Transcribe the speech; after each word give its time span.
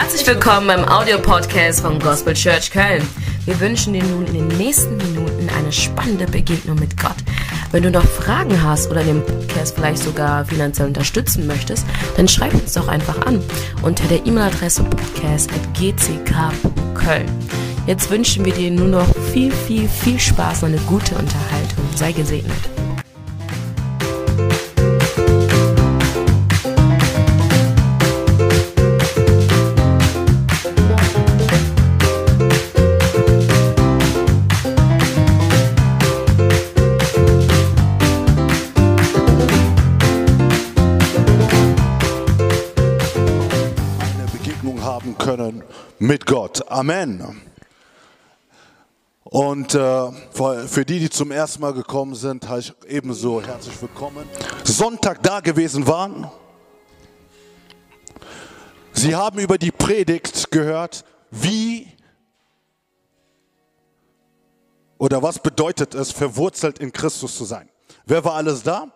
Herzlich 0.00 0.24
willkommen 0.28 0.68
beim 0.68 0.84
Audiopodcast 0.84 1.80
von 1.80 1.98
Gospel 1.98 2.32
Church 2.32 2.70
Köln. 2.70 3.02
Wir 3.46 3.58
wünschen 3.58 3.94
dir 3.94 4.04
nun 4.04 4.24
in 4.26 4.34
den 4.34 4.46
nächsten 4.56 4.96
Minuten 4.96 5.50
eine 5.58 5.72
spannende 5.72 6.26
Begegnung 6.26 6.78
mit 6.78 6.96
Gott. 6.96 7.16
Wenn 7.72 7.82
du 7.82 7.90
noch 7.90 8.04
Fragen 8.04 8.62
hast 8.62 8.92
oder 8.92 9.02
den 9.02 9.26
Podcast 9.26 9.74
vielleicht 9.74 10.04
sogar 10.04 10.44
finanziell 10.44 10.86
unterstützen 10.86 11.48
möchtest, 11.48 11.84
dann 12.16 12.28
schreib 12.28 12.54
uns 12.54 12.74
doch 12.74 12.86
einfach 12.86 13.26
an 13.26 13.42
unter 13.82 14.06
der 14.06 14.24
E-Mail-Adresse 14.24 14.84
podcast.gck.köln. 14.84 17.26
Jetzt 17.88 18.08
wünschen 18.08 18.44
wir 18.44 18.54
dir 18.54 18.70
nur 18.70 18.86
noch 18.86 19.12
viel, 19.32 19.50
viel, 19.50 19.88
viel 19.88 20.20
Spaß 20.20 20.62
und 20.62 20.74
eine 20.74 20.80
gute 20.82 21.16
Unterhaltung. 21.16 21.84
Sei 21.96 22.12
gesegnet. 22.12 22.77
Amen. 46.78 47.42
Und 49.24 49.74
äh, 49.74 50.12
für 50.68 50.84
die, 50.84 51.00
die 51.00 51.10
zum 51.10 51.32
ersten 51.32 51.60
Mal 51.60 51.72
gekommen 51.72 52.14
sind, 52.14 52.48
heiße 52.48 52.72
ich 52.84 52.90
ebenso 52.92 53.42
herzlich 53.42 53.82
willkommen. 53.82 54.24
Sonntag 54.62 55.20
da 55.24 55.40
gewesen 55.40 55.88
waren. 55.88 56.30
Sie 58.92 59.16
haben 59.16 59.40
über 59.40 59.58
die 59.58 59.72
Predigt 59.72 60.52
gehört, 60.52 61.04
wie 61.32 61.88
oder 64.98 65.20
was 65.20 65.40
bedeutet 65.40 65.96
es, 65.96 66.12
verwurzelt 66.12 66.78
in 66.78 66.92
Christus 66.92 67.36
zu 67.36 67.44
sein. 67.44 67.68
Wer 68.06 68.24
war 68.24 68.34
alles 68.34 68.62
da? 68.62 68.86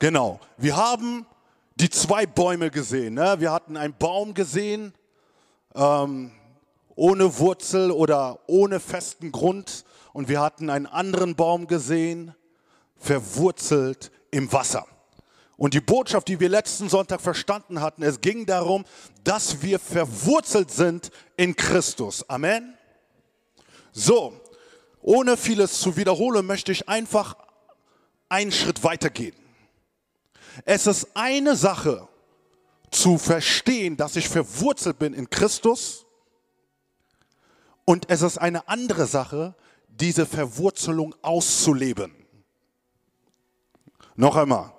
Genau. 0.00 0.40
Wir 0.56 0.76
haben 0.76 1.24
die 1.76 1.88
zwei 1.88 2.26
Bäume 2.26 2.68
gesehen. 2.72 3.14
Ne? 3.14 3.36
Wir 3.38 3.52
hatten 3.52 3.76
einen 3.76 3.94
Baum 3.96 4.34
gesehen, 4.34 4.92
ähm, 5.76 6.32
ohne 6.96 7.38
Wurzel 7.38 7.90
oder 7.90 8.40
ohne 8.46 8.80
festen 8.80 9.32
Grund. 9.32 9.84
Und 10.12 10.28
wir 10.28 10.40
hatten 10.40 10.70
einen 10.70 10.86
anderen 10.86 11.34
Baum 11.34 11.66
gesehen, 11.66 12.34
verwurzelt 12.96 14.10
im 14.30 14.52
Wasser. 14.52 14.86
Und 15.56 15.74
die 15.74 15.80
Botschaft, 15.80 16.28
die 16.28 16.40
wir 16.40 16.48
letzten 16.48 16.88
Sonntag 16.88 17.20
verstanden 17.20 17.80
hatten, 17.80 18.02
es 18.02 18.20
ging 18.20 18.44
darum, 18.46 18.84
dass 19.22 19.62
wir 19.62 19.78
verwurzelt 19.78 20.70
sind 20.70 21.10
in 21.36 21.54
Christus. 21.54 22.28
Amen. 22.28 22.76
So, 23.92 24.32
ohne 25.00 25.36
vieles 25.36 25.80
zu 25.80 25.96
wiederholen, 25.96 26.44
möchte 26.46 26.72
ich 26.72 26.88
einfach 26.88 27.36
einen 28.28 28.50
Schritt 28.50 28.82
weitergehen. 28.82 29.36
Es 30.64 30.86
ist 30.86 31.08
eine 31.14 31.56
Sache 31.56 32.08
zu 32.90 33.18
verstehen, 33.18 33.96
dass 33.96 34.16
ich 34.16 34.28
verwurzelt 34.28 34.98
bin 34.98 35.14
in 35.14 35.30
Christus 35.30 36.03
und 37.84 38.10
es 38.10 38.22
ist 38.22 38.38
eine 38.38 38.68
andere 38.68 39.06
Sache, 39.06 39.54
diese 39.88 40.26
Verwurzelung 40.26 41.14
auszuleben. 41.22 42.14
Noch 44.16 44.36
einmal. 44.36 44.72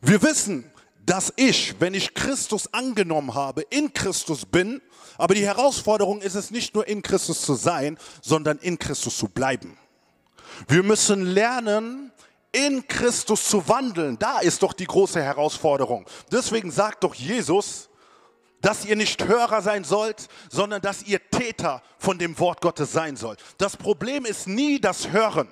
Wir 0.00 0.22
wissen, 0.22 0.70
dass 1.04 1.32
ich, 1.36 1.80
wenn 1.80 1.94
ich 1.94 2.14
Christus 2.14 2.72
angenommen 2.72 3.34
habe, 3.34 3.62
in 3.70 3.92
Christus 3.92 4.46
bin, 4.46 4.80
aber 5.16 5.34
die 5.34 5.44
Herausforderung 5.46 6.20
ist 6.20 6.34
es 6.34 6.50
nicht 6.50 6.74
nur 6.74 6.86
in 6.88 7.02
Christus 7.02 7.42
zu 7.42 7.54
sein, 7.54 7.98
sondern 8.22 8.58
in 8.58 8.78
Christus 8.78 9.16
zu 9.16 9.28
bleiben. 9.28 9.78
Wir 10.68 10.82
müssen 10.82 11.22
lernen, 11.22 12.12
in 12.52 12.86
Christus 12.86 13.48
zu 13.48 13.66
wandeln. 13.68 14.18
Da 14.18 14.38
ist 14.38 14.62
doch 14.62 14.72
die 14.72 14.86
große 14.86 15.20
Herausforderung. 15.20 16.06
Deswegen 16.30 16.70
sagt 16.70 17.04
doch 17.04 17.14
Jesus, 17.14 17.88
dass 18.64 18.86
ihr 18.86 18.96
nicht 18.96 19.22
Hörer 19.22 19.60
sein 19.60 19.84
sollt, 19.84 20.26
sondern 20.50 20.80
dass 20.80 21.02
ihr 21.02 21.20
Täter 21.30 21.82
von 21.98 22.18
dem 22.18 22.38
Wort 22.38 22.62
Gottes 22.62 22.92
sein 22.92 23.14
sollt. 23.14 23.38
Das 23.58 23.76
Problem 23.76 24.24
ist 24.24 24.48
nie 24.48 24.80
das 24.80 25.10
Hören, 25.10 25.48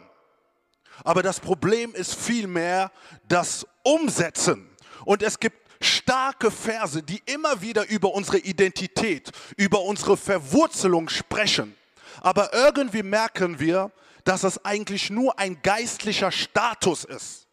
aber 1.05 1.23
das 1.23 1.39
Problem 1.39 1.95
ist 1.95 2.15
vielmehr 2.15 2.91
das 3.29 3.67
Umsetzen. 3.83 4.67
Und 5.05 5.23
es 5.23 5.39
gibt 5.39 5.57
starke 5.85 6.51
Verse, 6.51 7.03
die 7.03 7.21
immer 7.27 7.61
wieder 7.61 7.87
über 7.91 8.15
unsere 8.15 8.39
Identität, 8.39 9.31
über 9.57 9.83
unsere 9.83 10.17
Verwurzelung 10.17 11.11
sprechen. 11.11 11.77
Aber 12.23 12.55
irgendwie 12.55 13.03
merken 13.03 13.61
wir, 13.61 13.91
dass 14.25 14.43
es 14.43 14.65
eigentlich 14.65 15.11
nur 15.11 15.39
ein 15.39 15.61
geistlicher 15.61 16.33
Status 16.33 17.05
ist. 17.05 17.47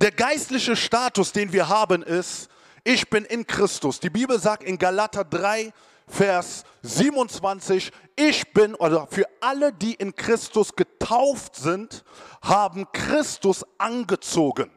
Der 0.00 0.12
geistliche 0.12 0.76
Status, 0.76 1.32
den 1.32 1.52
wir 1.52 1.68
haben, 1.68 2.02
ist, 2.02 2.48
ich 2.84 3.08
bin 3.08 3.24
in 3.24 3.46
Christus. 3.46 3.98
Die 3.98 4.10
Bibel 4.10 4.38
sagt 4.38 4.62
in 4.62 4.78
Galater 4.78 5.24
3, 5.24 5.72
Vers 6.06 6.64
27, 6.82 7.90
ich 8.14 8.52
bin, 8.52 8.74
oder 8.74 9.06
für 9.06 9.26
alle, 9.40 9.72
die 9.72 9.94
in 9.94 10.14
Christus 10.14 10.76
getauft 10.76 11.56
sind, 11.56 12.04
haben 12.42 12.86
Christus 12.92 13.64
angezogen. 13.78 14.70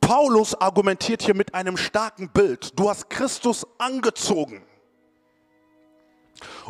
Paulus 0.00 0.54
argumentiert 0.54 1.22
hier 1.22 1.34
mit 1.34 1.54
einem 1.54 1.76
starken 1.76 2.30
Bild. 2.30 2.78
Du 2.78 2.88
hast 2.88 3.10
Christus 3.10 3.66
angezogen. 3.78 4.64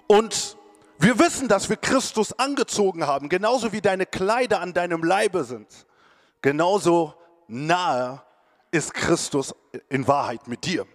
Und 0.06 0.56
wir 0.98 1.18
wissen, 1.18 1.48
dass 1.48 1.68
wir 1.68 1.76
Christus 1.76 2.38
angezogen 2.38 3.06
haben, 3.06 3.28
genauso 3.28 3.72
wie 3.72 3.80
deine 3.80 4.06
Kleider 4.06 4.60
an 4.60 4.74
deinem 4.74 5.04
Leibe 5.04 5.44
sind. 5.44 5.86
Genauso 6.42 7.14
nahe 7.48 8.22
ist 8.70 8.94
Christus 8.94 9.54
in 9.88 10.06
Wahrheit 10.06 10.46
mit 10.46 10.64
dir. 10.64 10.86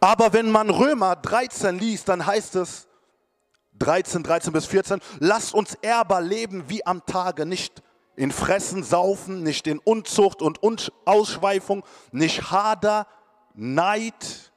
Aber 0.00 0.32
wenn 0.32 0.50
man 0.50 0.70
Römer 0.70 1.16
13 1.16 1.78
liest, 1.78 2.08
dann 2.08 2.24
heißt 2.24 2.56
es 2.56 2.86
13, 3.78 4.22
13 4.22 4.52
bis 4.52 4.66
14, 4.66 5.00
lasst 5.20 5.54
uns 5.54 5.74
ehrbar 5.74 6.20
leben 6.20 6.68
wie 6.68 6.84
am 6.86 7.04
Tage, 7.06 7.46
nicht 7.46 7.82
in 8.16 8.32
Fressen, 8.32 8.82
Saufen, 8.82 9.42
nicht 9.42 9.66
in 9.66 9.78
Unzucht 9.78 10.42
und 10.42 10.62
Un- 10.62 10.78
Ausschweifung, 11.04 11.84
nicht 12.10 12.50
Hader, 12.50 13.06
Neid 13.54 14.52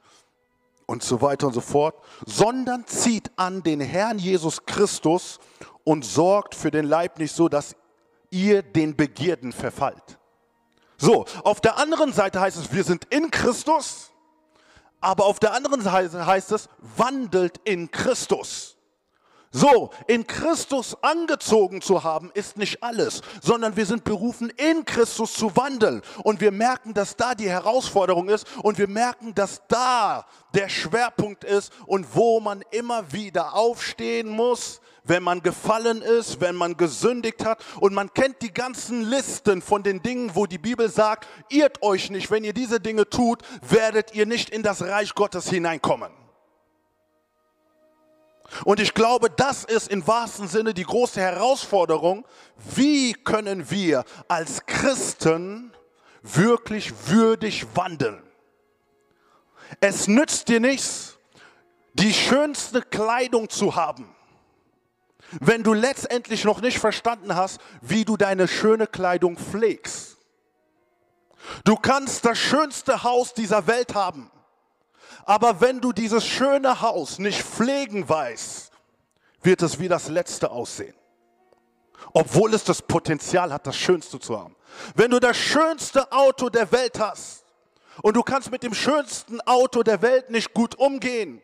und 0.86 1.02
so 1.02 1.22
weiter 1.22 1.46
und 1.46 1.54
so 1.54 1.60
fort, 1.60 1.96
sondern 2.26 2.86
zieht 2.86 3.30
an 3.36 3.62
den 3.62 3.80
Herrn 3.80 4.18
Jesus 4.18 4.64
Christus 4.66 5.38
und 5.84 6.04
sorgt 6.04 6.54
für 6.54 6.70
den 6.70 6.86
Leib 6.86 7.18
nicht 7.18 7.34
so, 7.34 7.48
dass 7.48 7.76
ihr 8.32 8.62
den 8.62 8.96
Begierden 8.96 9.52
verfallt. 9.52 10.18
So, 10.96 11.24
auf 11.44 11.60
der 11.60 11.78
anderen 11.78 12.12
Seite 12.12 12.40
heißt 12.40 12.56
es, 12.56 12.72
wir 12.72 12.84
sind 12.84 13.06
in 13.10 13.30
Christus, 13.30 14.10
aber 15.00 15.26
auf 15.26 15.38
der 15.38 15.52
anderen 15.52 15.80
Seite 15.82 16.26
heißt 16.26 16.52
es, 16.52 16.68
wandelt 16.96 17.60
in 17.64 17.90
Christus. 17.90 18.76
So, 19.54 19.90
in 20.06 20.26
Christus 20.26 20.96
angezogen 21.02 21.82
zu 21.82 22.04
haben, 22.04 22.30
ist 22.32 22.56
nicht 22.56 22.82
alles, 22.82 23.20
sondern 23.42 23.76
wir 23.76 23.84
sind 23.84 24.02
berufen, 24.02 24.48
in 24.48 24.86
Christus 24.86 25.34
zu 25.34 25.54
wandeln. 25.56 26.00
Und 26.22 26.40
wir 26.40 26.52
merken, 26.52 26.94
dass 26.94 27.16
da 27.16 27.34
die 27.34 27.50
Herausforderung 27.50 28.30
ist 28.30 28.46
und 28.62 28.78
wir 28.78 28.88
merken, 28.88 29.34
dass 29.34 29.60
da 29.68 30.24
der 30.54 30.70
Schwerpunkt 30.70 31.44
ist 31.44 31.70
und 31.84 32.14
wo 32.14 32.40
man 32.40 32.64
immer 32.70 33.12
wieder 33.12 33.54
aufstehen 33.54 34.28
muss, 34.30 34.80
wenn 35.04 35.22
man 35.22 35.42
gefallen 35.42 36.02
ist, 36.02 36.40
wenn 36.40 36.54
man 36.54 36.76
gesündigt 36.76 37.44
hat. 37.44 37.62
Und 37.80 37.94
man 37.94 38.12
kennt 38.12 38.42
die 38.42 38.52
ganzen 38.52 39.02
Listen 39.02 39.62
von 39.62 39.82
den 39.82 40.02
Dingen, 40.02 40.34
wo 40.34 40.46
die 40.46 40.58
Bibel 40.58 40.88
sagt, 40.88 41.28
irrt 41.48 41.82
euch 41.82 42.10
nicht, 42.10 42.30
wenn 42.30 42.44
ihr 42.44 42.52
diese 42.52 42.80
Dinge 42.80 43.08
tut, 43.08 43.42
werdet 43.62 44.14
ihr 44.14 44.26
nicht 44.26 44.50
in 44.50 44.62
das 44.62 44.82
Reich 44.82 45.14
Gottes 45.14 45.48
hineinkommen. 45.48 46.12
Und 48.64 48.80
ich 48.80 48.94
glaube, 48.94 49.30
das 49.30 49.64
ist 49.64 49.88
im 49.90 50.06
wahrsten 50.06 50.46
Sinne 50.46 50.74
die 50.74 50.84
große 50.84 51.20
Herausforderung. 51.20 52.26
Wie 52.74 53.14
können 53.14 53.70
wir 53.70 54.04
als 54.28 54.66
Christen 54.66 55.72
wirklich 56.22 56.92
würdig 57.06 57.66
wandeln? 57.74 58.22
Es 59.80 60.06
nützt 60.06 60.48
dir 60.48 60.60
nichts, 60.60 61.16
die 61.94 62.12
schönste 62.12 62.82
Kleidung 62.82 63.48
zu 63.48 63.74
haben, 63.74 64.14
wenn 65.40 65.62
du 65.62 65.72
letztendlich 65.72 66.44
noch 66.44 66.60
nicht 66.60 66.78
verstanden 66.78 67.34
hast, 67.34 67.60
wie 67.80 68.04
du 68.04 68.16
deine 68.16 68.48
schöne 68.48 68.86
Kleidung 68.86 69.36
pflegst. 69.36 70.18
Du 71.64 71.76
kannst 71.76 72.24
das 72.24 72.38
schönste 72.38 73.02
Haus 73.02 73.34
dieser 73.34 73.66
Welt 73.66 73.94
haben. 73.94 74.30
Aber 75.24 75.60
wenn 75.60 75.80
du 75.80 75.92
dieses 75.92 76.26
schöne 76.26 76.80
Haus 76.80 77.18
nicht 77.18 77.42
pflegen 77.42 78.08
weißt, 78.08 78.72
wird 79.42 79.62
es 79.62 79.78
wie 79.78 79.88
das 79.88 80.08
letzte 80.08 80.50
aussehen. 80.50 80.94
Obwohl 82.12 82.52
es 82.54 82.64
das 82.64 82.82
Potenzial 82.82 83.52
hat, 83.52 83.66
das 83.66 83.76
Schönste 83.76 84.18
zu 84.18 84.38
haben. 84.38 84.56
Wenn 84.94 85.10
du 85.10 85.20
das 85.20 85.36
schönste 85.36 86.10
Auto 86.10 86.48
der 86.48 86.70
Welt 86.72 86.98
hast 86.98 87.44
und 88.02 88.16
du 88.16 88.22
kannst 88.22 88.50
mit 88.50 88.62
dem 88.62 88.74
schönsten 88.74 89.40
Auto 89.42 89.82
der 89.82 90.02
Welt 90.02 90.30
nicht 90.30 90.54
gut 90.54 90.74
umgehen, 90.74 91.40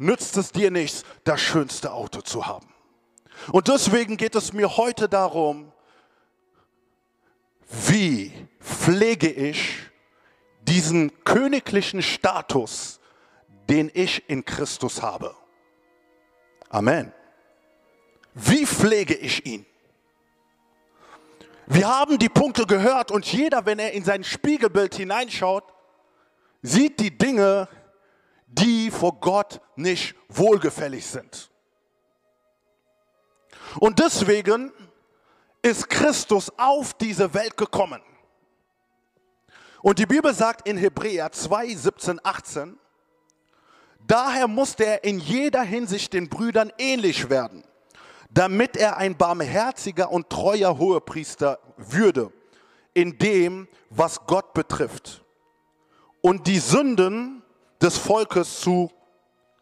nützt 0.00 0.36
es 0.38 0.50
dir 0.50 0.70
nichts, 0.70 1.04
das 1.24 1.40
schönste 1.40 1.92
Auto 1.92 2.22
zu 2.22 2.46
haben. 2.46 2.66
Und 3.52 3.68
deswegen 3.68 4.16
geht 4.16 4.34
es 4.34 4.52
mir 4.52 4.76
heute 4.76 5.08
darum, 5.08 5.72
wie 7.68 8.32
pflege 8.60 9.30
ich 9.30 9.78
diesen 10.62 11.24
königlichen 11.24 12.02
Status, 12.02 12.98
den 13.68 13.90
ich 13.92 14.28
in 14.28 14.44
Christus 14.44 15.02
habe. 15.02 15.34
Amen. 16.70 17.12
Wie 18.34 18.66
pflege 18.66 19.14
ich 19.14 19.44
ihn? 19.46 19.66
Wir 21.66 21.88
haben 21.88 22.18
die 22.18 22.28
Punkte 22.28 22.66
gehört 22.66 23.10
und 23.10 23.26
jeder, 23.26 23.66
wenn 23.66 23.78
er 23.78 23.92
in 23.92 24.04
sein 24.04 24.24
Spiegelbild 24.24 24.94
hineinschaut, 24.94 25.64
sieht 26.62 26.98
die 27.00 27.16
Dinge, 27.16 27.68
die 28.50 28.90
vor 28.90 29.20
Gott 29.20 29.60
nicht 29.76 30.14
wohlgefällig 30.28 31.06
sind. 31.06 31.50
Und 33.78 33.98
deswegen 33.98 34.72
ist 35.62 35.88
Christus 35.88 36.52
auf 36.58 36.94
diese 36.94 37.32
Welt 37.34 37.56
gekommen. 37.56 38.02
Und 39.82 39.98
die 39.98 40.06
Bibel 40.06 40.34
sagt 40.34 40.68
in 40.68 40.76
Hebräer 40.76 41.32
2, 41.32 41.74
17, 41.74 42.20
18, 42.22 42.78
daher 44.06 44.48
musste 44.48 44.84
er 44.84 45.04
in 45.04 45.18
jeder 45.18 45.62
Hinsicht 45.62 46.12
den 46.12 46.28
Brüdern 46.28 46.72
ähnlich 46.78 47.30
werden 47.30 47.64
damit 48.32 48.76
er 48.76 48.96
ein 48.96 49.16
barmherziger 49.16 50.10
und 50.10 50.30
treuer 50.30 50.78
Hohepriester 50.78 51.58
würde 51.76 52.32
in 52.94 53.18
dem, 53.18 53.68
was 53.90 54.26
Gott 54.26 54.54
betrifft 54.54 55.24
und 56.20 56.46
die 56.46 56.58
Sünden 56.58 57.39
des 57.80 57.96
Volkes 57.98 58.60
zu 58.60 58.90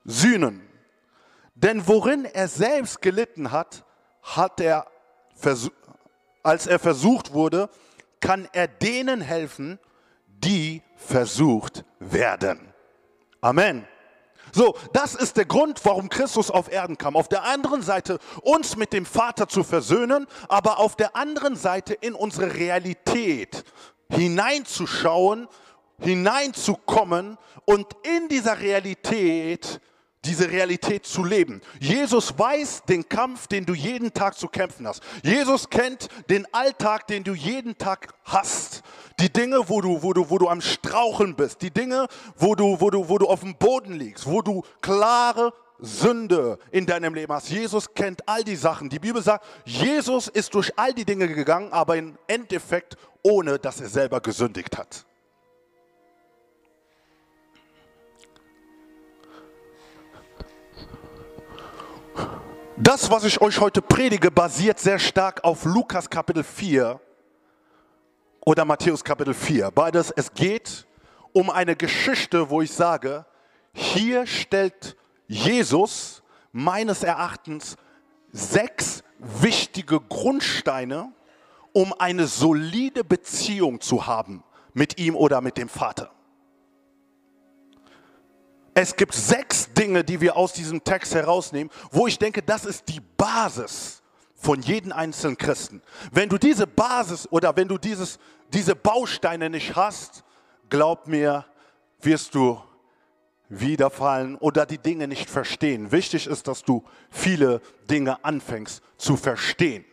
sühnen. 0.05 0.69
Denn 1.55 1.87
worin 1.87 2.25
er 2.25 2.49
selbst 2.49 3.03
gelitten 3.03 3.51
hat, 3.51 3.85
hat 4.23 4.61
er, 4.61 4.87
als 6.43 6.67
er 6.67 6.79
versucht 6.79 7.33
wurde, 7.33 7.69
kann 8.21 8.49
er 8.53 8.69
denen 8.69 9.21
helfen, 9.21 9.79
die 10.27 10.83
versucht 10.97 11.85
werden. 11.99 12.73
Amen. 13.41 13.87
So, 14.53 14.77
das 14.93 15.15
ist 15.15 15.37
der 15.37 15.45
Grund, 15.45 15.85
warum 15.85 16.09
Christus 16.09 16.51
auf 16.51 16.71
Erden 16.73 16.97
kam. 16.97 17.17
Auf 17.17 17.29
der 17.29 17.45
anderen 17.45 17.83
Seite 17.83 18.19
uns 18.43 18.77
mit 18.77 18.93
dem 18.93 19.05
Vater 19.05 19.49
zu 19.49 19.63
versöhnen, 19.63 20.27
aber 20.49 20.79
auf 20.79 20.97
der 20.97 21.17
anderen 21.17 21.55
Seite 21.55 21.95
in 21.95 22.15
unsere 22.15 22.55
Realität 22.55 23.65
hineinzuschauen, 24.11 25.49
hineinzukommen 26.01 27.39
und 27.65 27.87
in 28.03 28.29
dieser 28.29 28.61
Realität 28.61 29.81
diese 30.25 30.51
Realität 30.51 31.07
zu 31.07 31.25
leben. 31.25 31.61
Jesus 31.81 32.37
weiß 32.39 32.83
den 32.89 33.09
Kampf, 33.09 33.47
den 33.47 33.65
du 33.65 33.75
jeden 33.75 34.13
Tag 34.13 34.37
zu 34.37 34.49
kämpfen 34.49 34.87
hast. 34.87 35.03
Jesus 35.23 35.71
kennt 35.71 36.09
den 36.29 36.47
Alltag, 36.53 37.07
den 37.07 37.25
du 37.25 37.35
jeden 37.35 37.79
Tag 37.79 38.09
hast. 38.25 38.83
Die 39.21 39.33
Dinge, 39.33 39.69
wo 39.69 39.81
du, 39.81 40.03
wo 40.03 40.13
du, 40.13 40.29
wo 40.29 40.39
du 40.39 40.49
am 40.49 40.61
Straucheln 40.61 41.35
bist. 41.35 41.63
Die 41.63 41.71
Dinge, 41.71 42.09
wo 42.37 42.55
du, 42.55 42.81
wo 42.81 42.91
du, 42.91 43.09
wo 43.09 43.19
du 43.19 43.27
auf 43.27 43.41
dem 43.41 43.57
Boden 43.57 43.95
liegst, 43.95 44.27
wo 44.27 44.43
du 44.43 44.63
klare 44.81 45.53
Sünde 45.79 46.59
in 46.73 46.87
deinem 46.87 47.15
Leben 47.15 47.33
hast. 47.33 47.51
Jesus 47.51 47.95
kennt 47.95 48.29
all 48.29 48.43
die 48.43 48.57
Sachen. 48.57 48.89
Die 48.89 48.99
Bibel 48.99 49.23
sagt, 49.23 49.47
Jesus 49.65 50.29
ist 50.29 50.53
durch 50.55 50.77
all 50.77 50.93
die 50.93 51.05
Dinge 51.05 51.29
gegangen, 51.29 51.73
aber 51.73 51.97
im 51.97 52.19
Endeffekt 52.27 52.97
ohne, 53.23 53.59
dass 53.59 53.81
er 53.81 53.89
selber 53.89 54.21
gesündigt 54.21 54.77
hat. 54.77 55.07
Das, 62.81 63.11
was 63.11 63.25
ich 63.25 63.41
euch 63.41 63.59
heute 63.59 63.83
predige, 63.83 64.31
basiert 64.31 64.79
sehr 64.79 65.01
stark 65.01 65.43
auf 65.43 65.65
Lukas 65.65 66.09
Kapitel 66.09 66.45
4 66.45 67.01
oder 68.47 68.65
Matthäus 68.65 69.03
Kapitel 69.03 69.35
4. 69.35 69.73
Beides, 69.73 70.13
es 70.13 70.33
geht 70.33 70.87
um 71.33 71.51
eine 71.51 71.75
Geschichte, 71.75 72.51
wo 72.51 72.63
ich 72.63 72.73
sage, 72.73 73.27
hier 73.73 74.29
stellt 74.29 74.97
Jesus 75.27 76.23
meines 76.53 77.03
Erachtens 77.03 77.77
sechs 78.31 79.03
wichtige 79.19 79.99
Grundsteine, 80.01 81.11
um 81.73 81.93
eine 81.99 82.29
solide 82.29 83.03
Beziehung 83.03 83.81
zu 83.81 84.07
haben 84.07 84.45
mit 84.73 85.01
ihm 85.01 85.17
oder 85.17 85.41
mit 85.41 85.57
dem 85.57 85.69
Vater. 85.69 86.13
Es 88.81 88.95
gibt 88.95 89.13
sechs 89.13 89.73
Dinge, 89.73 90.05
die 90.05 90.21
wir 90.21 90.37
aus 90.37 90.53
diesem 90.53 90.85
Text 90.85 91.13
herausnehmen, 91.13 91.69
wo 91.91 92.07
ich 92.07 92.17
denke, 92.17 92.41
das 92.45 92.65
ist 92.65 92.87
die 92.87 93.01
Basis 93.01 94.05
von 94.37 94.63
jedem 94.63 94.93
einzelnen 94.93 95.37
Christen. 95.37 95.83
Wenn 96.13 96.29
du 96.29 96.39
diese 96.39 96.65
Basis 96.65 97.27
oder 97.33 97.57
wenn 97.57 97.67
du 97.67 97.77
dieses, 97.77 98.21
diese 98.53 98.77
Bausteine 98.77 99.51
nicht 99.51 99.75
hast, 99.75 100.23
glaub 100.71 101.09
mir, 101.09 101.45
wirst 102.03 102.37
du 102.37 102.63
wiederfallen 103.49 104.37
oder 104.37 104.65
die 104.65 104.79
Dinge 104.79 105.09
nicht 105.09 105.29
verstehen. 105.29 105.91
Wichtig 105.91 106.29
ist, 106.29 106.47
dass 106.47 106.63
du 106.63 106.85
viele 107.11 107.61
Dinge 107.91 108.25
anfängst 108.25 108.81
zu 108.97 109.17
verstehen. 109.17 109.85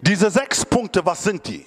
Diese 0.00 0.28
sechs 0.28 0.64
Punkte, 0.66 1.06
was 1.06 1.22
sind 1.22 1.46
die? 1.46 1.64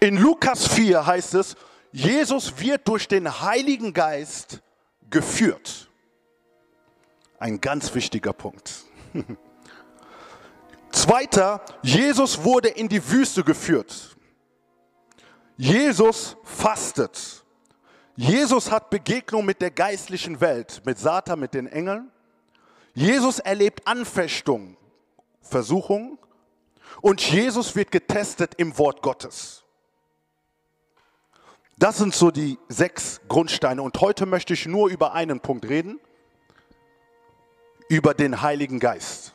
In 0.00 0.16
Lukas 0.16 0.66
4 0.68 1.06
heißt 1.06 1.34
es, 1.34 1.56
Jesus 1.92 2.58
wird 2.58 2.86
durch 2.88 3.06
den 3.06 3.40
Heiligen 3.40 3.92
Geist 3.92 4.60
geführt. 5.10 5.88
Ein 7.38 7.60
ganz 7.60 7.94
wichtiger 7.94 8.32
Punkt. 8.32 8.84
Zweiter, 10.90 11.60
Jesus 11.82 12.42
wurde 12.42 12.68
in 12.68 12.88
die 12.88 13.10
Wüste 13.10 13.44
geführt. 13.44 14.16
Jesus 15.56 16.36
fastet. 16.44 17.44
Jesus 18.16 18.70
hat 18.70 18.90
Begegnung 18.90 19.44
mit 19.44 19.60
der 19.60 19.70
geistlichen 19.70 20.40
Welt, 20.40 20.82
mit 20.84 20.98
Satan, 20.98 21.40
mit 21.40 21.54
den 21.54 21.66
Engeln. 21.66 22.10
Jesus 22.94 23.40
erlebt 23.40 23.86
Anfechtung, 23.86 24.76
Versuchung. 25.40 26.18
Und 27.00 27.20
Jesus 27.20 27.74
wird 27.74 27.90
getestet 27.90 28.54
im 28.56 28.76
Wort 28.78 29.02
Gottes. 29.02 29.63
Das 31.84 31.98
sind 31.98 32.14
so 32.14 32.30
die 32.30 32.58
sechs 32.70 33.20
Grundsteine. 33.28 33.82
Und 33.82 34.00
heute 34.00 34.24
möchte 34.24 34.54
ich 34.54 34.64
nur 34.64 34.88
über 34.88 35.12
einen 35.12 35.40
Punkt 35.40 35.68
reden, 35.68 36.00
über 37.90 38.14
den 38.14 38.40
Heiligen 38.40 38.80
Geist. 38.80 39.34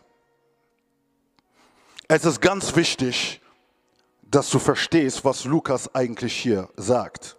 Es 2.07 2.25
ist 2.25 2.41
ganz 2.41 2.75
wichtig, 2.75 3.39
dass 4.23 4.49
du 4.49 4.57
verstehst, 4.57 5.23
was 5.23 5.45
Lukas 5.45 5.93
eigentlich 5.93 6.35
hier 6.35 6.69
sagt. 6.75 7.37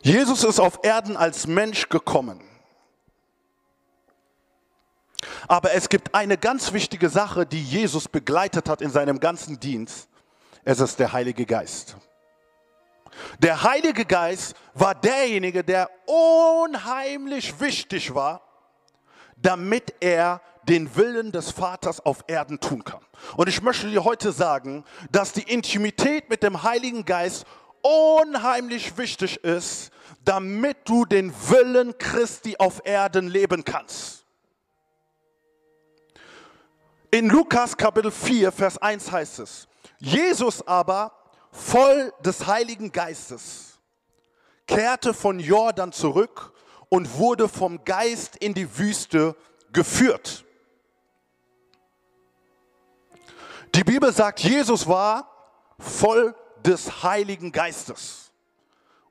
Jesus 0.00 0.42
ist 0.42 0.58
auf 0.58 0.80
Erden 0.82 1.14
als 1.18 1.46
Mensch 1.46 1.90
gekommen. 1.90 2.40
Aber 5.46 5.74
es 5.74 5.90
gibt 5.90 6.14
eine 6.14 6.38
ganz 6.38 6.72
wichtige 6.72 7.10
Sache, 7.10 7.44
die 7.44 7.62
Jesus 7.62 8.08
begleitet 8.08 8.70
hat 8.70 8.80
in 8.80 8.88
seinem 8.88 9.20
ganzen 9.20 9.60
Dienst. 9.60 10.08
Es 10.64 10.80
ist 10.80 10.98
der 10.98 11.12
Heilige 11.12 11.44
Geist. 11.44 11.98
Der 13.38 13.62
Heilige 13.62 14.04
Geist 14.04 14.54
war 14.74 14.94
derjenige, 14.94 15.64
der 15.64 15.90
unheimlich 16.06 17.58
wichtig 17.60 18.14
war, 18.14 18.42
damit 19.36 19.94
er 20.00 20.40
den 20.64 20.94
Willen 20.94 21.32
des 21.32 21.50
Vaters 21.50 22.00
auf 22.00 22.24
Erden 22.28 22.60
tun 22.60 22.84
kann. 22.84 23.00
Und 23.36 23.48
ich 23.48 23.62
möchte 23.62 23.90
dir 23.90 24.04
heute 24.04 24.32
sagen, 24.32 24.84
dass 25.10 25.32
die 25.32 25.42
Intimität 25.42 26.30
mit 26.30 26.42
dem 26.42 26.62
Heiligen 26.62 27.04
Geist 27.04 27.44
unheimlich 27.82 28.96
wichtig 28.96 29.42
ist, 29.42 29.90
damit 30.24 30.88
du 30.88 31.04
den 31.04 31.32
Willen 31.48 31.98
Christi 31.98 32.56
auf 32.58 32.82
Erden 32.84 33.28
leben 33.28 33.64
kannst. 33.64 34.24
In 37.10 37.28
Lukas 37.28 37.76
Kapitel 37.76 38.10
4, 38.10 38.52
Vers 38.52 38.78
1 38.78 39.10
heißt 39.10 39.40
es, 39.40 39.68
Jesus 39.98 40.66
aber 40.66 41.12
voll 41.52 42.12
des 42.20 42.46
Heiligen 42.46 42.90
Geistes, 42.90 43.78
kehrte 44.66 45.14
von 45.14 45.38
Jordan 45.38 45.92
zurück 45.92 46.52
und 46.88 47.18
wurde 47.18 47.48
vom 47.48 47.84
Geist 47.84 48.36
in 48.36 48.54
die 48.54 48.78
Wüste 48.78 49.36
geführt. 49.72 50.44
Die 53.74 53.84
Bibel 53.84 54.12
sagt, 54.12 54.40
Jesus 54.40 54.86
war 54.86 55.28
voll 55.78 56.34
des 56.64 57.02
Heiligen 57.02 57.52
Geistes. 57.52 58.32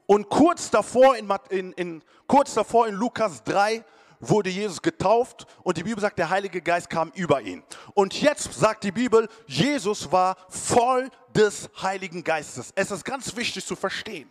Und 0.05 0.29
kurz 0.29 0.69
davor 0.69 1.15
in, 1.15 1.31
in, 1.49 1.71
in, 1.73 2.03
kurz 2.27 2.53
davor 2.53 2.87
in 2.87 2.95
Lukas 2.95 3.43
3 3.43 3.83
wurde 4.21 4.49
Jesus 4.49 4.81
getauft 4.81 5.45
und 5.63 5.77
die 5.77 5.83
Bibel 5.83 5.99
sagt, 5.99 6.17
der 6.19 6.29
Heilige 6.29 6.61
Geist 6.61 6.89
kam 6.89 7.11
über 7.15 7.41
ihn. 7.41 7.63
Und 7.93 8.21
jetzt 8.21 8.53
sagt 8.53 8.83
die 8.83 8.91
Bibel, 8.91 9.27
Jesus 9.47 10.11
war 10.11 10.37
voll 10.47 11.09
des 11.35 11.69
Heiligen 11.81 12.23
Geistes. 12.23 12.71
Es 12.75 12.91
ist 12.91 13.03
ganz 13.03 13.35
wichtig 13.35 13.65
zu 13.65 13.75
verstehen. 13.75 14.29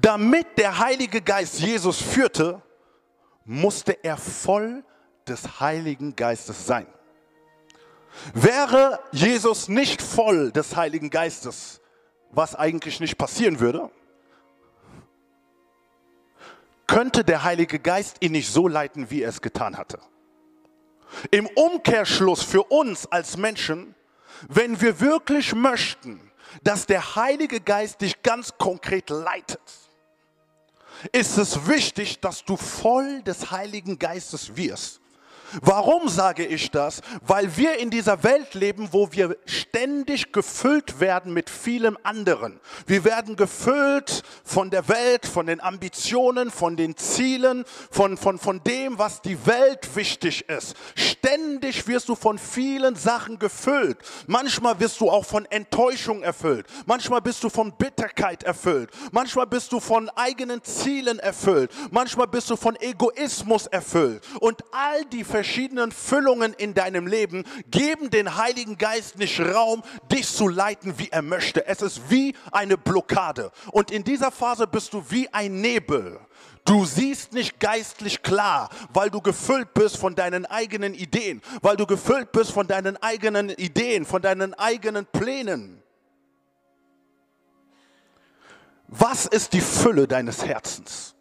Damit 0.00 0.58
der 0.58 0.78
Heilige 0.78 1.22
Geist 1.22 1.60
Jesus 1.60 2.00
führte, 2.00 2.62
musste 3.44 3.92
er 4.04 4.16
voll 4.16 4.84
des 5.26 5.60
Heiligen 5.60 6.14
Geistes 6.14 6.66
sein. 6.66 6.86
Wäre 8.34 9.00
Jesus 9.12 9.68
nicht 9.68 10.02
voll 10.02 10.50
des 10.52 10.76
Heiligen 10.76 11.10
Geistes, 11.10 11.80
was 12.30 12.54
eigentlich 12.54 13.00
nicht 13.00 13.16
passieren 13.16 13.60
würde, 13.60 13.90
könnte 16.90 17.22
der 17.22 17.44
Heilige 17.44 17.78
Geist 17.78 18.16
ihn 18.18 18.32
nicht 18.32 18.52
so 18.52 18.66
leiten, 18.66 19.10
wie 19.10 19.22
er 19.22 19.28
es 19.28 19.40
getan 19.40 19.76
hatte. 19.76 20.00
Im 21.30 21.46
Umkehrschluss 21.46 22.42
für 22.42 22.64
uns 22.64 23.06
als 23.06 23.36
Menschen, 23.36 23.94
wenn 24.48 24.80
wir 24.80 24.98
wirklich 24.98 25.54
möchten, 25.54 26.32
dass 26.64 26.86
der 26.86 27.14
Heilige 27.14 27.60
Geist 27.60 28.00
dich 28.00 28.20
ganz 28.24 28.58
konkret 28.58 29.08
leitet, 29.08 29.60
ist 31.12 31.38
es 31.38 31.68
wichtig, 31.68 32.18
dass 32.18 32.44
du 32.44 32.56
voll 32.56 33.22
des 33.22 33.52
Heiligen 33.52 33.96
Geistes 33.96 34.56
wirst. 34.56 34.99
Warum 35.62 36.08
sage 36.08 36.46
ich 36.46 36.70
das? 36.70 37.00
Weil 37.26 37.56
wir 37.56 37.78
in 37.78 37.90
dieser 37.90 38.22
Welt 38.22 38.54
leben, 38.54 38.88
wo 38.92 39.10
wir 39.12 39.36
ständig 39.46 40.32
gefüllt 40.32 41.00
werden 41.00 41.32
mit 41.32 41.50
vielem 41.50 41.98
anderen. 42.02 42.60
Wir 42.86 43.04
werden 43.04 43.36
gefüllt 43.36 44.22
von 44.44 44.70
der 44.70 44.88
Welt, 44.88 45.26
von 45.26 45.46
den 45.46 45.60
Ambitionen, 45.60 46.50
von 46.50 46.76
den 46.76 46.96
Zielen, 46.96 47.64
von, 47.90 48.16
von, 48.16 48.38
von 48.38 48.62
dem, 48.62 48.98
was 48.98 49.22
die 49.22 49.46
Welt 49.46 49.96
wichtig 49.96 50.48
ist. 50.48 50.76
Ständig 50.94 51.86
wirst 51.88 52.08
du 52.08 52.14
von 52.14 52.38
vielen 52.38 52.94
Sachen 52.94 53.38
gefüllt. 53.38 53.98
Manchmal 54.26 54.78
wirst 54.80 55.00
du 55.00 55.10
auch 55.10 55.24
von 55.24 55.46
Enttäuschung 55.46 56.22
erfüllt. 56.22 56.66
Manchmal 56.86 57.20
bist 57.20 57.42
du 57.42 57.48
von 57.48 57.72
Bitterkeit 57.72 58.42
erfüllt. 58.44 58.90
Manchmal 59.10 59.46
bist 59.46 59.72
du 59.72 59.80
von 59.80 60.08
eigenen 60.10 60.62
Zielen 60.62 61.18
erfüllt. 61.18 61.72
Manchmal 61.90 62.28
bist 62.28 62.50
du 62.50 62.56
von 62.56 62.76
Egoismus 62.76 63.66
erfüllt. 63.66 64.22
Und 64.40 64.62
all 64.72 65.04
die 65.06 65.24
verschiedenen 65.24 65.39
Füllungen 65.44 66.54
in 66.54 66.74
deinem 66.74 67.06
Leben 67.06 67.44
geben 67.70 68.10
den 68.10 68.36
Heiligen 68.36 68.78
Geist 68.78 69.18
nicht 69.18 69.40
Raum, 69.40 69.82
dich 70.10 70.28
zu 70.28 70.48
leiten, 70.48 70.98
wie 70.98 71.08
er 71.10 71.22
möchte. 71.22 71.66
Es 71.66 71.82
ist 71.82 72.10
wie 72.10 72.34
eine 72.52 72.76
Blockade. 72.76 73.52
Und 73.72 73.90
in 73.90 74.04
dieser 74.04 74.30
Phase 74.30 74.66
bist 74.66 74.92
du 74.92 75.04
wie 75.10 75.28
ein 75.32 75.60
Nebel. 75.60 76.20
Du 76.64 76.84
siehst 76.84 77.32
nicht 77.32 77.58
geistlich 77.58 78.22
klar, 78.22 78.68
weil 78.92 79.10
du 79.10 79.20
gefüllt 79.20 79.74
bist 79.74 79.96
von 79.96 80.14
deinen 80.14 80.46
eigenen 80.46 80.94
Ideen, 80.94 81.42
weil 81.62 81.76
du 81.76 81.86
gefüllt 81.86 82.32
bist 82.32 82.52
von 82.52 82.68
deinen 82.68 82.96
eigenen 82.98 83.48
Ideen, 83.50 84.04
von 84.04 84.22
deinen 84.22 84.54
eigenen 84.54 85.06
Plänen. 85.06 85.82
Was 88.88 89.26
ist 89.26 89.52
die 89.52 89.60
Fülle 89.60 90.06
deines 90.06 90.44
Herzens? 90.44 91.14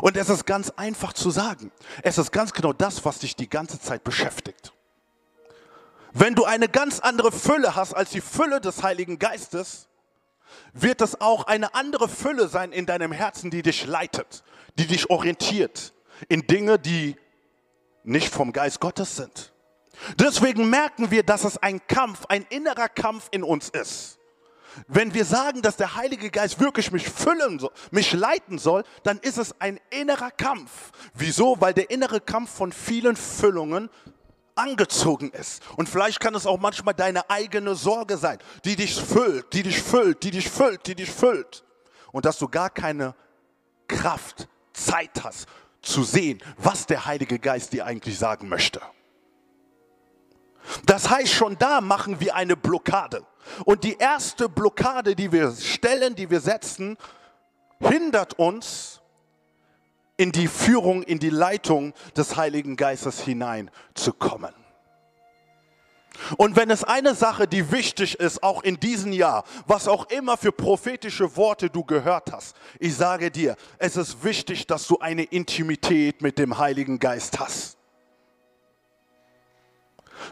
Und 0.00 0.16
es 0.16 0.28
ist 0.28 0.46
ganz 0.46 0.70
einfach 0.70 1.12
zu 1.12 1.30
sagen. 1.30 1.72
Es 2.02 2.18
ist 2.18 2.30
ganz 2.32 2.52
genau 2.52 2.72
das, 2.72 3.04
was 3.04 3.18
dich 3.20 3.36
die 3.36 3.48
ganze 3.48 3.80
Zeit 3.80 4.04
beschäftigt. 4.04 4.72
Wenn 6.12 6.34
du 6.34 6.44
eine 6.44 6.68
ganz 6.68 7.00
andere 7.00 7.32
Fülle 7.32 7.74
hast 7.74 7.94
als 7.94 8.10
die 8.10 8.20
Fülle 8.20 8.60
des 8.60 8.82
Heiligen 8.82 9.18
Geistes, 9.18 9.88
wird 10.72 11.00
es 11.00 11.20
auch 11.20 11.44
eine 11.44 11.74
andere 11.74 12.08
Fülle 12.08 12.48
sein 12.48 12.72
in 12.72 12.86
deinem 12.86 13.12
Herzen, 13.12 13.50
die 13.50 13.62
dich 13.62 13.86
leitet, 13.86 14.42
die 14.78 14.86
dich 14.86 15.10
orientiert 15.10 15.92
in 16.28 16.46
Dinge, 16.46 16.78
die 16.78 17.16
nicht 18.02 18.32
vom 18.32 18.52
Geist 18.52 18.80
Gottes 18.80 19.16
sind. 19.16 19.52
Deswegen 20.18 20.70
merken 20.70 21.10
wir, 21.10 21.22
dass 21.22 21.44
es 21.44 21.58
ein 21.58 21.80
Kampf, 21.86 22.26
ein 22.26 22.46
innerer 22.50 22.88
Kampf 22.88 23.28
in 23.30 23.42
uns 23.42 23.68
ist. 23.68 24.17
Wenn 24.86 25.14
wir 25.14 25.24
sagen, 25.24 25.62
dass 25.62 25.76
der 25.76 25.96
Heilige 25.96 26.30
Geist 26.30 26.60
wirklich 26.60 26.92
mich 26.92 27.08
füllen 27.08 27.58
soll, 27.58 27.70
mich 27.90 28.12
leiten 28.12 28.58
soll, 28.58 28.84
dann 29.02 29.18
ist 29.18 29.38
es 29.38 29.60
ein 29.60 29.80
innerer 29.90 30.30
Kampf. 30.30 30.92
Wieso? 31.14 31.60
Weil 31.60 31.74
der 31.74 31.90
innere 31.90 32.20
Kampf 32.20 32.50
von 32.50 32.72
vielen 32.72 33.16
Füllungen 33.16 33.90
angezogen 34.54 35.30
ist. 35.30 35.62
Und 35.76 35.88
vielleicht 35.88 36.20
kann 36.20 36.34
es 36.34 36.46
auch 36.46 36.58
manchmal 36.58 36.94
deine 36.94 37.30
eigene 37.30 37.74
Sorge 37.74 38.16
sein, 38.16 38.38
die 38.64 38.76
dich 38.76 39.00
füllt, 39.00 39.52
die 39.52 39.62
dich 39.62 39.80
füllt, 39.80 40.22
die 40.22 40.32
dich 40.32 40.50
füllt, 40.50 40.86
die 40.86 40.94
dich 40.94 41.10
füllt. 41.10 41.64
Und 42.12 42.24
dass 42.24 42.38
du 42.38 42.48
gar 42.48 42.70
keine 42.70 43.14
Kraft, 43.86 44.48
Zeit 44.72 45.22
hast 45.22 45.46
zu 45.82 46.02
sehen, 46.02 46.42
was 46.56 46.86
der 46.86 47.06
Heilige 47.06 47.38
Geist 47.38 47.72
dir 47.72 47.86
eigentlich 47.86 48.18
sagen 48.18 48.48
möchte. 48.48 48.80
Das 50.86 51.10
heißt, 51.10 51.32
schon 51.32 51.56
da 51.58 51.80
machen 51.80 52.20
wir 52.20 52.34
eine 52.34 52.56
Blockade. 52.56 53.24
Und 53.64 53.84
die 53.84 53.96
erste 53.96 54.48
Blockade, 54.48 55.14
die 55.14 55.32
wir 55.32 55.52
stellen, 55.52 56.14
die 56.14 56.30
wir 56.30 56.40
setzen, 56.40 56.96
hindert 57.80 58.34
uns, 58.34 59.00
in 60.18 60.32
die 60.32 60.48
Führung, 60.48 61.02
in 61.04 61.20
die 61.20 61.30
Leitung 61.30 61.94
des 62.16 62.36
Heiligen 62.36 62.76
Geistes 62.76 63.20
hineinzukommen. 63.20 64.52
Und 66.36 66.56
wenn 66.56 66.70
es 66.70 66.82
eine 66.82 67.14
Sache, 67.14 67.46
die 67.46 67.70
wichtig 67.70 68.18
ist, 68.18 68.42
auch 68.42 68.64
in 68.64 68.80
diesem 68.80 69.12
Jahr, 69.12 69.44
was 69.66 69.86
auch 69.86 70.10
immer 70.10 70.36
für 70.36 70.50
prophetische 70.50 71.36
Worte 71.36 71.70
du 71.70 71.84
gehört 71.84 72.32
hast, 72.32 72.56
ich 72.80 72.96
sage 72.96 73.30
dir, 73.30 73.54
es 73.78 73.96
ist 73.96 74.24
wichtig, 74.24 74.66
dass 74.66 74.88
du 74.88 74.98
eine 74.98 75.22
Intimität 75.22 76.20
mit 76.20 76.38
dem 76.38 76.58
Heiligen 76.58 76.98
Geist 76.98 77.38
hast. 77.38 77.77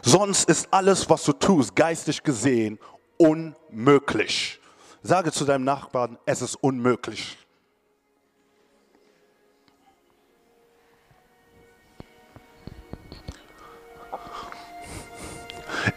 Sonst 0.01 0.49
ist 0.49 0.67
alles, 0.71 1.09
was 1.09 1.23
du 1.23 1.33
tust, 1.33 1.75
geistig 1.75 2.23
gesehen, 2.23 2.79
unmöglich. 3.17 4.59
Sage 5.03 5.31
zu 5.31 5.45
deinem 5.45 5.63
Nachbarn, 5.63 6.17
es 6.25 6.41
ist 6.41 6.55
unmöglich. 6.55 7.37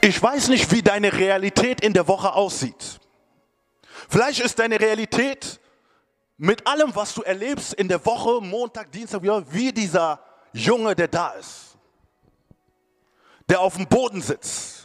Ich 0.01 0.23
weiß 0.23 0.49
nicht, 0.49 0.71
wie 0.73 0.83
deine 0.83 1.13
Realität 1.13 1.81
in 1.81 1.93
der 1.93 2.07
Woche 2.07 2.33
aussieht. 2.33 3.01
Vielleicht 4.09 4.41
ist 4.41 4.59
deine 4.59 4.81
Realität 4.81 5.61
mit 6.37 6.67
allem, 6.67 6.95
was 6.95 7.15
du 7.15 7.23
erlebst 7.23 7.75
in 7.75 7.87
der 7.87 8.05
Woche, 8.07 8.41
Montag, 8.41 8.91
Dienstag, 8.91 9.23
wie 9.23 9.73
dieser 9.73 10.21
Junge, 10.53 10.95
der 10.95 11.09
da 11.09 11.33
ist, 11.33 11.70
der 13.51 13.61
auf 13.61 13.77
dem 13.77 13.87
Boden 13.87 14.23
sitzt 14.23 14.81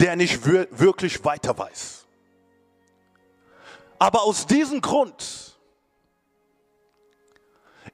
der 0.00 0.16
nicht 0.16 0.44
wirklich 0.44 1.24
weiter 1.24 1.56
weiß. 1.56 2.06
Aber 3.98 4.22
aus 4.22 4.46
diesem 4.46 4.80
Grund 4.80 5.58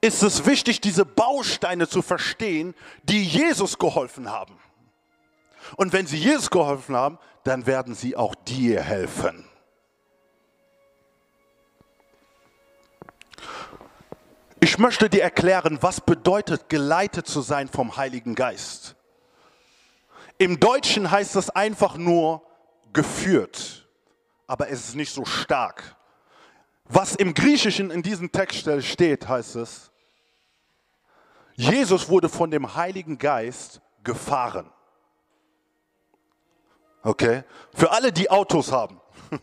ist 0.01 0.23
es 0.23 0.47
wichtig, 0.47 0.81
diese 0.81 1.05
Bausteine 1.05 1.89
zu 1.89 2.03
verstehen, 2.03 2.75
die 3.05 3.23
Jesus 3.23 3.79
geholfen 3.79 4.31
haben. 4.31 4.59
Und 5.77 5.93
wenn 5.93 6.07
sie 6.07 6.17
Jesus 6.17 6.51
geholfen 6.51 6.97
haben, 6.97 7.19
dann 7.45 7.67
werden 7.67 7.95
sie 7.95 8.17
auch 8.17 8.35
dir 8.35 8.83
helfen. 8.83 9.49
Ich 14.59 14.79
möchte 14.79 15.09
dir 15.09 15.23
erklären, 15.23 15.79
was 15.83 16.01
bedeutet, 16.01 16.69
geleitet 16.69 17.27
zu 17.27 17.43
sein 17.43 17.69
vom 17.69 17.97
Heiligen 17.97 18.35
Geist. 18.35 18.97
Im 20.43 20.59
Deutschen 20.59 21.09
heißt 21.09 21.37
es 21.37 21.51
einfach 21.51 21.97
nur 21.97 22.43
geführt, 22.93 23.89
aber 24.49 24.71
es 24.71 24.89
ist 24.89 24.97
nicht 24.97 25.15
so 25.15 25.25
stark. 25.25 25.95
Was 26.87 27.15
im 27.15 27.33
Griechischen 27.33 27.93
in 27.93 28.03
diesem 28.03 28.33
Text 28.33 28.69
steht, 28.85 29.29
heißt 29.29 29.55
es, 29.55 29.93
Jesus 31.55 32.09
wurde 32.09 32.29
von 32.29 32.51
dem 32.51 32.75
Heiligen 32.75 33.19
Geist 33.19 33.81
gefahren. 34.03 34.69
Okay? 37.05 37.45
Für 37.73 37.93
alle, 37.93 38.11
die 38.11 38.29
Autos 38.29 38.73
haben. 38.73 39.01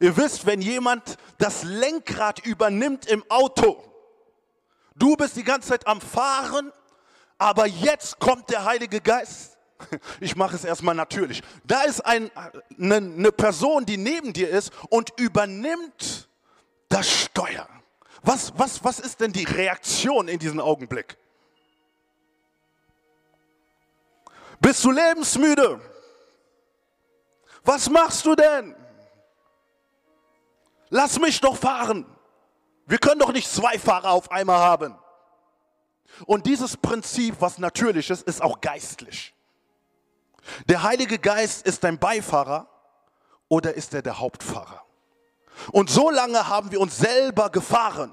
Ihr 0.00 0.16
wisst, 0.16 0.46
wenn 0.46 0.62
jemand 0.62 1.18
das 1.36 1.62
Lenkrad 1.62 2.38
übernimmt 2.46 3.04
im 3.04 3.22
Auto, 3.28 3.84
du 4.96 5.14
bist 5.14 5.36
die 5.36 5.44
ganze 5.44 5.68
Zeit 5.68 5.86
am 5.86 6.00
Fahren, 6.00 6.72
aber 7.36 7.66
jetzt 7.66 8.18
kommt 8.18 8.48
der 8.48 8.64
Heilige 8.64 9.02
Geist 9.02 9.51
ich 10.20 10.36
mache 10.36 10.56
es 10.56 10.64
erstmal 10.64 10.94
natürlich. 10.94 11.42
Da 11.64 11.82
ist 11.82 12.00
ein, 12.00 12.30
eine, 12.78 12.96
eine 12.96 13.32
Person, 13.32 13.86
die 13.86 13.96
neben 13.96 14.32
dir 14.32 14.48
ist 14.48 14.72
und 14.88 15.18
übernimmt 15.18 16.28
das 16.88 17.08
Steuer. 17.10 17.68
Was, 18.22 18.52
was, 18.56 18.84
was 18.84 19.00
ist 19.00 19.20
denn 19.20 19.32
die 19.32 19.44
Reaktion 19.44 20.28
in 20.28 20.38
diesem 20.38 20.60
Augenblick? 20.60 21.16
Bist 24.60 24.84
du 24.84 24.92
lebensmüde? 24.92 25.80
Was 27.64 27.90
machst 27.90 28.24
du 28.26 28.34
denn? 28.34 28.76
Lass 30.90 31.18
mich 31.18 31.40
doch 31.40 31.56
fahren. 31.56 32.06
Wir 32.86 32.98
können 32.98 33.18
doch 33.18 33.32
nicht 33.32 33.50
zwei 33.50 33.78
Fahrer 33.78 34.10
auf 34.10 34.30
einmal 34.30 34.58
haben. 34.58 34.94
Und 36.26 36.46
dieses 36.46 36.76
Prinzip, 36.76 37.36
was 37.40 37.58
natürlich 37.58 38.10
ist, 38.10 38.22
ist 38.22 38.42
auch 38.42 38.60
geistlich. 38.60 39.34
Der 40.68 40.82
Heilige 40.82 41.18
Geist 41.18 41.66
ist 41.66 41.84
dein 41.84 41.98
Beifahrer 41.98 42.68
oder 43.48 43.74
ist 43.74 43.94
er 43.94 44.02
der 44.02 44.18
Hauptfahrer? 44.18 44.82
Und 45.70 45.90
so 45.90 46.10
lange 46.10 46.48
haben 46.48 46.72
wir 46.72 46.80
uns 46.80 46.96
selber 46.96 47.50
gefahren. 47.50 48.12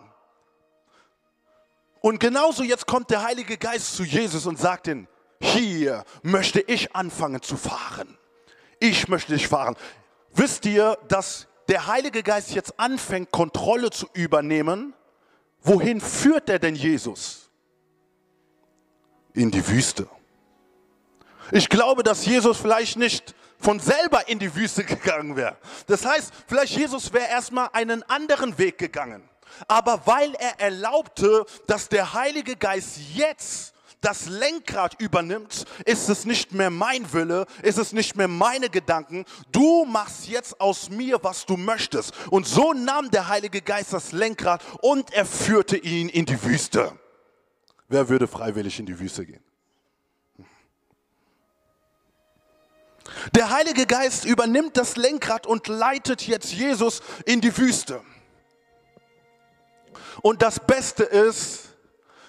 Und 2.02 2.20
genauso 2.20 2.64
jetzt 2.64 2.88
kommt 2.88 3.10
der 3.10 3.24
Heilige 3.24 3.58
Geist 3.58 3.96
zu 3.96 4.04
Jesus 4.04 4.46
und 4.46 4.58
sagt 4.60 4.88
ihm, 4.88 5.08
hier 5.42 6.04
möchte 6.22 6.60
ich 6.62 6.96
anfangen 6.96 7.42
zu 7.42 7.58
fahren. 7.58 8.18
Ich 8.80 9.08
möchte 9.08 9.34
dich 9.34 9.48
fahren. 9.48 9.76
Wisst 10.34 10.66
ihr, 10.66 10.98
dass 11.08 11.48
der 11.68 11.88
Heilige 11.88 12.24
Geist 12.24 12.52
jetzt 12.52 12.80
anfängt, 12.80 13.32
Kontrolle 13.32 13.90
zu 13.90 14.08
übernehmen? 14.14 14.94
Wohin 15.62 16.00
führt 16.00 16.50
er 16.50 16.60
denn 16.60 16.76
Jesus? 16.76 17.50
In 19.34 19.52
die 19.52 19.66
Wüste. 19.68 20.08
Ich 21.52 21.70
glaube, 21.70 22.04
dass 22.04 22.26
Jesus 22.26 22.58
vielleicht 22.58 22.98
nicht 22.98 23.36
von 23.60 23.80
selber 23.80 24.28
in 24.28 24.40
die 24.40 24.54
Wüste 24.56 24.84
gegangen 24.86 25.36
wäre. 25.36 25.58
Das 25.88 26.06
heißt, 26.06 26.32
vielleicht 26.48 26.76
Jesus 26.76 27.12
wäre 27.14 27.28
erstmal 27.28 27.70
einen 27.74 28.04
anderen 28.04 28.58
Weg 28.58 28.78
gegangen. 28.78 29.28
Aber 29.68 30.02
weil 30.06 30.34
er 30.36 30.60
erlaubte, 30.60 31.46
dass 31.68 31.90
der 31.90 32.14
Heilige 32.14 32.56
Geist 32.56 33.00
jetzt 33.14 33.74
das 34.02 34.28
Lenkrad 34.30 35.02
übernimmt, 35.02 35.66
ist 35.86 36.08
es 36.08 36.26
nicht 36.26 36.54
mehr 36.54 36.70
mein 36.70 37.12
Wille, 37.12 37.46
ist 37.64 37.78
es 37.78 37.92
nicht 37.92 38.16
mehr 38.16 38.30
meine 38.30 38.70
Gedanken. 38.70 39.26
Du 39.52 39.86
machst 39.86 40.28
jetzt 40.28 40.62
aus 40.62 40.90
mir, 40.90 41.22
was 41.22 41.46
du 41.46 41.58
möchtest. 41.58 42.14
Und 42.30 42.48
so 42.48 42.72
nahm 42.74 43.12
der 43.12 43.28
Heilige 43.28 43.62
Geist 43.62 43.92
das 43.92 44.14
Lenkrad 44.14 44.64
und 44.82 45.12
er 45.12 45.26
führte 45.26 45.76
ihn 45.76 46.08
in 46.08 46.26
die 46.26 46.42
Wüste. 46.44 46.98
Wer 47.90 48.08
würde 48.08 48.28
freiwillig 48.28 48.80
in 48.80 48.86
die 48.86 48.98
Wüste 48.98 49.26
gehen? 49.26 49.44
Der 53.36 53.50
Heilige 53.50 53.86
Geist 53.86 54.26
übernimmt 54.26 54.78
das 54.78 54.96
Lenkrad 54.96 55.48
und 55.48 55.68
leitet 55.68 56.28
jetzt 56.28 56.52
Jesus 56.54 57.02
in 57.26 57.42
die 57.42 57.56
Wüste. 57.58 58.02
Und 60.22 60.42
das 60.42 60.60
Beste 60.60 61.04
ist, 61.04 61.70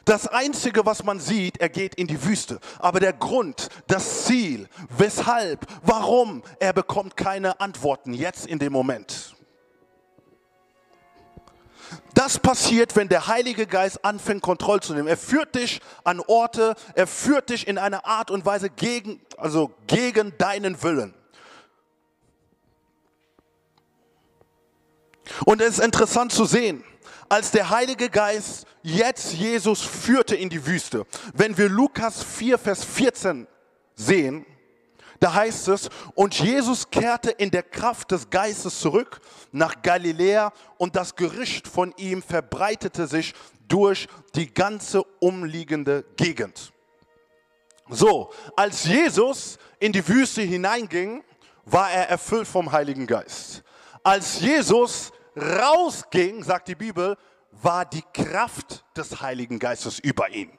das 0.04 0.26
Einzige, 0.26 0.86
was 0.86 1.04
man 1.04 1.20
sieht, 1.20 1.60
er 1.60 1.68
geht 1.68 1.94
in 1.94 2.06
die 2.06 2.24
Wüste. 2.24 2.58
Aber 2.78 3.00
der 3.00 3.12
Grund, 3.12 3.68
das 3.86 4.24
Ziel, 4.24 4.68
weshalb, 4.96 5.66
warum, 5.82 6.42
er 6.58 6.72
bekommt 6.72 7.16
keine 7.16 7.60
Antworten 7.60 8.14
jetzt 8.14 8.46
in 8.46 8.58
dem 8.58 8.72
Moment. 8.72 9.34
Das 12.14 12.38
passiert, 12.38 12.96
wenn 12.96 13.08
der 13.08 13.26
Heilige 13.26 13.66
Geist 13.66 14.04
anfängt, 14.04 14.42
Kontrolle 14.42 14.80
zu 14.80 14.94
nehmen. 14.94 15.08
Er 15.08 15.16
führt 15.16 15.54
dich 15.54 15.80
an 16.04 16.20
Orte, 16.20 16.74
er 16.94 17.06
führt 17.06 17.50
dich 17.50 17.66
in 17.66 17.78
einer 17.78 18.04
Art 18.04 18.30
und 18.30 18.44
Weise 18.44 18.70
gegen, 18.70 19.20
also 19.36 19.72
gegen 19.86 20.36
deinen 20.38 20.82
Willen. 20.82 21.14
Und 25.44 25.60
es 25.60 25.78
ist 25.78 25.84
interessant 25.84 26.32
zu 26.32 26.44
sehen, 26.44 26.84
als 27.28 27.52
der 27.52 27.70
Heilige 27.70 28.10
Geist 28.10 28.66
jetzt 28.82 29.32
Jesus 29.34 29.82
führte 29.82 30.34
in 30.34 30.50
die 30.50 30.66
Wüste. 30.66 31.06
Wenn 31.32 31.56
wir 31.56 31.68
Lukas 31.68 32.22
4, 32.24 32.58
Vers 32.58 32.84
14 32.84 33.46
sehen, 33.94 34.44
da 35.20 35.34
heißt 35.34 35.68
es, 35.68 35.90
und 36.14 36.38
Jesus 36.38 36.90
kehrte 36.90 37.30
in 37.30 37.50
der 37.50 37.62
Kraft 37.62 38.10
des 38.10 38.30
Geistes 38.30 38.80
zurück 38.80 39.20
nach 39.52 39.82
Galiläa 39.82 40.50
und 40.78 40.96
das 40.96 41.14
Gerücht 41.14 41.68
von 41.68 41.94
ihm 41.98 42.22
verbreitete 42.22 43.06
sich 43.06 43.34
durch 43.68 44.08
die 44.34 44.52
ganze 44.52 45.02
umliegende 45.20 46.04
Gegend. 46.16 46.72
So, 47.90 48.32
als 48.56 48.84
Jesus 48.84 49.58
in 49.78 49.92
die 49.92 50.06
Wüste 50.08 50.40
hineinging, 50.42 51.22
war 51.66 51.90
er 51.90 52.08
erfüllt 52.08 52.48
vom 52.48 52.72
Heiligen 52.72 53.06
Geist. 53.06 53.62
Als 54.02 54.40
Jesus 54.40 55.12
rausging, 55.36 56.42
sagt 56.42 56.68
die 56.68 56.74
Bibel, 56.74 57.16
war 57.50 57.84
die 57.84 58.04
Kraft 58.14 58.84
des 58.96 59.20
Heiligen 59.20 59.58
Geistes 59.58 59.98
über 59.98 60.30
ihn. 60.30 60.50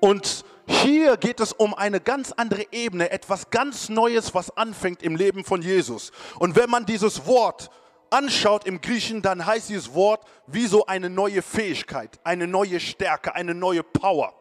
Und 0.00 0.44
hier 0.66 1.16
geht 1.16 1.40
es 1.40 1.52
um 1.52 1.74
eine 1.74 2.00
ganz 2.00 2.32
andere 2.32 2.66
Ebene, 2.72 3.10
etwas 3.10 3.50
ganz 3.50 3.88
Neues, 3.88 4.34
was 4.34 4.56
anfängt 4.56 5.02
im 5.02 5.16
Leben 5.16 5.44
von 5.44 5.62
Jesus. 5.62 6.10
Und 6.38 6.56
wenn 6.56 6.68
man 6.68 6.86
dieses 6.86 7.26
Wort 7.26 7.70
anschaut 8.10 8.66
im 8.66 8.80
Griechen, 8.80 9.22
dann 9.22 9.46
heißt 9.46 9.68
dieses 9.68 9.94
Wort 9.94 10.26
wie 10.46 10.66
so 10.66 10.86
eine 10.86 11.10
neue 11.10 11.42
Fähigkeit, 11.42 12.18
eine 12.24 12.46
neue 12.46 12.80
Stärke, 12.80 13.34
eine 13.34 13.54
neue 13.54 13.82
Power. 13.82 14.34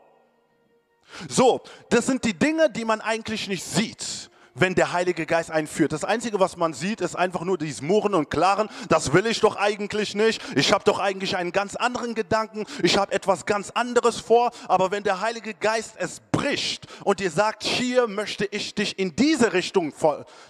So, 1.29 1.61
das 1.89 2.07
sind 2.07 2.23
die 2.23 2.33
Dinge, 2.33 2.69
die 2.69 2.85
man 2.85 3.01
eigentlich 3.01 3.47
nicht 3.47 3.63
sieht 3.63 4.29
wenn 4.55 4.73
der 4.73 4.93
Heilige 4.93 5.25
Geist 5.25 5.51
einführt. 5.51 5.91
Das 5.91 6.03
Einzige, 6.03 6.39
was 6.39 6.57
man 6.57 6.73
sieht, 6.73 7.01
ist 7.01 7.15
einfach 7.15 7.41
nur 7.41 7.57
dieses 7.57 7.81
Murren 7.81 8.15
und 8.15 8.29
Klaren. 8.29 8.69
Das 8.89 9.13
will 9.13 9.27
ich 9.27 9.41
doch 9.41 9.57
eigentlich 9.57 10.15
nicht. 10.15 10.41
Ich 10.55 10.73
habe 10.73 10.83
doch 10.85 10.99
eigentlich 10.99 11.35
einen 11.35 11.51
ganz 11.51 11.75
anderen 11.75 12.15
Gedanken. 12.15 12.65
Ich 12.81 12.97
habe 12.97 13.11
etwas 13.11 13.45
ganz 13.45 13.69
anderes 13.71 14.19
vor. 14.19 14.51
Aber 14.67 14.91
wenn 14.91 15.03
der 15.03 15.21
Heilige 15.21 15.53
Geist 15.53 15.95
es 15.97 16.21
bricht 16.31 16.87
und 17.03 17.19
dir 17.19 17.29
sagt, 17.29 17.63
hier 17.63 18.07
möchte 18.07 18.45
ich 18.45 18.73
dich 18.73 18.97
in 18.97 19.15
diese 19.15 19.53
Richtung 19.53 19.93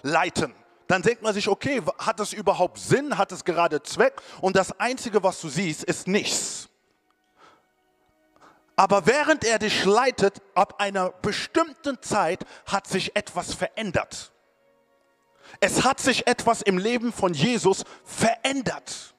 leiten, 0.02 0.54
dann 0.86 1.02
denkt 1.02 1.22
man 1.22 1.34
sich, 1.34 1.48
okay, 1.48 1.82
hat 1.98 2.20
es 2.20 2.32
überhaupt 2.32 2.78
Sinn? 2.78 3.18
Hat 3.18 3.32
es 3.32 3.44
gerade 3.44 3.82
Zweck? 3.82 4.22
Und 4.40 4.54
das 4.54 4.78
Einzige, 4.78 5.22
was 5.24 5.40
du 5.40 5.48
siehst, 5.48 5.82
ist 5.82 6.06
nichts. 6.06 6.68
Aber 8.76 9.06
während 9.06 9.42
er 9.44 9.58
dich 9.58 9.84
leitet, 9.86 10.42
ab 10.54 10.74
einer 10.78 11.10
bestimmten 11.10 12.00
Zeit 12.02 12.44
hat 12.66 12.86
sich 12.86 13.16
etwas 13.16 13.54
verändert. 13.54 14.32
Es 15.60 15.84
hat 15.84 15.98
sich 15.98 16.26
etwas 16.26 16.60
im 16.60 16.76
Leben 16.76 17.12
von 17.12 17.32
Jesus 17.32 17.84
verändert. 18.04 19.14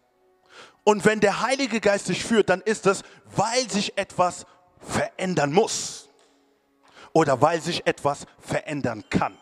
Und 0.84 1.06
wenn 1.06 1.20
der 1.20 1.42
Heilige 1.42 1.82
Geist 1.82 2.08
dich 2.08 2.24
führt, 2.24 2.50
dann 2.50 2.62
ist 2.62 2.86
es, 2.86 3.02
weil 3.36 3.70
sich 3.70 3.98
etwas 3.98 4.46
verändern 4.80 5.52
muss 5.52 6.08
oder 7.12 7.42
weil 7.42 7.60
sich 7.60 7.86
etwas 7.88 8.26
verändern 8.40 9.04
kann. 9.10 9.38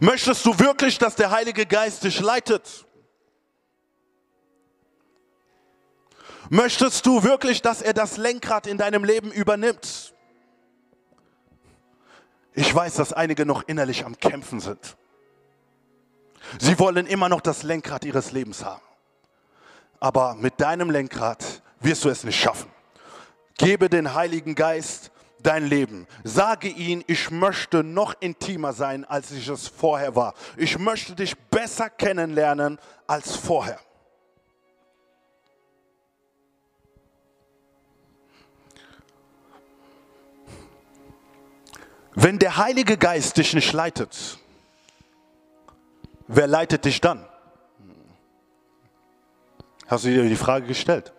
Möchtest 0.00 0.44
du 0.46 0.58
wirklich, 0.58 0.98
dass 0.98 1.14
der 1.14 1.30
Heilige 1.30 1.66
Geist 1.66 2.04
dich 2.04 2.20
leitet? 2.20 2.86
Möchtest 6.50 7.06
du 7.06 7.22
wirklich, 7.22 7.62
dass 7.62 7.82
er 7.82 7.92
das 7.92 8.16
Lenkrad 8.16 8.66
in 8.66 8.78
deinem 8.78 9.04
Leben 9.04 9.30
übernimmt? 9.30 10.14
Ich 12.52 12.72
weiß, 12.72 12.94
dass 12.94 13.12
einige 13.12 13.46
noch 13.46 13.64
innerlich 13.66 14.04
am 14.04 14.18
Kämpfen 14.18 14.60
sind. 14.60 14.96
Sie 16.60 16.78
wollen 16.78 17.06
immer 17.06 17.28
noch 17.28 17.40
das 17.40 17.62
Lenkrad 17.62 18.04
ihres 18.04 18.32
Lebens 18.32 18.64
haben. 18.64 18.82
Aber 19.98 20.34
mit 20.34 20.60
deinem 20.60 20.90
Lenkrad 20.90 21.62
wirst 21.80 22.04
du 22.04 22.10
es 22.10 22.24
nicht 22.24 22.38
schaffen. 22.38 22.70
Gebe 23.56 23.88
den 23.88 24.14
Heiligen 24.14 24.54
Geist 24.54 25.10
dein 25.42 25.66
Leben. 25.66 26.06
Sage 26.22 26.68
ihn, 26.68 27.04
ich 27.06 27.30
möchte 27.30 27.82
noch 27.82 28.14
intimer 28.20 28.72
sein, 28.72 29.04
als 29.04 29.30
ich 29.30 29.48
es 29.48 29.68
vorher 29.68 30.14
war. 30.14 30.34
Ich 30.56 30.78
möchte 30.78 31.14
dich 31.14 31.36
besser 31.36 31.90
kennenlernen 31.90 32.78
als 33.06 33.36
vorher. 33.36 33.80
Wenn 42.14 42.38
der 42.38 42.56
Heilige 42.56 42.96
Geist 42.96 43.36
dich 43.36 43.54
nicht 43.54 43.72
leitet, 43.72 44.38
wer 46.28 46.46
leitet 46.46 46.84
dich 46.84 47.00
dann? 47.00 47.26
Hast 49.86 50.04
du 50.04 50.08
dir 50.08 50.28
die 50.28 50.36
Frage 50.36 50.66
gestellt? 50.66 51.12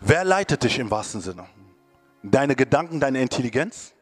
Wer 0.00 0.24
leitet 0.24 0.62
dich 0.62 0.78
im 0.78 0.90
wahrsten 0.90 1.20
Sinne? 1.20 1.46
Deine 2.22 2.54
Gedanken, 2.54 3.00
deine 3.00 3.20
Intelligenz? 3.20 3.92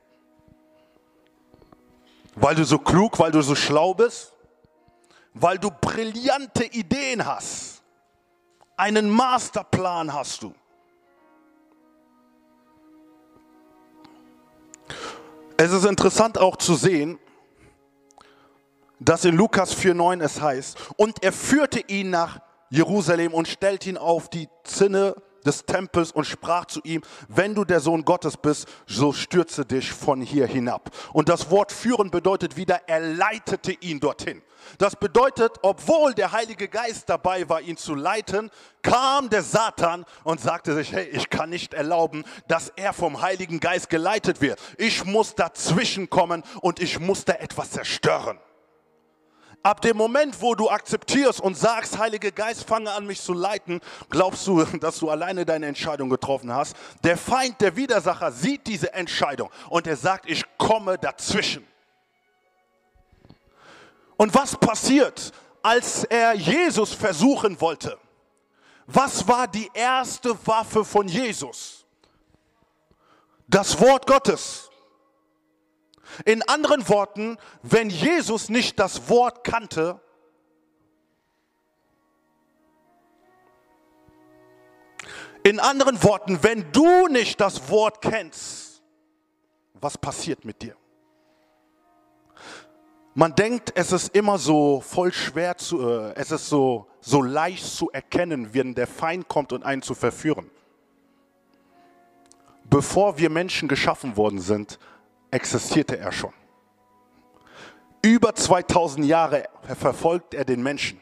Weil 2.35 2.55
du 2.55 2.65
so 2.65 2.79
klug, 2.79 3.19
weil 3.19 3.31
du 3.31 3.43
so 3.43 3.55
schlau 3.55 3.95
bist? 3.95 4.33
Weil 5.33 5.59
du 5.59 5.71
brillante 5.71 6.65
Ideen 6.65 7.25
hast? 7.25 7.83
Einen 8.77 9.09
Masterplan 9.09 10.13
hast 10.13 10.43
du? 10.43 10.55
Es 15.63 15.73
ist 15.73 15.85
interessant 15.85 16.39
auch 16.39 16.57
zu 16.57 16.75
sehen, 16.75 17.19
dass 18.99 19.27
in 19.27 19.37
Lukas 19.37 19.77
4,9 19.77 20.23
es 20.23 20.41
heißt, 20.41 20.79
und 20.97 21.23
er 21.23 21.35
führte 21.35 21.81
ihn 21.81 22.09
nach 22.09 22.41
Jerusalem 22.71 23.35
und 23.35 23.47
stellte 23.47 23.91
ihn 23.91 23.99
auf 23.99 24.31
die 24.31 24.49
Zinne 24.65 25.17
des 25.45 25.65
Tempels 25.65 26.13
und 26.13 26.25
sprach 26.25 26.67
zu 26.67 26.81
ihm, 26.85 27.03
wenn 27.29 27.55
du 27.55 27.65
der 27.65 27.81
Sohn 27.81 28.05
Gottes 28.05 28.37
bist, 28.37 28.69
so 28.87 29.13
stürze 29.13 29.65
dich 29.65 29.93
von 29.93 30.21
hier 30.21 30.47
hinab. 30.47 30.91
Und 31.13 31.29
das 31.29 31.51
Wort 31.51 31.73
führen 31.73 32.11
bedeutet 32.11 32.57
wieder, 32.57 32.83
er 32.87 33.01
leitete 33.01 33.73
ihn 33.73 34.01
dorthin. 34.01 34.43
Das 34.79 34.97
bedeutet, 34.97 35.53
obwohl 35.63 36.15
der 36.15 36.33
Heilige 36.33 36.69
Geist 36.69 37.09
dabei 37.09 37.49
war, 37.49 37.61
ihn 37.61 37.77
zu 37.77 37.95
leiten, 37.95 38.51
kam 38.83 39.31
der 39.31 39.43
Satan 39.43 40.05
und 40.25 40.41
sagte 40.41 40.75
sich, 40.75 40.93
hey, 40.93 41.09
ich 41.09 41.31
kann 41.31 41.51
nicht 41.51 41.75
erlauben, 41.75 42.25
dass 42.49 42.73
er 42.77 42.93
vom 42.93 43.21
Heiligen 43.21 43.61
Geist 43.61 43.91
geleitet 43.91 44.41
wird. 44.41 44.59
Ich 44.79 45.05
muss 45.05 45.35
dazwischen 45.35 46.11
kommen 46.11 46.43
und 46.61 46.81
ich 46.81 47.01
muss 47.01 47.25
da 47.25 47.35
etwas 47.35 47.71
zerstören. 47.71 48.39
Ab 49.63 49.83
dem 49.83 49.97
Moment, 49.99 50.41
wo 50.41 50.55
du 50.55 50.71
akzeptierst 50.71 51.41
und 51.41 51.55
sagst, 51.55 51.99
Heiliger 51.99 52.31
Geist, 52.31 52.65
fange 52.65 52.91
an, 52.93 53.07
mich 53.07 53.21
zu 53.21 53.35
leiten, 53.35 53.81
glaubst 54.09 54.47
du, 54.47 54.65
dass 54.81 54.99
du 54.99 55.11
alleine 55.11 55.45
deine 55.45 55.67
Entscheidung 55.67 56.09
getroffen 56.09 56.53
hast. 56.53 56.75
Der 57.05 57.19
Feind, 57.19 57.61
der 57.61 57.77
Widersacher 57.77 58.33
sieht 58.33 58.67
diese 58.67 58.93
Entscheidung 58.95 59.51
und 59.69 59.87
er 59.87 59.97
sagt, 59.97 60.31
ich 60.31 60.45
komme 60.57 60.97
dazwischen. 60.97 61.67
Und 64.17 64.35
was 64.35 64.57
passiert, 64.57 65.33
als 65.63 66.05
er 66.05 66.35
Jesus 66.35 66.95
versuchen 66.95 67.61
wollte? 67.61 67.99
Was 68.87 69.27
war 69.29 69.47
die 69.47 69.71
erste 69.75 70.35
Waffe 70.47 70.85
von 70.85 71.07
Jesus? 71.07 71.85
Das 73.47 73.79
Wort 73.81 74.07
Gottes. 74.07 74.70
In 76.25 76.43
anderen 76.49 76.89
Worten, 76.89 77.39
wenn 77.63 77.91
Jesus 77.91 78.49
nicht 78.49 78.79
das 78.79 79.09
Wort 79.09 79.45
kannte, 79.45 80.01
in 85.43 85.59
anderen 85.61 86.03
Worten, 86.03 86.43
wenn 86.43 86.71
du 86.73 87.09
nicht 87.09 87.41
das 87.41 87.69
Wort 87.69 88.03
kennst, 88.03 88.83
was 89.81 89.97
passiert 89.97 90.45
mit 90.45 90.63
dir? 90.63 90.77
Man 93.15 93.35
denkt, 93.35 93.73
es 93.75 93.91
ist 93.91 94.15
immer 94.15 94.39
so 94.39 94.81
voll 94.81 95.13
schwer 95.13 95.57
zu, 95.57 95.81
äh, 95.81 96.15
es 96.15 96.31
ist 96.31 96.49
so, 96.49 96.87
so 97.01 97.23
leicht 97.23 97.67
zu 97.67 97.91
erkennen, 97.91 98.55
wenn 98.55 98.75
der 98.75 98.87
Feind 98.87 99.27
kommt 99.27 99.53
und 99.53 99.65
einen 99.65 99.83
zu 99.83 99.95
verführen. 99.95 100.51
Bevor 102.65 103.19
wir 103.19 103.31
Menschen 103.31 103.69
geschaffen 103.69 104.17
worden 104.17 104.39
sind, 104.39 104.79
existierte 105.31 105.99
er 105.99 106.13
schon. 106.13 106.33
Über 108.03 108.35
2000 108.35 109.07
Jahre 109.07 109.45
verfolgt 109.79 110.35
er 110.35 110.45
den 110.45 110.63
Menschen 110.63 111.01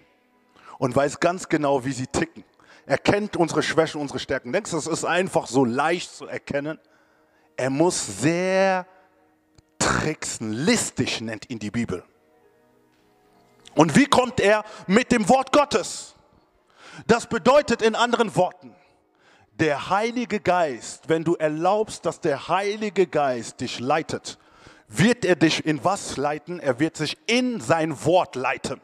und 0.79 0.95
weiß 0.95 1.21
ganz 1.21 1.49
genau, 1.49 1.85
wie 1.85 1.93
sie 1.93 2.07
ticken. 2.07 2.45
Er 2.87 2.99
kennt 2.99 3.37
unsere 3.37 3.63
Schwächen, 3.63 4.01
unsere 4.01 4.19
Stärken. 4.19 4.53
Denkst 4.53 4.71
du, 4.71 4.79
es 4.79 4.87
ist 4.87 5.05
einfach 5.05 5.47
so 5.47 5.65
leicht 5.65 6.15
zu 6.15 6.27
erkennen? 6.27 6.79
Er 7.57 7.71
muss 7.71 8.21
sehr 8.21 8.87
tricksen, 9.79 10.53
listig 10.53 11.21
nennt 11.21 11.51
ihn 11.51 11.59
die 11.59 11.71
Bibel. 11.71 12.03
Und 13.75 13.95
wie 13.95 14.07
kommt 14.07 14.41
er 14.41 14.65
mit 14.87 15.13
dem 15.13 15.29
Wort 15.29 15.53
Gottes? 15.53 16.15
Das 17.07 17.27
bedeutet 17.27 17.83
in 17.83 17.95
anderen 17.95 18.35
Worten, 18.35 18.75
der 19.59 19.91
Heilige 19.91 20.41
Geist, 20.41 21.09
wenn 21.09 21.25
du 21.25 21.35
erlaubst, 21.35 22.07
dass 22.07 22.21
der 22.21 22.49
Heilige 22.49 23.07
Geist 23.07 23.61
dich 23.61 23.81
leitet, 23.81 24.39
wird 24.89 25.25
er 25.25 25.37
dich 25.37 25.67
in 25.67 25.85
was 25.85 26.17
leiten? 26.17 26.61
Er 26.61 26.81
wird 26.81 26.97
sich 26.97 27.19
in 27.27 27.61
sein 27.61 28.05
Wort 28.05 28.37
leiten. 28.37 28.81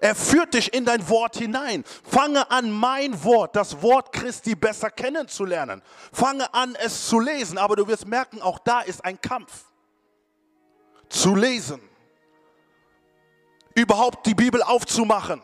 Er 0.00 0.14
führt 0.14 0.54
dich 0.54 0.72
in 0.72 0.84
dein 0.84 1.08
Wort 1.08 1.36
hinein. 1.36 1.84
Fange 2.04 2.50
an, 2.50 2.70
mein 2.70 3.22
Wort, 3.24 3.56
das 3.56 3.82
Wort 3.82 4.12
Christi 4.12 4.54
besser 4.54 4.90
kennenzulernen. 4.90 5.82
Fange 6.12 6.52
an, 6.54 6.74
es 6.76 7.08
zu 7.08 7.20
lesen. 7.20 7.58
Aber 7.58 7.76
du 7.76 7.86
wirst 7.86 8.06
merken, 8.06 8.42
auch 8.42 8.58
da 8.58 8.80
ist 8.80 9.04
ein 9.04 9.20
Kampf. 9.20 9.64
Zu 11.08 11.34
lesen. 11.34 11.80
Überhaupt 13.74 14.26
die 14.26 14.34
Bibel 14.34 14.62
aufzumachen 14.62 15.40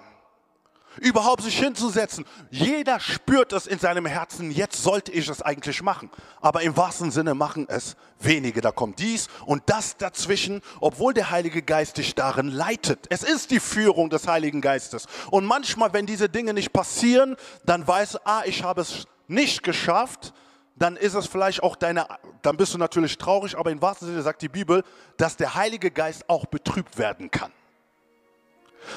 überhaupt 1.00 1.42
sich 1.42 1.58
hinzusetzen. 1.58 2.24
Jeder 2.50 3.00
spürt 3.00 3.52
es 3.52 3.66
in 3.66 3.78
seinem 3.78 4.06
Herzen, 4.06 4.50
jetzt 4.50 4.82
sollte 4.82 5.12
ich 5.12 5.28
es 5.28 5.42
eigentlich 5.42 5.82
machen. 5.82 6.10
Aber 6.40 6.62
im 6.62 6.76
wahrsten 6.76 7.10
Sinne 7.10 7.34
machen 7.34 7.66
es 7.68 7.96
wenige. 8.18 8.60
Da 8.60 8.72
kommt 8.72 8.98
dies 8.98 9.28
und 9.46 9.62
das 9.66 9.96
dazwischen, 9.96 10.62
obwohl 10.80 11.14
der 11.14 11.30
Heilige 11.30 11.62
Geist 11.62 11.98
dich 11.98 12.14
darin 12.14 12.48
leitet. 12.48 13.06
Es 13.10 13.22
ist 13.22 13.50
die 13.50 13.60
Führung 13.60 14.10
des 14.10 14.26
Heiligen 14.26 14.60
Geistes. 14.60 15.06
Und 15.30 15.44
manchmal, 15.44 15.92
wenn 15.92 16.06
diese 16.06 16.28
Dinge 16.28 16.54
nicht 16.54 16.72
passieren, 16.72 17.36
dann 17.64 17.86
weißt 17.86 18.14
du, 18.14 18.18
ah, 18.24 18.42
ich 18.44 18.62
habe 18.62 18.80
es 18.80 19.06
nicht 19.28 19.62
geschafft, 19.62 20.32
dann 20.76 20.96
ist 20.96 21.14
es 21.14 21.26
vielleicht 21.26 21.62
auch 21.62 21.76
deine, 21.76 22.06
dann 22.42 22.56
bist 22.56 22.74
du 22.74 22.78
natürlich 22.78 23.16
traurig, 23.18 23.56
aber 23.56 23.70
im 23.70 23.80
wahrsten 23.80 24.08
Sinne 24.08 24.22
sagt 24.22 24.42
die 24.42 24.48
Bibel, 24.48 24.84
dass 25.16 25.36
der 25.36 25.54
Heilige 25.54 25.90
Geist 25.90 26.28
auch 26.28 26.46
betrübt 26.46 26.98
werden 26.98 27.30
kann. 27.30 27.52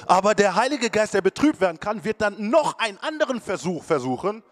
Aber 0.05 0.35
der 0.35 0.55
Heilige 0.55 0.89
Geist, 0.89 1.13
der 1.13 1.21
betrübt 1.21 1.61
werden 1.61 1.79
kann, 1.79 2.03
wird 2.03 2.21
dann 2.21 2.49
noch 2.49 2.77
einen 2.79 2.97
anderen 2.99 3.41
Versuch 3.41 3.83
versuchen, 3.83 4.43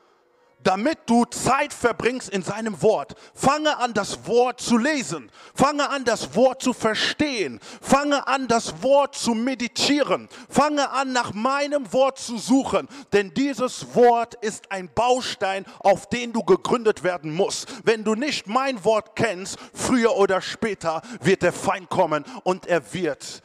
damit 0.63 0.99
du 1.05 1.25
Zeit 1.25 1.73
verbringst 1.73 2.29
in 2.29 2.43
seinem 2.43 2.81
Wort. 2.81 3.15
Fange 3.33 3.77
an, 3.77 3.93
das 3.93 4.27
Wort 4.27 4.59
zu 4.59 4.77
lesen. 4.77 5.31
Fange 5.53 5.89
an, 5.89 6.03
das 6.03 6.35
Wort 6.35 6.61
zu 6.61 6.73
verstehen. 6.73 7.59
Fange 7.81 8.27
an, 8.27 8.47
das 8.47 8.81
Wort 8.83 9.15
zu 9.15 9.33
meditieren. 9.33 10.27
Fange 10.49 10.89
an, 10.89 11.13
nach 11.13 11.33
meinem 11.33 11.91
Wort 11.93 12.17
zu 12.17 12.37
suchen. 12.37 12.87
Denn 13.13 13.33
dieses 13.33 13.95
Wort 13.95 14.35
ist 14.35 14.71
ein 14.71 14.89
Baustein, 14.93 15.65
auf 15.79 16.09
den 16.09 16.33
du 16.33 16.43
gegründet 16.43 17.03
werden 17.03 17.33
musst. 17.33 17.67
Wenn 17.85 18.03
du 18.03 18.15
nicht 18.15 18.47
mein 18.47 18.83
Wort 18.83 19.15
kennst, 19.15 19.57
früher 19.73 20.15
oder 20.17 20.41
später 20.41 21.01
wird 21.21 21.43
der 21.43 21.53
Feind 21.53 21.89
kommen 21.89 22.25
und 22.43 22.67
er 22.67 22.93
wird 22.93 23.41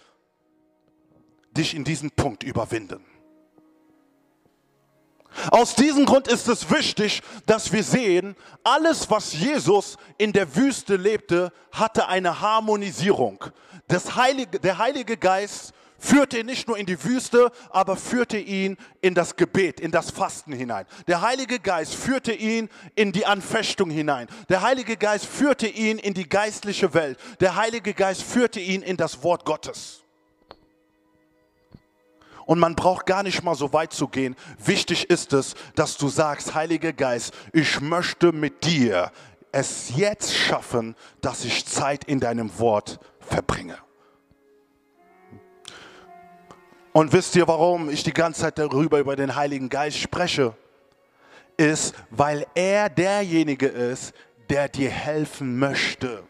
dich 1.57 1.75
in 1.75 1.85
diesen 1.85 2.11
Punkt 2.11 2.43
überwinden. 2.43 3.05
Aus 5.51 5.75
diesem 5.75 6.05
Grund 6.05 6.29
ist 6.29 6.49
es 6.49 6.71
wichtig, 6.71 7.23
dass 7.47 7.73
wir 7.73 7.83
sehen, 7.83 8.37
alles, 8.65 9.11
was 9.11 9.33
Jesus 9.33 9.97
in 10.19 10.33
der 10.33 10.57
Wüste 10.57 10.97
lebte, 10.97 11.53
hatte 11.73 12.09
eine 12.09 12.41
Harmonisierung. 12.41 13.45
Heilige, 14.15 14.61
der 14.61 14.79
Heilige 14.79 15.17
Geist 15.17 15.73
führte 15.99 16.39
ihn 16.41 16.47
nicht 16.47 16.69
nur 16.69 16.77
in 16.77 16.87
die 16.87 17.03
Wüste, 17.05 17.51
aber 17.71 17.97
führte 17.97 18.39
ihn 18.39 18.77
in 19.01 19.15
das 19.15 19.37
Gebet, 19.37 19.81
in 19.81 19.91
das 19.91 20.11
Fasten 20.11 20.53
hinein. 20.53 20.87
Der 21.07 21.23
Heilige 21.23 21.61
Geist 21.61 21.95
führte 21.95 22.33
ihn 22.33 22.69
in 22.95 23.13
die 23.13 23.25
Anfechtung 23.25 23.89
hinein. 23.89 24.27
Der 24.49 24.63
Heilige 24.63 24.97
Geist 24.97 25.27
führte 25.27 25.69
ihn 25.69 25.99
in 25.99 26.15
die 26.15 26.29
geistliche 26.29 26.93
Welt. 26.95 27.19
Der 27.41 27.57
Heilige 27.57 27.95
Geist 27.95 28.23
führte 28.23 28.61
ihn 28.61 28.83
in 28.83 28.97
das 28.97 29.23
Wort 29.23 29.45
Gottes. 29.45 30.02
Und 32.47 32.59
man 32.59 32.75
braucht 32.75 33.07
gar 33.07 33.23
nicht 33.23 33.43
mal 33.43 33.55
so 33.55 33.73
weit 33.73 33.93
zu 33.93 34.09
gehen. 34.09 34.37
Wichtig 34.65 35.09
ist 35.11 35.33
es, 35.33 35.55
dass 35.75 35.97
du 35.97 36.09
sagst, 36.09 36.55
Heiliger 36.55 36.93
Geist, 36.93 37.35
ich 37.53 37.81
möchte 37.81 38.33
mit 38.33 38.65
dir 38.65 39.11
es 39.53 39.93
jetzt 39.97 40.35
schaffen, 40.35 40.97
dass 41.21 41.45
ich 41.45 41.67
Zeit 41.67 42.05
in 42.05 42.21
deinem 42.21 42.59
Wort 42.59 42.99
verbringe. 43.21 43.79
Und 46.93 47.13
wisst 47.13 47.37
ihr, 47.37 47.49
warum 47.49 47.89
ich 47.89 48.03
die 48.03 48.13
ganze 48.13 48.43
Zeit 48.43 48.59
darüber 48.59 48.99
über 48.99 49.17
den 49.17 49.35
Heiligen 49.35 49.69
Geist 49.69 49.99
spreche? 49.99 50.55
Ist, 51.57 51.95
weil 52.11 52.47
er 52.55 52.89
derjenige 52.89 53.67
ist, 53.67 54.15
der 54.51 54.69
dir 54.69 54.91
helfen 54.91 55.59
möchte. 55.59 56.25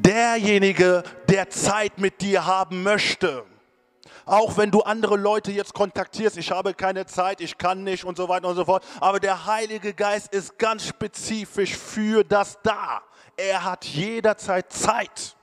Derjenige, 0.00 1.02
der 1.28 1.50
Zeit 1.50 1.98
mit 1.98 2.20
dir 2.20 2.46
haben 2.46 2.82
möchte. 2.82 3.44
Auch 4.24 4.56
wenn 4.56 4.70
du 4.70 4.82
andere 4.82 5.16
Leute 5.16 5.50
jetzt 5.50 5.74
kontaktierst, 5.74 6.36
ich 6.36 6.50
habe 6.50 6.74
keine 6.74 7.06
Zeit, 7.06 7.40
ich 7.40 7.58
kann 7.58 7.82
nicht 7.82 8.04
und 8.04 8.16
so 8.16 8.28
weiter 8.28 8.48
und 8.48 8.54
so 8.54 8.64
fort. 8.64 8.84
Aber 9.00 9.18
der 9.18 9.46
Heilige 9.46 9.94
Geist 9.94 10.32
ist 10.32 10.58
ganz 10.58 10.86
spezifisch 10.86 11.76
für 11.76 12.22
das 12.22 12.58
da. 12.62 13.02
Er 13.36 13.64
hat 13.64 13.84
jederzeit 13.84 14.72
Zeit. 14.72 15.36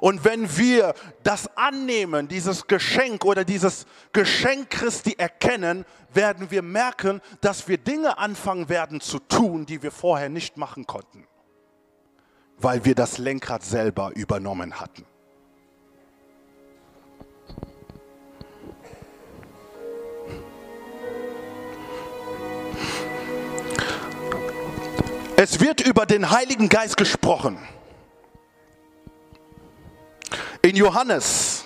Und 0.00 0.24
wenn 0.24 0.56
wir 0.56 0.92
das 1.22 1.56
annehmen, 1.56 2.26
dieses 2.26 2.66
Geschenk 2.66 3.24
oder 3.24 3.44
dieses 3.44 3.86
Geschenk 4.12 4.70
Christi 4.70 5.14
erkennen, 5.16 5.84
werden 6.12 6.50
wir 6.50 6.62
merken, 6.62 7.20
dass 7.40 7.68
wir 7.68 7.78
Dinge 7.78 8.18
anfangen 8.18 8.68
werden 8.68 9.00
zu 9.00 9.20
tun, 9.20 9.66
die 9.66 9.80
wir 9.80 9.92
vorher 9.92 10.30
nicht 10.30 10.56
machen 10.56 10.84
konnten 10.84 11.28
weil 12.60 12.84
wir 12.84 12.94
das 12.94 13.18
Lenkrad 13.18 13.64
selber 13.64 14.12
übernommen 14.14 14.80
hatten. 14.80 15.04
Es 25.36 25.60
wird 25.60 25.80
über 25.80 26.04
den 26.04 26.30
Heiligen 26.30 26.68
Geist 26.68 26.96
gesprochen. 26.96 27.58
In 30.62 30.74
Johannes, 30.74 31.64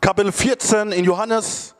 Kapitel 0.00 0.32
14, 0.32 0.92
in 0.92 1.04
Johannes 1.04 1.74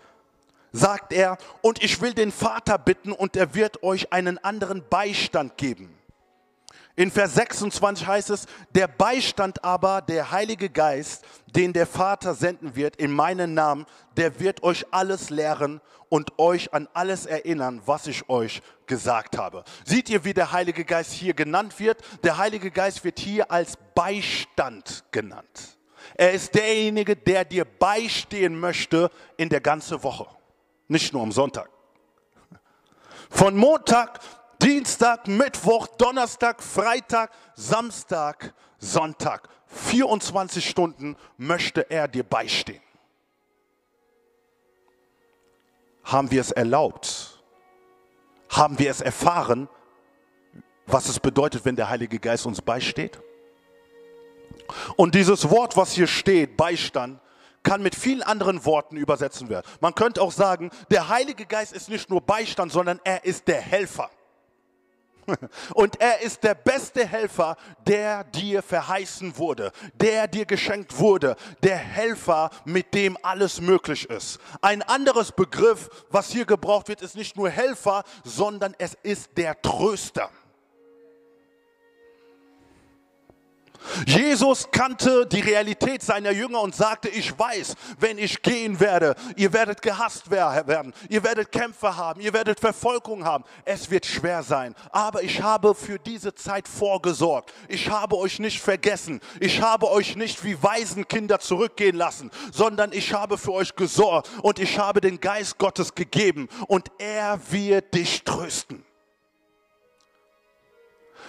sagt 0.71 1.15
er, 1.15 1.39
und 1.63 1.83
ich 1.83 2.03
will 2.03 2.13
den 2.13 2.31
Vater 2.31 2.77
bitten 2.77 3.13
und 3.13 3.37
er 3.37 3.55
wird 3.55 3.83
euch 3.83 4.13
einen 4.13 4.37
anderen 4.37 4.85
Beistand 4.91 5.57
geben. 5.57 5.98
In 6.99 7.13
Vers 7.13 7.35
26 7.35 8.09
heißt 8.09 8.31
es, 8.31 8.47
der 8.75 8.89
Beistand 8.89 9.63
aber, 9.63 10.03
der 10.03 10.33
Heilige 10.33 10.69
Geist, 10.69 11.25
den 11.47 11.73
der 11.73 11.87
Vater 11.87 12.35
senden 12.35 12.75
wird 12.75 12.97
in 12.97 13.13
meinen 13.13 13.55
Namen, 13.55 13.87
der 14.17 14.41
wird 14.41 14.65
euch 14.65 14.85
alles 14.91 15.31
lehren 15.31 15.81
und 16.09 16.41
euch 16.41 16.75
an 16.75 16.89
alles 16.95 17.25
erinnern, 17.25 17.83
was 17.87 18.09
ich 18.09 18.29
euch 18.29 18.63
gesagt 18.87 19.39
habe. 19.39 19.63
Seht 19.85 20.11
ihr, 20.11 20.25
wie 20.25 20.35
der 20.35 20.51
Heilige 20.51 20.85
Geist 20.85 21.13
hier 21.13 21.35
genannt 21.35 21.79
wird? 21.79 22.03
Der 22.25 22.37
Heilige 22.37 22.73
Geist 22.73 23.05
wird 23.05 23.21
hier 23.21 23.49
als 23.49 23.79
Beistand 23.95 25.05
genannt. 25.13 25.79
Er 26.17 26.33
ist 26.33 26.53
derjenige, 26.57 27.15
der 27.15 27.45
dir 27.45 27.65
beistehen 27.65 28.59
möchte 28.59 29.13
in 29.37 29.49
der 29.49 29.61
ganzen 29.61 30.03
Woche 30.03 30.27
nicht 30.89 31.13
nur 31.13 31.23
am 31.23 31.31
Sonntag. 31.31 31.71
Von 33.31 33.57
Montag, 33.57 34.21
Dienstag, 34.63 35.29
Mittwoch, 35.29 35.87
Donnerstag, 35.87 36.63
Freitag, 36.63 37.31
Samstag, 37.55 38.55
Sonntag. 38.79 39.49
24 39.67 40.69
Stunden 40.69 41.17
möchte 41.37 41.91
er 41.91 42.09
dir 42.09 42.25
beistehen. 42.25 42.83
Haben 46.05 46.31
wir 46.31 46.41
es 46.41 46.51
erlaubt? 46.51 47.43
Haben 48.49 48.79
wir 48.79 48.91
es 48.91 49.01
erfahren, 49.01 49.69
was 50.87 51.09
es 51.09 51.21
bedeutet, 51.21 51.65
wenn 51.65 51.77
der 51.77 51.91
Heilige 51.91 52.19
Geist 52.19 52.47
uns 52.47 52.63
beisteht? 52.63 53.21
Und 54.97 55.15
dieses 55.15 55.51
Wort, 55.51 55.77
was 55.77 55.93
hier 55.93 56.07
steht, 56.07 56.57
Beistand, 56.57 57.21
kann 57.63 57.83
mit 57.83 57.95
vielen 57.95 58.23
anderen 58.23 58.65
Worten 58.65 58.97
übersetzen 58.97 59.51
werden. 59.51 59.67
Man 59.81 59.95
könnte 59.95 60.23
auch 60.23 60.33
sagen, 60.33 60.71
der 60.91 61.09
Heilige 61.09 61.45
Geist 61.45 61.75
ist 61.75 61.91
nicht 61.91 62.09
nur 62.09 62.23
Beistand, 62.23 62.73
sondern 62.73 63.01
er 63.05 63.25
ist 63.25 63.47
der 63.47 63.61
Helfer. 63.61 64.11
Und 65.75 66.01
er 66.01 66.21
ist 66.21 66.43
der 66.43 66.55
beste 66.55 67.07
Helfer, 67.07 67.57
der 67.87 68.25
dir 68.25 68.63
verheißen 68.63 69.37
wurde, 69.37 69.73
der 69.95 70.29
dir 70.29 70.47
geschenkt 70.47 70.99
wurde, 70.99 71.37
der 71.63 71.77
Helfer, 71.77 72.51
mit 72.65 72.95
dem 72.95 73.17
alles 73.23 73.61
möglich 73.61 74.09
ist. 74.09 74.39
Ein 74.61 74.83
anderes 74.83 75.33
Begriff, 75.33 75.89
was 76.11 76.31
hier 76.31 76.45
gebraucht 76.47 76.89
wird, 76.89 77.03
ist 77.03 77.17
nicht 77.17 77.37
nur 77.37 77.51
Helfer, 77.51 78.05
sondern 78.25 78.75
es 78.79 78.95
ist 79.03 79.31
der 79.37 79.61
Tröster. 79.63 80.31
Jesus 84.07 84.71
kannte 84.71 85.27
die 85.27 85.41
Realität 85.41 86.03
seiner 86.03 86.31
Jünger 86.31 86.61
und 86.61 86.75
sagte, 86.75 87.09
ich 87.09 87.37
weiß, 87.39 87.75
wenn 87.99 88.19
ich 88.19 88.43
gehen 88.43 88.81
werde, 88.81 89.15
ihr 89.37 89.53
werdet 89.53 89.83
gehasst 89.83 90.31
werden, 90.31 90.93
ihr 91.09 91.23
werdet 91.23 91.53
Kämpfe 91.53 91.97
haben, 91.97 92.21
ihr 92.21 92.33
werdet 92.33 92.61
Verfolgung 92.61 93.25
haben. 93.25 93.45
Es 93.65 93.91
wird 93.91 94.07
schwer 94.07 94.43
sein, 94.43 94.75
aber 94.91 95.23
ich 95.23 95.43
habe 95.43 95.75
für 95.75 95.99
diese 95.99 96.35
Zeit 96.35 96.69
vorgesorgt. 96.69 97.53
Ich 97.69 97.91
habe 97.91 98.17
euch 98.17 98.39
nicht 98.39 98.61
vergessen. 98.61 99.21
Ich 99.41 99.63
habe 99.63 99.91
euch 99.91 100.17
nicht 100.17 100.45
wie 100.45 100.63
Waisenkinder 100.63 101.41
zurückgehen 101.41 101.97
lassen, 101.97 102.31
sondern 102.53 102.93
ich 102.93 103.13
habe 103.13 103.39
für 103.39 103.53
euch 103.53 103.75
gesorgt 103.77 104.31
und 104.43 104.59
ich 104.59 104.79
habe 104.79 105.01
den 105.01 105.21
Geist 105.21 105.59
Gottes 105.59 105.95
gegeben 105.95 106.49
und 106.67 106.89
er 106.99 107.41
wird 107.51 107.95
dich 107.95 108.25
trösten. 108.25 108.88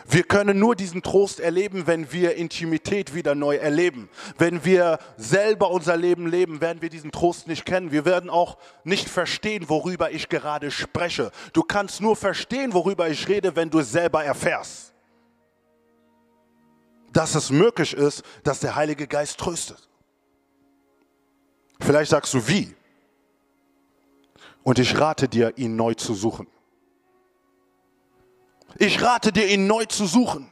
Wir 0.08 0.24
können 0.24 0.60
nur 0.60 0.76
diesen 0.76 1.02
Trost 1.02 1.40
erleben, 1.40 1.88
wenn 1.88 2.12
wir 2.12 2.36
Intimität 2.36 3.14
wieder 3.14 3.36
neu 3.36 3.56
erleben. 3.56 4.10
Wenn 4.38 4.64
wir 4.64 5.00
selber 5.18 5.72
unser 5.72 5.98
Leben 5.98 6.28
leben, 6.28 6.62
werden 6.62 6.82
wir 6.82 6.90
diesen 6.90 7.12
Trost 7.12 7.48
nicht 7.48 7.66
kennen. 7.66 7.92
Wir 7.92 8.06
werden 8.06 8.30
auch 8.30 8.58
nicht 8.84 9.10
verstehen, 9.10 9.70
worüber 9.70 10.12
ich 10.12 10.30
gerade 10.30 10.72
spreche. 10.72 11.32
Du 11.54 11.64
kannst 11.64 12.02
nur 12.02 12.16
verstehen, 12.16 12.74
worüber 12.74 13.10
ich 13.10 13.28
rede, 13.28 13.56
wenn 13.56 13.70
du 13.70 13.80
es 13.80 13.92
selber 13.92 14.24
erfährst. 14.24 14.94
Dass 17.12 17.36
es 17.36 17.50
möglich 17.50 17.94
ist, 17.94 18.24
dass 18.44 18.60
der 18.60 18.76
Heilige 18.76 19.08
Geist 19.08 19.40
tröstet. 19.40 19.90
Vielleicht 21.82 22.12
sagst 22.12 22.34
du 22.34 22.48
wie. 22.48 22.76
Und 24.64 24.80
ich 24.80 25.00
rate 25.00 25.28
dir, 25.28 25.58
ihn 25.58 25.76
neu 25.76 25.94
zu 25.94 26.14
suchen. 26.14 26.48
Ich 28.78 29.02
rate 29.02 29.32
dir, 29.32 29.48
ihn 29.48 29.68
neu 29.68 29.86
zu 29.86 30.06
suchen. 30.06 30.52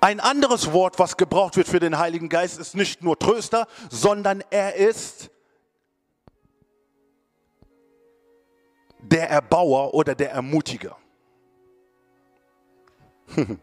Ein 0.00 0.20
anderes 0.20 0.72
Wort, 0.72 0.98
was 0.98 1.16
gebraucht 1.16 1.56
wird 1.56 1.66
für 1.68 1.80
den 1.80 1.98
Heiligen 1.98 2.28
Geist, 2.28 2.58
ist 2.58 2.76
nicht 2.76 3.02
nur 3.02 3.18
Tröster, 3.18 3.66
sondern 3.90 4.44
er 4.50 4.76
ist 4.76 5.30
der 9.00 9.28
Erbauer 9.28 9.92
oder 9.94 10.14
der 10.14 10.30
Ermutiger. 10.30 10.96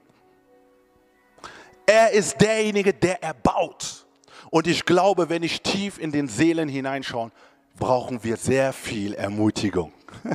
er 1.85 2.11
ist 2.11 2.39
derjenige, 2.41 2.93
der 2.93 3.23
erbaut. 3.23 4.05
Und 4.51 4.67
ich 4.67 4.85
glaube, 4.85 5.29
wenn 5.29 5.43
ich 5.43 5.61
tief 5.61 5.97
in 5.97 6.11
den 6.11 6.27
Seelen 6.27 6.67
hineinschaue, 6.67 7.31
brauchen 7.77 8.23
wir 8.23 8.38
sehr 8.38 8.73
viel 8.73 9.13
Ermutigung. 9.13 9.93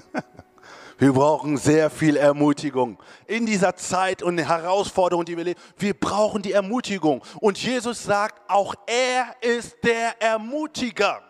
Wir 0.98 1.14
brauchen 1.14 1.56
sehr 1.56 1.88
viel 1.88 2.18
Ermutigung 2.18 2.98
in 3.26 3.46
dieser 3.46 3.74
Zeit 3.74 4.22
und 4.22 4.36
Herausforderung, 4.36 5.24
die 5.24 5.34
wir 5.34 5.44
leben. 5.44 5.60
Wir 5.78 5.94
brauchen 5.94 6.42
die 6.42 6.52
Ermutigung. 6.52 7.24
Und 7.40 7.56
Jesus 7.56 8.04
sagt, 8.04 8.38
auch 8.50 8.74
er 8.86 9.34
ist 9.40 9.78
der 9.82 10.20
Ermutiger. 10.20 11.22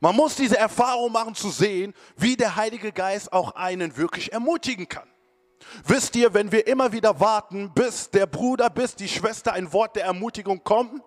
Man 0.00 0.16
muss 0.16 0.34
diese 0.34 0.58
Erfahrung 0.58 1.12
machen 1.12 1.36
zu 1.36 1.48
sehen, 1.50 1.94
wie 2.16 2.36
der 2.36 2.56
Heilige 2.56 2.90
Geist 2.90 3.32
auch 3.32 3.52
einen 3.52 3.96
wirklich 3.96 4.32
ermutigen 4.32 4.88
kann. 4.88 5.08
Wisst 5.84 6.16
ihr, 6.16 6.34
wenn 6.34 6.50
wir 6.50 6.66
immer 6.66 6.90
wieder 6.90 7.20
warten, 7.20 7.70
bis 7.72 8.10
der 8.10 8.26
Bruder, 8.26 8.68
bis 8.68 8.96
die 8.96 9.08
Schwester 9.08 9.52
ein 9.52 9.72
Wort 9.72 9.94
der 9.94 10.06
Ermutigung 10.06 10.64
kommt, 10.64 11.02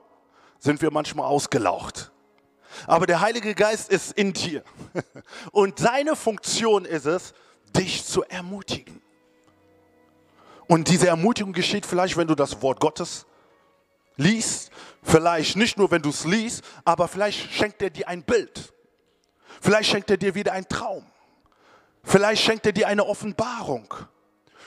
sind 0.60 0.82
wir 0.82 0.92
manchmal 0.92 1.26
ausgelaucht. 1.26 2.14
Aber 2.88 3.06
der 3.06 3.22
Heilige 3.22 3.56
Geist 3.56 3.90
ist 3.90 4.12
in 4.14 4.34
dir. 4.34 4.64
Und 5.52 5.80
seine 5.80 6.16
Funktion 6.16 6.86
ist 6.86 7.06
es, 7.06 7.34
dich 7.76 8.06
zu 8.06 8.24
ermutigen. 8.24 9.02
Und 10.68 10.88
diese 10.88 11.08
Ermutigung 11.08 11.54
geschieht 11.54 11.86
vielleicht, 11.86 12.16
wenn 12.18 12.28
du 12.28 12.36
das 12.36 12.62
Wort 12.62 12.80
Gottes 12.80 13.26
liest. 14.18 14.72
Vielleicht 15.02 15.56
nicht 15.56 15.78
nur, 15.78 15.90
wenn 15.92 16.02
du 16.02 16.10
es 16.10 16.26
liest, 16.26 16.64
aber 16.86 17.08
vielleicht 17.08 17.52
schenkt 17.52 17.82
er 17.82 17.90
dir 17.90 18.08
ein 18.08 18.22
Bild. 18.22 18.74
Vielleicht 19.62 19.90
schenkt 19.90 20.12
er 20.12 20.18
dir 20.18 20.36
wieder 20.36 20.54
einen 20.54 20.68
Traum. 20.68 21.06
Vielleicht 22.04 22.44
schenkt 22.44 22.66
er 22.66 22.72
dir 22.72 22.88
eine 22.88 23.06
Offenbarung. 23.06 23.94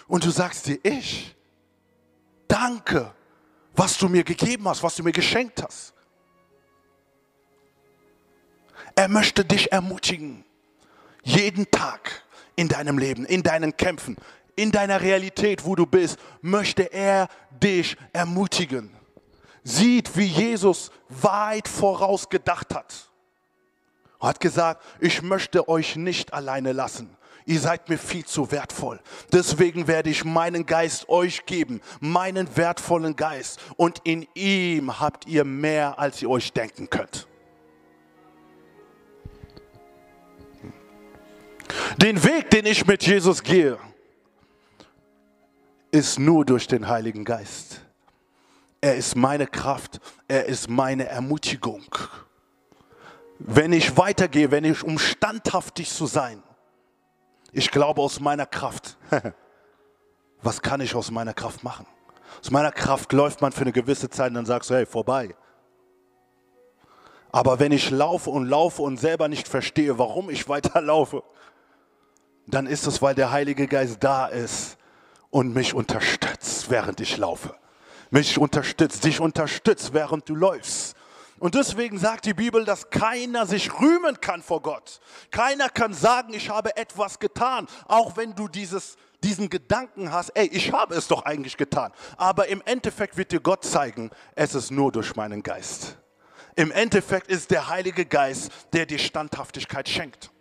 Und 0.08 0.24
du 0.24 0.30
sagst 0.30 0.66
dir, 0.66 0.78
ich, 0.82 1.36
danke, 2.48 3.14
was 3.74 3.96
du 3.96 4.08
mir 4.08 4.24
gegeben 4.24 4.68
hast, 4.68 4.82
was 4.82 4.96
du 4.96 5.02
mir 5.02 5.12
geschenkt 5.12 5.62
hast. 5.62 5.91
Er 9.02 9.08
möchte 9.08 9.44
dich 9.44 9.72
ermutigen. 9.72 10.44
Jeden 11.24 11.68
Tag 11.72 12.22
in 12.54 12.68
deinem 12.68 12.98
Leben, 12.98 13.24
in 13.24 13.42
deinen 13.42 13.76
Kämpfen, 13.76 14.16
in 14.54 14.70
deiner 14.70 15.00
Realität, 15.00 15.64
wo 15.64 15.74
du 15.74 15.86
bist, 15.86 16.20
möchte 16.40 16.84
er 16.84 17.26
dich 17.50 17.96
ermutigen. 18.12 18.92
Sieht, 19.64 20.16
wie 20.16 20.26
Jesus 20.26 20.92
weit 21.08 21.66
voraus 21.66 22.28
gedacht 22.28 22.72
hat. 22.72 23.10
Er 24.20 24.28
hat 24.28 24.38
gesagt, 24.38 24.84
ich 25.00 25.20
möchte 25.20 25.68
euch 25.68 25.96
nicht 25.96 26.32
alleine 26.32 26.70
lassen. 26.70 27.16
Ihr 27.44 27.58
seid 27.58 27.88
mir 27.88 27.98
viel 27.98 28.24
zu 28.24 28.52
wertvoll. 28.52 29.00
Deswegen 29.32 29.88
werde 29.88 30.10
ich 30.10 30.24
meinen 30.24 30.64
Geist 30.64 31.08
euch 31.08 31.44
geben, 31.44 31.80
meinen 31.98 32.56
wertvollen 32.56 33.16
Geist. 33.16 33.58
Und 33.76 33.98
in 34.04 34.28
ihm 34.34 35.00
habt 35.00 35.26
ihr 35.26 35.42
mehr, 35.42 35.98
als 35.98 36.22
ihr 36.22 36.30
euch 36.30 36.52
denken 36.52 36.88
könnt. 36.88 37.26
Den 41.96 42.22
Weg, 42.24 42.50
den 42.50 42.66
ich 42.66 42.86
mit 42.86 43.06
Jesus 43.06 43.42
gehe, 43.42 43.78
ist 45.90 46.18
nur 46.18 46.44
durch 46.44 46.66
den 46.66 46.88
Heiligen 46.88 47.24
Geist. 47.24 47.80
Er 48.80 48.96
ist 48.96 49.14
meine 49.14 49.46
Kraft, 49.46 50.00
er 50.26 50.46
ist 50.46 50.68
meine 50.68 51.06
Ermutigung. 51.06 51.84
Wenn 53.38 53.72
ich 53.72 53.96
weitergehe, 53.96 54.50
wenn 54.50 54.64
ich 54.64 54.82
um 54.82 54.98
standhaftig 54.98 55.90
zu 55.90 56.06
sein, 56.06 56.42
ich 57.52 57.70
glaube 57.70 58.00
aus 58.00 58.20
meiner 58.20 58.46
Kraft. 58.46 58.96
Was 60.42 60.60
kann 60.62 60.80
ich 60.80 60.94
aus 60.94 61.10
meiner 61.10 61.34
Kraft 61.34 61.62
machen? 61.62 61.86
Aus 62.40 62.50
meiner 62.50 62.72
Kraft 62.72 63.12
läuft 63.12 63.40
man 63.42 63.52
für 63.52 63.60
eine 63.60 63.72
gewisse 63.72 64.08
Zeit 64.08 64.30
und 64.30 64.34
dann 64.34 64.46
sagst 64.46 64.70
du, 64.70 64.74
hey, 64.74 64.86
vorbei. 64.86 65.36
Aber 67.30 67.60
wenn 67.60 67.72
ich 67.72 67.90
laufe 67.90 68.30
und 68.30 68.46
laufe 68.46 68.82
und 68.82 68.98
selber 68.98 69.28
nicht 69.28 69.46
verstehe, 69.46 69.98
warum 69.98 70.30
ich 70.30 70.48
weiterlaufe, 70.48 71.22
dann 72.46 72.66
ist 72.66 72.86
es, 72.86 73.02
weil 73.02 73.14
der 73.14 73.30
Heilige 73.30 73.66
Geist 73.66 73.98
da 74.00 74.26
ist 74.26 74.76
und 75.30 75.54
mich 75.54 75.74
unterstützt, 75.74 76.70
während 76.70 77.00
ich 77.00 77.16
laufe. 77.16 77.54
Mich 78.10 78.38
unterstützt, 78.38 79.04
dich 79.04 79.20
unterstützt, 79.20 79.94
während 79.94 80.28
du 80.28 80.34
läufst. 80.34 80.94
Und 81.38 81.54
deswegen 81.56 81.98
sagt 81.98 82.26
die 82.26 82.34
Bibel, 82.34 82.64
dass 82.64 82.90
keiner 82.90 83.46
sich 83.46 83.80
rühmen 83.80 84.20
kann 84.20 84.42
vor 84.42 84.62
Gott. 84.62 85.00
Keiner 85.30 85.68
kann 85.68 85.92
sagen, 85.92 86.34
ich 86.34 86.50
habe 86.50 86.76
etwas 86.76 87.18
getan, 87.18 87.66
auch 87.88 88.16
wenn 88.16 88.34
du 88.34 88.46
dieses, 88.46 88.96
diesen 89.24 89.48
Gedanken 89.48 90.12
hast, 90.12 90.30
ey, 90.30 90.46
ich 90.46 90.72
habe 90.72 90.94
es 90.94 91.08
doch 91.08 91.24
eigentlich 91.24 91.56
getan. 91.56 91.92
Aber 92.16 92.48
im 92.48 92.62
Endeffekt 92.64 93.16
wird 93.16 93.32
dir 93.32 93.40
Gott 93.40 93.64
zeigen, 93.64 94.10
es 94.36 94.54
ist 94.54 94.70
nur 94.70 94.92
durch 94.92 95.16
meinen 95.16 95.42
Geist. 95.42 95.96
Im 96.54 96.70
Endeffekt 96.70 97.28
ist 97.28 97.50
der 97.50 97.68
Heilige 97.68 98.04
Geist, 98.04 98.52
der 98.72 98.86
dir 98.86 98.98
Standhaftigkeit 98.98 99.88
schenkt. 99.88 100.31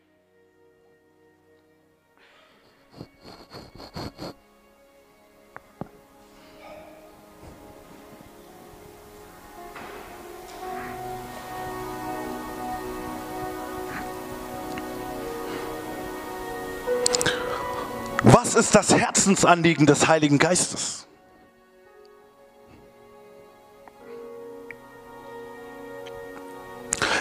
Was 18.24 18.56
ist 18.56 18.76
das 18.76 18.94
Herzensanliegen 18.94 19.86
des 19.86 20.08
Heiligen 20.08 20.38
Geistes? 20.38 21.08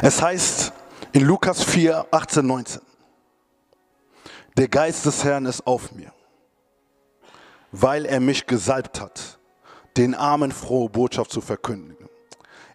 Es 0.03 0.20
heißt 0.20 0.73
in 1.12 1.23
Lukas 1.23 1.62
4, 1.62 2.07
18, 2.11 2.46
19, 2.46 2.81
der 4.61 4.68
Geist 4.68 5.07
des 5.07 5.25
Herrn 5.25 5.46
ist 5.46 5.66
auf 5.66 5.92
mir, 5.92 6.12
weil 7.73 8.05
er 8.05 8.20
mich 8.20 8.46
gesalbt 8.46 9.01
hat, 9.01 9.38
den 9.96 10.14
Armen 10.14 10.53
frohe 10.53 10.90
Botschaft 10.90 11.33
zu 11.33 11.40
verkündigen. 11.40 12.11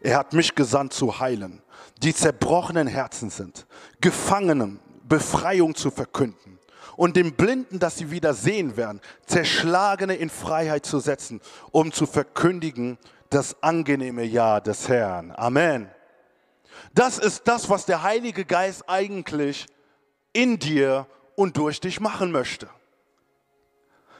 Er 0.01 0.17
hat 0.17 0.33
mich 0.33 0.55
gesandt 0.55 0.93
zu 0.93 1.19
heilen, 1.19 1.61
die 2.01 2.11
zerbrochenen 2.11 2.87
Herzen 2.87 3.29
sind, 3.29 3.67
Gefangenen 4.01 4.79
Befreiung 5.03 5.75
zu 5.75 5.91
verkünden 5.91 6.57
und 6.97 7.15
den 7.15 7.35
Blinden, 7.35 7.77
dass 7.77 7.97
sie 7.97 8.09
wieder 8.09 8.33
sehen 8.33 8.77
werden, 8.77 8.99
Zerschlagene 9.27 10.15
in 10.15 10.31
Freiheit 10.31 10.87
zu 10.87 10.97
setzen, 10.97 11.39
um 11.69 11.91
zu 11.91 12.07
verkündigen 12.07 12.97
das 13.29 13.61
angenehme 13.61 14.23
Ja 14.23 14.59
des 14.59 14.89
Herrn. 14.89 15.31
Amen. 15.35 15.91
Das 16.95 17.19
ist 17.19 17.47
das, 17.47 17.69
was 17.69 17.85
der 17.85 18.01
Heilige 18.01 18.43
Geist 18.43 18.89
eigentlich 18.89 19.67
in 20.33 20.57
dir 20.57 21.05
und 21.35 21.57
durch 21.57 21.79
dich 21.79 21.99
machen 21.99 22.31
möchte. 22.31 22.69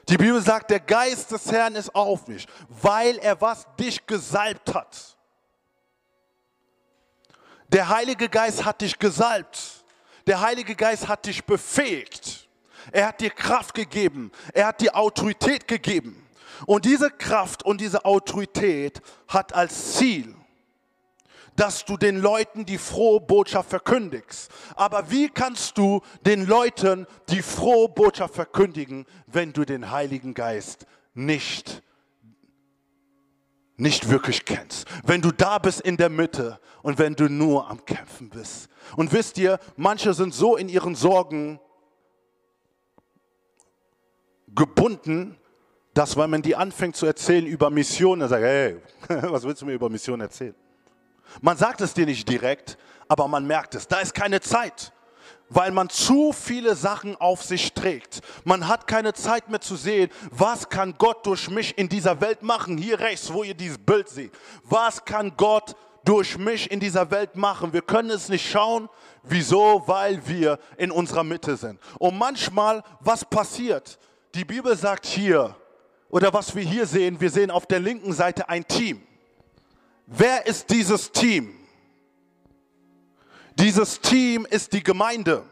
Die 0.09 0.17
Bibel 0.17 0.41
sagt, 0.41 0.69
der 0.69 0.79
Geist 0.79 1.31
des 1.31 1.51
Herrn 1.51 1.75
ist 1.75 1.95
auf 1.95 2.27
mich, 2.27 2.45
weil 2.69 3.17
er 3.17 3.39
was 3.41 3.65
dich 3.79 4.05
gesalbt 4.05 4.73
hat. 4.73 5.17
Der 7.69 7.89
Heilige 7.89 8.29
Geist 8.29 8.63
hat 8.63 8.81
dich 8.81 8.99
gesalbt. 8.99 9.83
Der 10.27 10.41
Heilige 10.41 10.75
Geist 10.75 11.07
hat 11.07 11.25
dich 11.25 11.43
befähigt. 11.43 12.47
Er 12.91 13.07
hat 13.07 13.19
dir 13.19 13.31
Kraft 13.31 13.73
gegeben. 13.73 14.31
Er 14.53 14.67
hat 14.67 14.81
dir 14.81 14.95
Autorität 14.95 15.67
gegeben. 15.67 16.25
Und 16.67 16.85
diese 16.85 17.09
Kraft 17.09 17.63
und 17.63 17.81
diese 17.81 18.05
Autorität 18.05 19.01
hat 19.27 19.53
als 19.53 19.95
Ziel, 19.95 20.35
dass 21.55 21.85
du 21.85 21.97
den 21.97 22.17
Leuten 22.17 22.65
die 22.65 22.77
frohe 22.77 23.21
Botschaft 23.21 23.69
verkündigst. 23.69 24.51
Aber 24.75 25.09
wie 25.09 25.29
kannst 25.29 25.77
du 25.77 26.01
den 26.25 26.45
Leuten 26.45 27.07
die 27.29 27.41
frohe 27.41 27.89
Botschaft 27.89 28.35
verkündigen, 28.35 29.05
wenn 29.27 29.53
du 29.53 29.65
den 29.65 29.91
Heiligen 29.91 30.33
Geist 30.33 30.85
nicht 31.13 31.81
nicht 33.77 34.09
wirklich 34.09 34.45
kennst, 34.45 34.87
wenn 35.03 35.21
du 35.21 35.31
da 35.31 35.59
bist 35.59 35.81
in 35.81 35.97
der 35.97 36.09
Mitte 36.09 36.59
und 36.81 36.97
wenn 36.97 37.15
du 37.15 37.29
nur 37.29 37.69
am 37.69 37.83
Kämpfen 37.85 38.29
bist. 38.29 38.69
Und 38.95 39.11
wisst 39.11 39.37
ihr, 39.37 39.59
manche 39.75 40.13
sind 40.13 40.33
so 40.33 40.55
in 40.55 40.69
ihren 40.69 40.95
Sorgen 40.95 41.59
gebunden, 44.47 45.37
dass 45.93 46.15
wenn 46.17 46.29
man 46.29 46.41
die 46.41 46.55
anfängt 46.55 46.95
zu 46.95 47.05
erzählen 47.05 47.45
über 47.45 47.69
Mission, 47.69 48.19
dann 48.19 48.29
sagt, 48.29 48.43
hey, 48.43 48.77
was 49.07 49.43
willst 49.43 49.61
du 49.61 49.65
mir 49.65 49.73
über 49.73 49.89
Mission 49.89 50.21
erzählen? 50.21 50.55
Man 51.41 51.57
sagt 51.57 51.81
es 51.81 51.93
dir 51.93 52.05
nicht 52.05 52.27
direkt, 52.29 52.77
aber 53.07 53.27
man 53.27 53.45
merkt 53.45 53.75
es. 53.75 53.87
Da 53.87 53.99
ist 53.99 54.13
keine 54.13 54.41
Zeit, 54.41 54.91
weil 55.49 55.71
man 55.71 55.89
zu 55.89 56.33
viele 56.33 56.75
Sachen 56.75 57.15
auf 57.17 57.43
sich 57.43 57.73
trägt. 57.73 58.21
Man 58.43 58.67
hat 58.67 58.87
keine 58.87 59.13
Zeit 59.13 59.49
mehr 59.49 59.61
zu 59.61 59.75
sehen, 59.75 60.09
was 60.31 60.69
kann 60.69 60.95
Gott 60.97 61.25
durch 61.25 61.49
mich 61.49 61.77
in 61.77 61.89
dieser 61.89 62.19
Welt 62.21 62.41
machen. 62.41 62.77
Hier 62.77 62.99
rechts, 62.99 63.31
wo 63.31 63.43
ihr 63.43 63.53
dieses 63.53 63.77
Bild 63.77 64.09
seht. 64.09 64.31
Was 64.63 65.03
kann 65.05 65.33
Gott 65.37 65.75
durch 66.03 66.37
mich 66.37 66.71
in 66.71 66.79
dieser 66.79 67.09
Welt 67.11 67.35
machen? 67.35 67.73
Wir 67.73 67.81
können 67.81 68.09
es 68.11 68.29
nicht 68.29 68.49
schauen. 68.49 68.89
Wieso? 69.23 69.83
Weil 69.85 70.25
wir 70.27 70.59
in 70.77 70.91
unserer 70.91 71.23
Mitte 71.23 71.57
sind. 71.57 71.79
Und 71.99 72.17
manchmal, 72.17 72.83
was 72.99 73.25
passiert? 73.25 73.99
Die 74.33 74.45
Bibel 74.45 74.75
sagt 74.75 75.05
hier, 75.05 75.55
oder 76.09 76.31
was 76.33 76.55
wir 76.55 76.63
hier 76.63 76.85
sehen, 76.85 77.19
wir 77.19 77.29
sehen 77.29 77.51
auf 77.51 77.65
der 77.65 77.79
linken 77.79 78.13
Seite 78.13 78.47
ein 78.49 78.67
Team. 78.67 79.01
Wer 80.07 80.45
ist 80.45 80.69
dieses 80.69 81.11
Team? 81.11 81.55
Dieses 83.55 83.99
Team 83.99 84.45
ist 84.49 84.73
die 84.73 84.83
Gemeinde. 84.83 85.43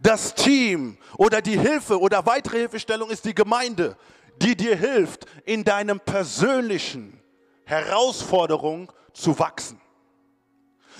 Das 0.00 0.34
Team 0.34 0.96
oder 1.18 1.42
die 1.42 1.58
Hilfe 1.58 2.00
oder 2.00 2.24
weitere 2.24 2.58
Hilfestellung 2.58 3.10
ist 3.10 3.24
die 3.24 3.34
Gemeinde, 3.34 3.96
die 4.40 4.56
dir 4.56 4.74
hilft, 4.74 5.26
in 5.44 5.64
deinem 5.64 6.00
persönlichen 6.00 7.20
Herausforderung 7.64 8.90
zu 9.12 9.38
wachsen. 9.38 9.80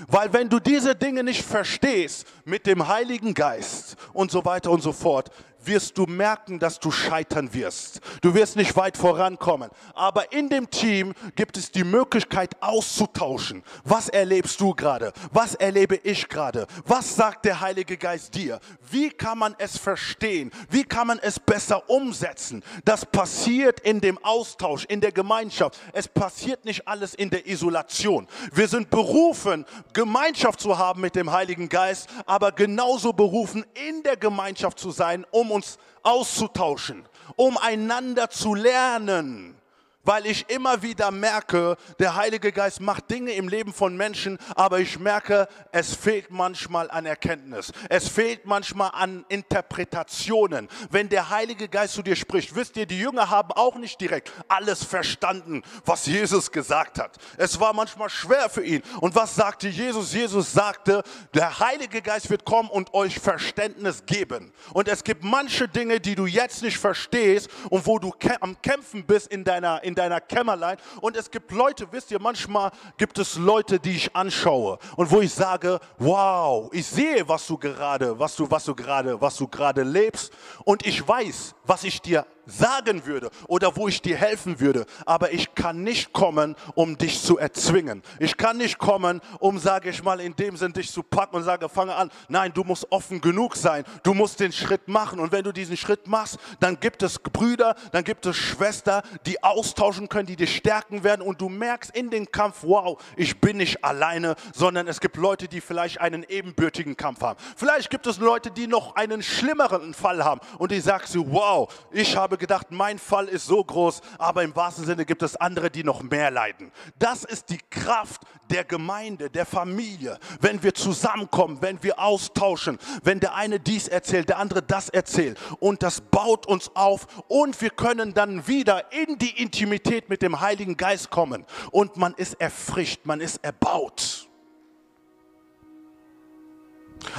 Weil 0.09 0.33
wenn 0.33 0.49
du 0.49 0.59
diese 0.59 0.95
Dinge 0.95 1.23
nicht 1.23 1.43
verstehst 1.43 2.27
mit 2.45 2.67
dem 2.67 2.87
Heiligen 2.89 3.35
Geist 3.35 3.97
und 4.13 4.31
so 4.31 4.45
weiter 4.45 4.71
und 4.71 4.83
so 4.83 4.93
fort, 4.93 5.31
wirst 5.67 5.99
du 5.99 6.07
merken, 6.07 6.59
dass 6.59 6.81
du 6.81 6.91
scheitern 6.91 7.53
wirst. 7.55 8.01
Du 8.21 8.35
wirst 8.35 8.57
nicht 8.57 8.77
weit 8.77 8.97
vorankommen. 8.97 9.71
Aber 9.95 10.33
in 10.33 10.49
dem 10.49 10.71
Team 10.71 11.15
gibt 11.37 11.57
es 11.57 11.71
die 11.71 11.85
Möglichkeit 11.85 12.61
auszutauschen. 12.61 13.63
Was 13.85 14.09
erlebst 14.09 14.61
du 14.61 14.75
gerade? 14.75 15.13
Was 15.33 15.55
erlebe 15.55 15.97
ich 15.97 16.29
gerade? 16.29 16.67
Was 16.85 17.15
sagt 17.15 17.45
der 17.45 17.61
Heilige 17.61 17.97
Geist 17.97 18.35
dir? 18.35 18.59
Wie 18.91 19.11
kann 19.11 19.39
man 19.39 19.55
es 19.59 19.79
verstehen? 19.79 20.51
Wie 20.71 20.85
kann 20.85 21.07
man 21.07 21.19
es 21.21 21.39
besser 21.39 21.89
umsetzen? 21.89 22.63
Das 22.85 23.07
passiert 23.07 23.81
in 23.81 24.01
dem 24.01 24.19
Austausch, 24.25 24.85
in 24.87 25.01
der 25.01 25.13
Gemeinschaft. 25.13 25.79
Es 25.93 26.09
passiert 26.09 26.65
nicht 26.65 26.89
alles 26.89 27.15
in 27.15 27.31
der 27.31 27.47
Isolation. 27.47 28.27
Wir 28.53 28.69
sind 28.69 28.91
berufen, 28.91 29.65
Gemeinschaft 29.93 30.61
zu 30.61 30.79
haben 30.79 31.01
mit 31.01 31.15
dem 31.15 31.31
Heiligen 31.31 31.69
Geist, 31.69 32.09
aber 32.27 32.53
genauso 32.53 33.13
berufen, 33.13 33.65
in 33.89 34.03
der 34.03 34.17
Gemeinschaft 34.17 34.79
zu 34.79 34.91
sein, 34.91 35.25
um 35.31 35.51
uns 35.53 35.79
auszutauschen, 36.03 37.05
um 37.37 37.57
einander 37.57 38.31
zu 38.31 38.55
lernen 38.55 39.57
weil 40.05 40.27
ich 40.27 40.49
immer 40.49 40.83
wieder 40.83 41.11
merke, 41.11 41.77
der 41.99 42.17
Heilige 42.17 42.53
Geist 42.53 42.81
macht 42.81 43.11
Dinge 43.11 43.33
im 43.33 43.49
Leben 43.49 43.73
von 43.73 43.97
Menschen, 43.97 44.39
aber 44.57 44.81
ich 44.81 44.99
merke, 44.99 45.49
es 45.71 45.95
fehlt 45.95 46.31
manchmal 46.31 46.91
an 46.91 47.07
Erkenntnis. 47.07 47.73
Es 47.89 48.09
fehlt 48.09 48.45
manchmal 48.47 48.91
an 48.93 49.25
Interpretationen. 49.29 50.69
Wenn 50.91 51.09
der 51.09 51.31
Heilige 51.31 51.69
Geist 51.69 51.95
zu 51.95 52.03
dir 52.03 52.17
spricht, 52.17 52.55
wisst 52.55 52.77
ihr, 52.77 52.87
die 52.87 52.99
Jünger 52.99 53.31
haben 53.31 53.53
auch 53.53 53.77
nicht 53.77 54.01
direkt 54.01 54.33
alles 54.49 54.85
verstanden, 54.85 55.63
was 55.85 56.07
Jesus 56.07 56.51
gesagt 56.51 56.99
hat. 56.99 57.19
Es 57.37 57.61
war 57.61 57.73
manchmal 57.73 58.11
schwer 58.11 58.49
für 58.49 58.65
ihn. 58.65 58.83
Und 59.01 59.15
was 59.15 59.35
sagte 59.35 59.69
Jesus? 59.69 60.13
Jesus 60.13 60.53
sagte, 60.53 61.03
der 61.35 61.61
Heilige 61.61 62.03
Geist 62.03 62.31
wird 62.31 62.45
kommen 62.45 62.69
und 62.69 62.95
euch 62.95 63.19
Verständnis 63.19 64.05
geben. 64.07 64.53
Und 64.73 64.89
es 64.89 65.05
gibt 65.05 65.23
manche 65.23 65.69
Dinge, 65.69 66.01
die 66.01 66.15
du 66.15 66.27
jetzt 66.27 66.63
nicht 66.63 66.79
verstehst 66.79 67.49
und 67.71 67.87
wo 67.87 67.99
du 67.99 68.13
am 68.41 68.61
Kämpfen 68.63 69.05
bist 69.07 69.29
in 69.29 69.45
deiner 69.45 69.83
in 69.83 69.92
in 69.93 69.95
deiner 69.95 70.21
Kämmerlein. 70.21 70.79
Und 71.01 71.17
es 71.17 71.31
gibt 71.31 71.53
Leute, 71.53 71.87
wisst 71.91 72.11
ihr, 72.11 72.19
manchmal 72.19 72.71
gibt 72.97 73.19
es 73.19 73.37
Leute, 73.37 73.79
die 73.79 73.93
ich 73.97 74.17
anschaue 74.17 74.79
und 74.97 75.11
wo 75.11 75.21
ich 75.21 75.33
sage, 75.33 75.79
wow, 75.99 76.71
ich 76.73 76.87
sehe, 76.87 77.29
was 77.29 77.47
du 77.47 77.59
gerade, 77.59 78.19
was 78.19 78.35
du, 78.37 78.51
was 78.51 78.65
du 78.65 78.75
gerade, 78.75 79.21
was 79.21 79.37
du 79.37 79.47
gerade 79.47 79.83
lebst 79.83 80.33
und 80.65 80.87
ich 80.87 81.07
weiß, 81.07 81.55
was 81.65 81.85
ich 81.85 82.01
dir 82.01 82.27
sagen 82.47 83.07
würde 83.07 83.31
oder 83.49 83.77
wo 83.77 83.89
ich 83.89 84.03
dir 84.03 84.17
helfen 84.17 84.61
würde. 84.61 84.87
Aber 85.07 85.33
ich 85.33 85.55
kann 85.55 85.83
nicht 85.83 86.13
kommen, 86.13 86.57
um 86.75 86.99
dich 86.99 87.23
zu 87.23 87.39
erzwingen. 87.39 88.03
Ich 88.19 88.37
kann 88.37 88.57
nicht 88.57 88.79
kommen, 88.79 89.21
um, 89.39 89.59
sage 89.59 89.91
ich 89.91 90.03
mal, 90.03 90.21
in 90.21 90.35
dem 90.37 90.57
Sinn 90.57 90.73
dich 90.73 90.91
zu 90.91 91.03
packen 91.03 91.37
und 91.37 91.45
sage, 91.45 91.69
fange 91.69 91.95
an. 91.95 92.11
Nein, 92.29 92.53
du 92.53 92.65
musst 92.65 92.91
offen 92.91 93.21
genug 93.21 93.57
sein. 93.57 93.85
Du 94.03 94.15
musst 94.15 94.41
den 94.41 94.53
Schritt 94.53 94.89
machen. 94.89 95.21
Und 95.21 95.33
wenn 95.33 95.45
du 95.45 95.53
diesen 95.53 95.77
Schritt 95.77 96.07
machst, 96.07 96.39
dann 96.61 96.79
gibt 96.81 97.03
es 97.03 97.19
Brüder, 97.19 97.75
dann 97.93 98.05
gibt 98.05 98.27
es 98.27 98.37
Schwestern, 98.37 99.03
die 99.27 99.43
austauschen 99.43 100.09
können, 100.09 100.27
die 100.27 100.37
dich 100.37 100.57
stärken 100.57 101.05
werden. 101.05 101.23
Und 101.23 101.41
du 101.41 101.49
merkst 101.49 101.95
in 101.95 102.11
dem 102.11 102.31
Kampf, 102.31 102.59
wow, 102.63 103.01
ich 103.17 103.41
bin 103.41 103.59
nicht 103.59 103.85
alleine, 103.85 104.35
sondern 104.55 104.89
es 104.89 105.01
gibt 105.01 105.17
Leute, 105.17 105.49
die 105.49 105.61
vielleicht 105.61 106.01
einen 106.01 106.25
ebenbürtigen 106.29 106.97
Kampf 106.97 107.21
haben. 107.21 107.39
Vielleicht 107.57 107.91
gibt 107.91 108.07
es 108.07 108.19
Leute, 108.19 108.51
die 108.51 108.67
noch 108.67 108.97
einen 108.97 109.23
schlimmeren 109.23 109.95
Fall 109.95 110.25
haben. 110.25 110.41
Und 110.59 110.73
die 110.73 110.81
sagst 110.81 111.15
du, 111.15 111.31
wow, 111.31 111.73
ich 111.91 112.17
habe 112.17 112.32
habe 112.33 112.39
gedacht, 112.39 112.71
mein 112.71 112.99
Fall 112.99 113.29
ist 113.29 113.47
so 113.47 113.63
groß, 113.63 114.01
aber 114.17 114.43
im 114.43 114.57
wahrsten 114.57 114.87
Sinne 114.87 115.05
gibt 115.05 115.23
es 115.23 115.37
andere, 115.37 115.71
die 115.71 115.85
noch 115.85 116.03
mehr 116.03 116.31
leiden. 116.31 116.73
Das 116.99 117.25
ist 117.25 117.51
die 117.51 117.59
Kraft 117.69 118.23
der 118.49 118.65
Gemeinde, 118.65 119.29
der 119.29 119.45
Familie. 119.45 120.19
Wenn 120.41 120.63
wir 120.63 120.73
zusammenkommen, 120.73 121.59
wenn 121.61 121.83
wir 121.83 121.99
austauschen, 121.99 122.79
wenn 123.03 123.21
der 123.21 123.35
eine 123.35 123.61
dies 123.61 123.87
erzählt, 123.87 124.31
der 124.31 124.39
andere 124.39 124.63
das 124.63 124.89
erzählt. 124.89 125.39
Und 125.61 125.83
das 125.83 126.01
baut 126.01 126.47
uns 126.47 126.71
auf 126.75 127.07
und 127.29 127.61
wir 127.61 127.71
können 127.71 128.15
dann 128.15 128.47
wieder 128.47 128.91
in 128.93 129.19
die 129.19 129.43
Intimität 129.43 130.09
mit 130.09 130.23
dem 130.23 130.41
Heiligen 130.41 130.79
Geist 130.79 131.11
kommen. 131.11 131.45
Und 131.71 131.99
man 131.99 132.15
ist 132.15 132.41
erfrischt, 132.41 133.01
man 133.05 133.21
ist 133.21 133.45
erbaut. 133.45 134.27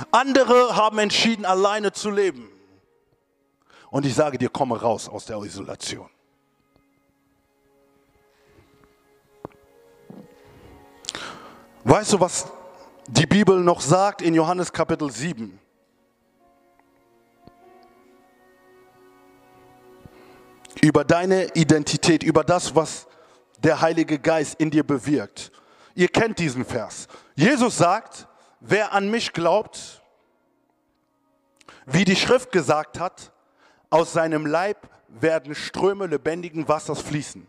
Andere 0.10 0.76
haben 0.76 0.98
entschieden, 0.98 1.46
alleine 1.46 1.92
zu 1.92 2.10
leben. 2.10 2.53
Und 3.94 4.08
ich 4.08 4.16
sage 4.16 4.40
dir, 4.40 4.50
komme 4.50 4.82
raus 4.82 5.08
aus 5.08 5.26
der 5.26 5.38
Isolation. 5.44 6.10
Weißt 11.84 12.14
du, 12.14 12.20
was 12.20 12.52
die 13.06 13.28
Bibel 13.28 13.60
noch 13.60 13.82
sagt 13.82 14.24
in 14.24 14.34
Johannes 14.34 14.74
Kapitel 14.74 15.12
7? 15.12 15.60
Über 20.82 21.04
deine 21.04 21.54
Identität, 21.54 22.24
über 22.24 22.44
das, 22.44 22.74
was 22.74 23.06
der 23.60 23.80
Heilige 23.80 24.18
Geist 24.18 24.56
in 24.56 24.72
dir 24.72 24.84
bewirkt. 24.84 25.52
Ihr 25.94 26.08
kennt 26.08 26.40
diesen 26.40 26.66
Vers. 26.66 27.08
Jesus 27.36 27.78
sagt, 27.78 28.28
wer 28.60 28.92
an 28.92 29.12
mich 29.12 29.34
glaubt, 29.34 30.02
wie 31.86 32.06
die 32.06 32.16
Schrift 32.16 32.52
gesagt 32.52 33.00
hat, 33.00 33.33
aus 33.94 34.12
seinem 34.12 34.48
Leib 34.48 34.90
werden 35.08 35.54
Ströme 35.54 36.08
lebendigen 36.08 36.68
Wassers 36.68 37.00
fließen. 37.00 37.46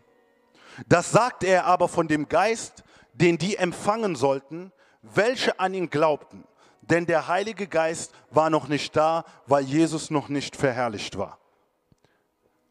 Das 0.87 1.11
sagt 1.11 1.43
er 1.43 1.65
aber 1.65 1.87
von 1.87 2.07
dem 2.07 2.29
Geist, 2.29 2.83
den 3.13 3.39
die 3.39 3.55
empfangen 3.55 4.15
sollten, 4.15 4.71
welche 5.01 5.59
an 5.59 5.73
ihn 5.73 5.89
glaubten. 5.89 6.43
Denn 6.81 7.07
der 7.07 7.27
Heilige 7.27 7.65
Geist 7.65 8.13
war 8.29 8.51
noch 8.51 8.67
nicht 8.67 8.95
da, 8.95 9.25
weil 9.47 9.63
Jesus 9.63 10.11
noch 10.11 10.29
nicht 10.29 10.55
verherrlicht 10.55 11.17
war. 11.17 11.39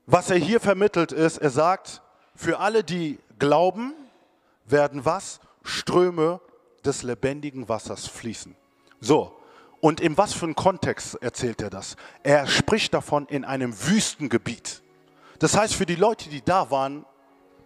Was 0.06 0.30
er 0.30 0.36
hier 0.36 0.60
vermittelt 0.60 1.10
ist, 1.10 1.38
er 1.38 1.50
sagt, 1.50 2.00
für 2.36 2.60
alle, 2.60 2.84
die 2.84 3.18
glauben, 3.40 3.92
werden 4.66 5.04
was? 5.04 5.40
Ströme 5.64 6.40
des 6.84 7.02
lebendigen 7.02 7.68
Wassers 7.68 8.06
fließen. 8.06 8.54
So, 9.00 9.34
und 9.84 10.00
in 10.00 10.16
was 10.16 10.32
für 10.32 10.46
einem 10.46 10.54
Kontext 10.54 11.16
erzählt 11.16 11.60
er 11.60 11.68
das? 11.68 11.96
Er 12.22 12.46
spricht 12.46 12.94
davon 12.94 13.26
in 13.26 13.44
einem 13.44 13.74
Wüstengebiet. 13.86 14.82
Das 15.40 15.58
heißt, 15.58 15.74
für 15.74 15.84
die 15.84 15.94
Leute, 15.94 16.30
die 16.30 16.40
da 16.40 16.70
waren, 16.70 17.04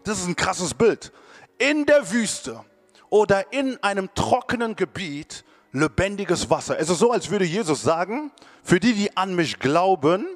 das 0.03 0.19
ist 0.19 0.27
ein 0.27 0.35
krasses 0.35 0.75
Bild. 0.75 1.13
In 1.59 1.87
der 1.87 2.11
Wüste 2.11 2.65
oder 3.09 3.53
in 3.53 3.81
einem 3.85 4.13
trockenen 4.17 4.75
Gebiet 4.75 5.45
lebendiges 5.71 6.51
Wasser. 6.51 6.77
Es 6.81 6.91
ist 6.91 6.99
so, 6.99 7.13
als 7.13 7.31
würde 7.31 7.45
Jesus 7.45 7.83
sagen, 7.83 8.33
für 8.65 8.81
die, 8.81 8.95
die 8.95 9.17
an 9.17 9.37
mich 9.37 9.61
glauben, 9.61 10.27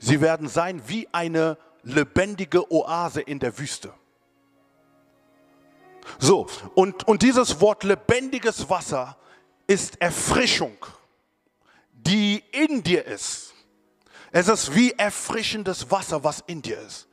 sie 0.00 0.20
werden 0.20 0.48
sein 0.48 0.82
wie 0.88 1.06
eine 1.12 1.56
lebendige 1.84 2.72
Oase 2.72 3.20
in 3.20 3.38
der 3.38 3.56
Wüste. 3.56 3.94
So, 6.18 6.48
und, 6.74 7.06
und 7.06 7.22
dieses 7.22 7.60
Wort 7.60 7.84
lebendiges 7.84 8.68
Wasser 8.68 9.16
ist 9.66 10.00
Erfrischung, 10.00 10.76
die 11.92 12.42
in 12.52 12.82
dir 12.82 13.04
ist. 13.06 13.54
Es 14.30 14.48
ist 14.48 14.74
wie 14.74 14.92
erfrischendes 14.92 15.90
Wasser, 15.90 16.24
was 16.24 16.42
in 16.46 16.62
dir 16.62 16.80
ist. 16.80 17.08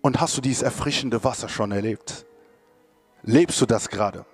Und 0.00 0.20
hast 0.20 0.36
du 0.36 0.40
dieses 0.40 0.62
erfrischende 0.62 1.22
Wasser 1.24 1.48
schon 1.48 1.72
erlebt? 1.72 2.26
Lebst 3.22 3.60
du 3.60 3.66
das 3.66 3.88
gerade? 3.88 4.24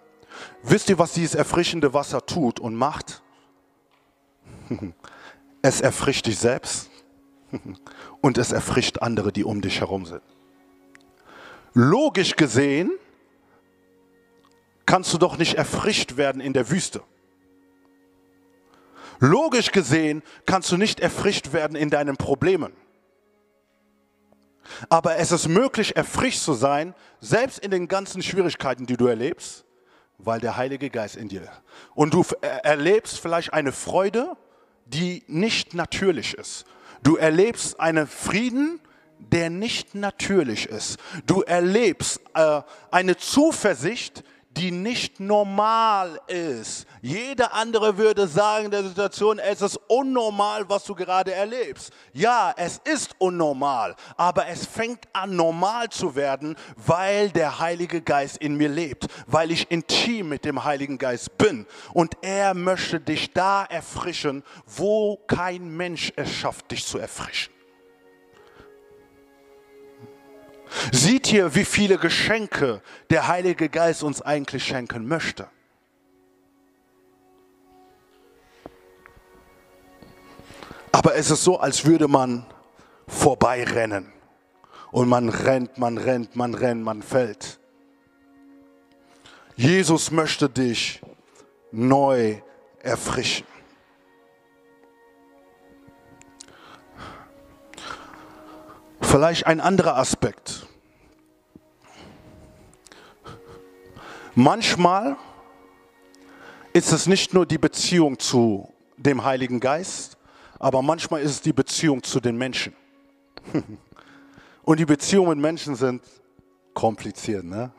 Wisst 0.62 0.89
ihr, 0.91 0.99
was 0.99 1.12
dieses 1.12 1.35
erfrischende 1.35 1.95
Wasser 1.95 2.24
tut 2.24 2.61
und 2.61 2.74
macht? 2.74 3.22
Es 5.64 5.80
erfrischt 5.80 6.26
dich 6.26 6.41
selbst 6.41 6.91
und 8.20 8.37
es 8.37 8.51
erfrischt 8.51 8.99
andere, 8.99 9.33
die 9.33 9.45
um 9.45 9.61
dich 9.61 9.78
herum 9.78 10.07
sind. 10.07 10.22
Logisch 11.72 12.35
gesehen 12.35 12.91
kannst 14.87 15.12
du 15.12 15.18
doch 15.18 15.39
nicht 15.39 15.55
erfrischt 15.55 16.16
werden 16.16 16.41
in 16.41 16.53
der 16.53 16.70
Wüste. 16.70 17.03
Logisch 19.20 19.70
gesehen 19.70 20.22
kannst 20.47 20.72
du 20.72 20.76
nicht 20.76 21.01
erfrischt 21.01 21.53
werden 21.53 21.76
in 21.76 21.91
deinen 21.91 22.16
Problemen. 22.16 22.72
Aber 24.89 25.16
es 25.16 25.33
ist 25.33 25.49
möglich, 25.49 25.97
erfrischt 25.97 26.43
zu 26.43 26.55
sein, 26.55 26.95
selbst 27.20 27.59
in 27.59 27.70
den 27.70 27.89
ganzen 27.89 28.22
Schwierigkeiten, 28.22 28.87
die 28.87 28.97
du 28.97 29.07
erlebst, 29.07 29.64
weil 30.18 30.41
der 30.41 30.57
Heilige 30.57 30.91
Geist 30.91 31.16
in 31.16 31.28
dir. 31.28 31.49
Und 31.95 32.14
du 32.14 32.24
erlebst 32.41 33.20
vielleicht 33.20 33.53
eine 33.53 33.72
Freude, 33.72 34.37
die 34.87 35.24
nicht 35.26 35.74
natürlich 35.74 36.35
ist. 36.35 36.64
Du 37.03 37.16
erlebst 37.16 37.80
einen 37.80 38.07
Frieden, 38.07 38.80
der 39.18 39.51
nicht 39.51 39.95
natürlich 39.95 40.66
ist. 40.68 40.99
Du 41.26 41.43
erlebst 41.43 42.20
äh, 42.35 42.62
eine 42.91 43.16
Zuversicht, 43.16 44.24
die 44.57 44.70
nicht 44.70 45.20
normal 45.20 46.20
ist. 46.26 46.86
Jeder 47.00 47.55
andere 47.55 47.96
würde 47.96 48.26
sagen 48.26 48.66
in 48.66 48.70
der 48.70 48.84
Situation, 48.84 49.38
es 49.38 49.62
ist 49.62 49.78
unnormal, 49.88 50.68
was 50.68 50.84
du 50.84 50.94
gerade 50.94 51.32
erlebst. 51.32 51.92
Ja, 52.12 52.53
es 52.57 52.80
ist 52.84 53.14
unnormal, 53.18 53.96
aber 54.16 54.48
es 54.48 54.66
fängt 54.66 55.09
an 55.12 55.36
normal 55.36 55.88
zu 55.88 56.14
werden, 56.14 56.57
weil 56.76 57.30
der 57.30 57.59
Heilige 57.59 58.03
Geist 58.03 58.38
in 58.38 58.57
mir 58.57 58.68
lebt, 58.68 59.07
weil 59.26 59.50
ich 59.50 59.70
intim 59.70 60.28
mit 60.28 60.44
dem 60.44 60.64
Heiligen 60.64 60.98
Geist 60.98 61.36
bin. 61.38 61.66
Und 61.92 62.16
er 62.22 62.55
möchte 62.55 63.00
dich 63.00 63.32
da 63.32 63.64
erfrischen, 63.64 64.42
wo 64.66 65.16
kein 65.26 65.68
Mensch 65.76 66.12
es 66.16 66.30
schafft, 66.30 66.70
dich 66.70 66.86
zu 66.86 66.98
erfrischen. 66.98 67.53
Seht 70.91 71.33
ihr, 71.33 71.55
wie 71.55 71.64
viele 71.64 71.99
Geschenke 71.99 72.83
der 73.11 73.29
Heilige 73.29 73.68
Geist 73.68 74.03
uns 74.03 74.23
eigentlich 74.23 74.64
schenken 74.64 75.07
möchte? 75.07 75.49
Aber 80.93 81.14
es 81.16 81.31
ist 81.31 81.43
so, 81.43 81.59
als 81.59 81.85
würde 81.85 82.07
man 82.07 82.47
vorbeirennen. 83.09 84.12
Und 84.91 85.09
man 85.09 85.31
rennt, 85.31 85.79
man 85.79 85.97
rennt, 85.97 86.37
man 86.37 86.55
rennt, 86.55 86.83
man 86.83 87.03
fällt. 87.03 87.59
Jesus 89.57 90.11
möchte 90.11 90.49
dich 90.49 91.01
neu 91.70 92.41
erfrischen. 92.81 93.47
Vielleicht 99.01 99.47
ein 99.47 99.61
anderer 99.61 99.97
Aspekt. 99.97 100.62
Manchmal 104.35 105.16
ist 106.72 106.91
es 106.93 107.07
nicht 107.07 107.35
nur 107.35 107.45
die 107.45 107.59
Beziehung 107.59 108.18
zu 108.18 108.72
dem 108.97 109.24
Heiligen 109.24 109.61
Geist, 109.61 110.16
aber 110.59 110.80
manchmal 110.80 111.20
ist 111.20 111.30
es 111.33 111.41
die 111.43 111.53
Beziehung 111.53 112.03
zu 112.03 112.18
den 112.18 112.39
Menschen. 112.39 112.74
Und 114.64 114.80
die 114.80 114.87
Beziehungen 114.87 115.30
mit 115.30 115.39
Menschen 115.39 115.74
sind 115.74 116.03
kompliziert, 116.72 117.45
ne? 117.45 117.72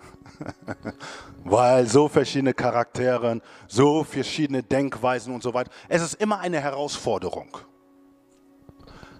Weil 1.43 1.87
so 1.87 2.07
verschiedene 2.07 2.53
Charaktere, 2.53 3.41
so 3.67 4.03
verschiedene 4.03 4.61
Denkweisen 4.61 5.33
und 5.33 5.41
so 5.41 5.53
weiter. 5.53 5.71
Es 5.87 6.01
ist 6.01 6.15
immer 6.15 6.39
eine 6.39 6.59
Herausforderung. 6.59 7.57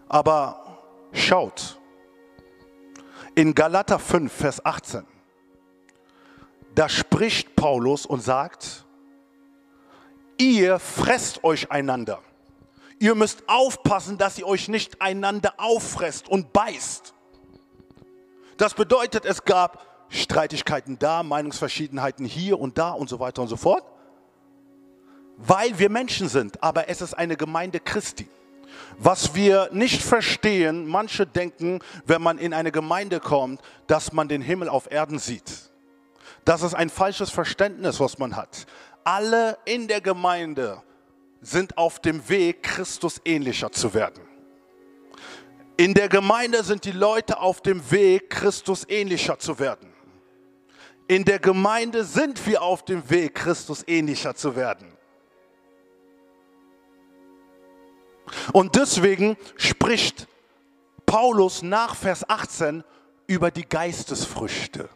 Aber 0.07 0.77
schaut, 1.11 1.79
in 3.33 3.55
Galater 3.55 3.97
5, 3.97 4.31
Vers 4.31 4.63
18, 4.63 5.05
da 6.75 6.89
spricht 6.89 7.55
Paulus 7.55 8.05
und 8.05 8.21
sagt, 8.21 8.85
ihr 10.37 10.79
fresst 10.79 11.43
euch 11.43 11.71
einander. 11.71 12.19
Ihr 12.99 13.15
müsst 13.15 13.43
aufpassen, 13.47 14.17
dass 14.17 14.37
ihr 14.37 14.47
euch 14.47 14.69
nicht 14.69 15.01
einander 15.01 15.53
auffresst 15.57 16.27
und 16.29 16.53
beißt. 16.53 17.13
Das 18.57 18.73
bedeutet, 18.73 19.25
es 19.25 19.43
gab 19.43 19.85
Streitigkeiten 20.09 20.99
da, 20.99 21.23
Meinungsverschiedenheiten 21.23 22.25
hier 22.25 22.59
und 22.59 22.77
da 22.77 22.91
und 22.91 23.09
so 23.09 23.19
weiter 23.19 23.41
und 23.41 23.47
so 23.47 23.57
fort, 23.57 23.83
weil 25.37 25.77
wir 25.79 25.89
Menschen 25.89 26.29
sind, 26.29 26.61
aber 26.61 26.87
es 26.87 27.01
ist 27.01 27.15
eine 27.15 27.35
Gemeinde 27.35 27.79
Christi. 27.79 28.27
Was 28.97 29.33
wir 29.33 29.69
nicht 29.71 30.01
verstehen, 30.01 30.87
manche 30.87 31.25
denken, 31.25 31.79
wenn 32.05 32.21
man 32.21 32.37
in 32.37 32.53
eine 32.53 32.71
Gemeinde 32.71 33.19
kommt, 33.19 33.61
dass 33.87 34.13
man 34.13 34.27
den 34.27 34.41
Himmel 34.41 34.69
auf 34.69 34.89
Erden 34.91 35.19
sieht. 35.19 35.72
Das 36.45 36.61
ist 36.61 36.73
ein 36.73 36.89
falsches 36.89 37.29
Verständnis, 37.29 37.99
was 37.99 38.17
man 38.17 38.35
hat. 38.35 38.65
Alle 39.03 39.57
in 39.65 39.87
der 39.87 40.01
Gemeinde 40.01 40.81
sind 41.41 41.77
auf 41.77 41.99
dem 41.99 42.27
Weg, 42.29 42.63
Christus 42.63 43.21
ähnlicher 43.25 43.71
zu 43.71 43.93
werden. 43.93 44.23
In 45.77 45.93
der 45.93 46.07
Gemeinde 46.07 46.63
sind 46.63 46.85
die 46.85 46.91
Leute 46.91 47.39
auf 47.39 47.61
dem 47.61 47.91
Weg, 47.91 48.29
Christus 48.29 48.85
ähnlicher 48.87 49.39
zu 49.39 49.59
werden. 49.59 49.91
In 51.07 51.25
der 51.25 51.39
Gemeinde 51.39 52.03
sind 52.03 52.45
wir 52.45 52.61
auf 52.61 52.85
dem 52.85 53.09
Weg, 53.09 53.35
Christus 53.35 53.83
ähnlicher 53.87 54.35
zu 54.35 54.55
werden. 54.55 54.93
Und 58.53 58.75
deswegen 58.75 59.35
spricht 59.57 60.27
Paulus 61.05 61.61
nach 61.61 61.95
Vers 61.95 62.27
18 62.29 62.83
über 63.27 63.51
die 63.51 63.67
Geistesfrüchte. 63.67 64.89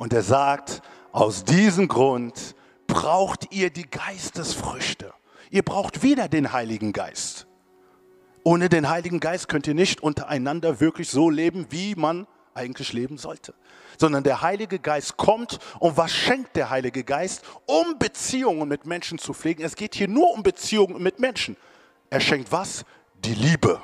Und 0.00 0.14
er 0.14 0.22
sagt, 0.22 0.80
aus 1.12 1.44
diesem 1.44 1.86
Grund 1.86 2.54
braucht 2.86 3.52
ihr 3.52 3.68
die 3.68 3.84
Geistesfrüchte. 3.84 5.12
Ihr 5.50 5.62
braucht 5.62 6.02
wieder 6.02 6.26
den 6.26 6.54
Heiligen 6.54 6.94
Geist. 6.94 7.46
Ohne 8.42 8.70
den 8.70 8.88
Heiligen 8.88 9.20
Geist 9.20 9.50
könnt 9.50 9.66
ihr 9.66 9.74
nicht 9.74 10.02
untereinander 10.02 10.80
wirklich 10.80 11.10
so 11.10 11.28
leben, 11.28 11.66
wie 11.68 11.96
man 11.96 12.26
eigentlich 12.54 12.94
leben 12.94 13.18
sollte. 13.18 13.52
Sondern 13.98 14.24
der 14.24 14.40
Heilige 14.40 14.78
Geist 14.78 15.18
kommt 15.18 15.58
und 15.80 15.98
was 15.98 16.12
schenkt 16.12 16.56
der 16.56 16.70
Heilige 16.70 17.04
Geist? 17.04 17.44
Um 17.66 17.98
Beziehungen 17.98 18.68
mit 18.68 18.86
Menschen 18.86 19.18
zu 19.18 19.34
pflegen. 19.34 19.62
Es 19.62 19.76
geht 19.76 19.94
hier 19.94 20.08
nur 20.08 20.32
um 20.32 20.42
Beziehungen 20.42 21.02
mit 21.02 21.20
Menschen. 21.20 21.58
Er 22.08 22.20
schenkt 22.20 22.50
was? 22.50 22.86
Die 23.22 23.34
Liebe. 23.34 23.82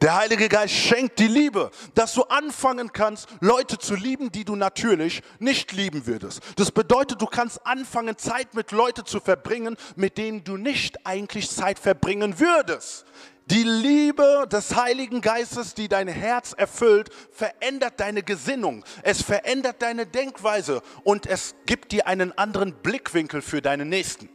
Der 0.00 0.16
Heilige 0.16 0.48
Geist 0.48 0.72
schenkt 0.72 1.18
die 1.18 1.26
Liebe, 1.26 1.70
dass 1.94 2.14
du 2.14 2.22
anfangen 2.22 2.90
kannst, 2.90 3.28
Leute 3.40 3.76
zu 3.76 3.94
lieben, 3.94 4.32
die 4.32 4.46
du 4.46 4.56
natürlich 4.56 5.22
nicht 5.38 5.72
lieben 5.72 6.06
würdest. 6.06 6.40
Das 6.56 6.70
bedeutet, 6.70 7.20
du 7.20 7.26
kannst 7.26 7.66
anfangen, 7.66 8.16
Zeit 8.16 8.54
mit 8.54 8.72
Leuten 8.72 9.04
zu 9.04 9.20
verbringen, 9.20 9.76
mit 9.96 10.16
denen 10.16 10.42
du 10.42 10.56
nicht 10.56 11.06
eigentlich 11.06 11.50
Zeit 11.50 11.78
verbringen 11.78 12.40
würdest. 12.40 13.04
Die 13.50 13.62
Liebe 13.62 14.46
des 14.50 14.74
Heiligen 14.74 15.20
Geistes, 15.20 15.74
die 15.74 15.88
dein 15.88 16.08
Herz 16.08 16.54
erfüllt, 16.56 17.10
verändert 17.30 18.00
deine 18.00 18.22
Gesinnung. 18.22 18.84
Es 19.02 19.22
verändert 19.22 19.82
deine 19.82 20.06
Denkweise 20.06 20.80
und 21.04 21.26
es 21.26 21.54
gibt 21.66 21.92
dir 21.92 22.06
einen 22.06 22.36
anderen 22.38 22.72
Blickwinkel 22.72 23.42
für 23.42 23.60
deinen 23.60 23.90
Nächsten. 23.90 24.30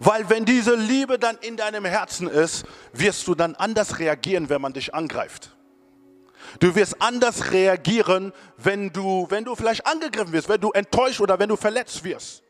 Weil 0.00 0.28
wenn 0.28 0.44
diese 0.44 0.74
Liebe 0.74 1.18
dann 1.18 1.36
in 1.38 1.56
deinem 1.56 1.84
Herzen 1.84 2.28
ist, 2.28 2.64
wirst 2.92 3.26
du 3.26 3.34
dann 3.34 3.54
anders 3.54 3.98
reagieren, 3.98 4.48
wenn 4.48 4.60
man 4.60 4.72
dich 4.72 4.94
angreift. 4.94 5.56
Du 6.60 6.74
wirst 6.74 7.00
anders 7.00 7.52
reagieren, 7.52 8.32
wenn 8.56 8.92
du, 8.92 9.26
wenn 9.30 9.44
du 9.44 9.54
vielleicht 9.54 9.86
angegriffen 9.86 10.32
wirst, 10.32 10.48
wenn 10.48 10.60
du 10.60 10.70
enttäuscht 10.72 11.20
oder 11.20 11.38
wenn 11.38 11.48
du 11.48 11.56
verletzt 11.56 12.04
wirst. 12.04 12.42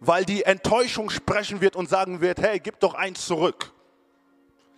Weil 0.00 0.24
die 0.24 0.42
Enttäuschung 0.42 1.10
sprechen 1.10 1.60
wird 1.60 1.76
und 1.76 1.88
sagen 1.88 2.20
wird, 2.20 2.40
hey, 2.40 2.58
gib 2.58 2.80
doch 2.80 2.94
eins 2.94 3.26
zurück. 3.26 3.72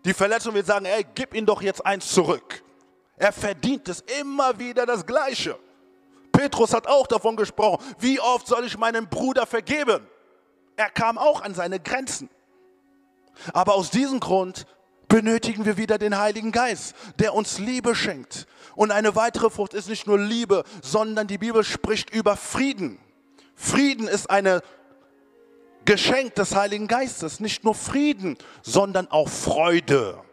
Die 0.04 0.12
Verletzung 0.12 0.54
wird 0.54 0.66
sagen, 0.66 0.84
hey, 0.84 1.04
gib 1.14 1.34
ihm 1.34 1.46
doch 1.46 1.62
jetzt 1.62 1.84
eins 1.84 2.08
zurück. 2.08 2.62
Er 3.16 3.32
verdient 3.32 3.88
es 3.88 4.00
immer 4.20 4.58
wieder 4.58 4.84
das 4.86 5.06
Gleiche. 5.06 5.58
Petrus 6.32 6.74
hat 6.74 6.86
auch 6.86 7.06
davon 7.06 7.36
gesprochen, 7.36 7.82
wie 7.98 8.20
oft 8.20 8.46
soll 8.46 8.64
ich 8.64 8.76
meinem 8.76 9.08
Bruder 9.08 9.46
vergeben? 9.46 10.06
Er 10.76 10.90
kam 10.90 11.18
auch 11.18 11.42
an 11.42 11.54
seine 11.54 11.80
Grenzen. 11.80 12.28
Aber 13.52 13.74
aus 13.74 13.90
diesem 13.90 14.20
Grund 14.20 14.66
benötigen 15.08 15.64
wir 15.64 15.76
wieder 15.76 15.98
den 15.98 16.18
Heiligen 16.18 16.52
Geist, 16.52 16.94
der 17.18 17.34
uns 17.34 17.58
Liebe 17.58 17.94
schenkt. 17.94 18.46
Und 18.74 18.90
eine 18.90 19.14
weitere 19.14 19.50
Frucht 19.50 19.74
ist 19.74 19.88
nicht 19.88 20.06
nur 20.06 20.18
Liebe, 20.18 20.64
sondern 20.82 21.26
die 21.26 21.38
Bibel 21.38 21.62
spricht 21.62 22.10
über 22.10 22.36
Frieden. 22.36 22.98
Frieden 23.54 24.08
ist 24.08 24.30
ein 24.30 24.60
Geschenk 25.84 26.34
des 26.34 26.56
Heiligen 26.56 26.88
Geistes. 26.88 27.40
Nicht 27.40 27.62
nur 27.62 27.74
Frieden, 27.74 28.36
sondern 28.62 29.08
auch 29.08 29.28
Freude. 29.28 30.23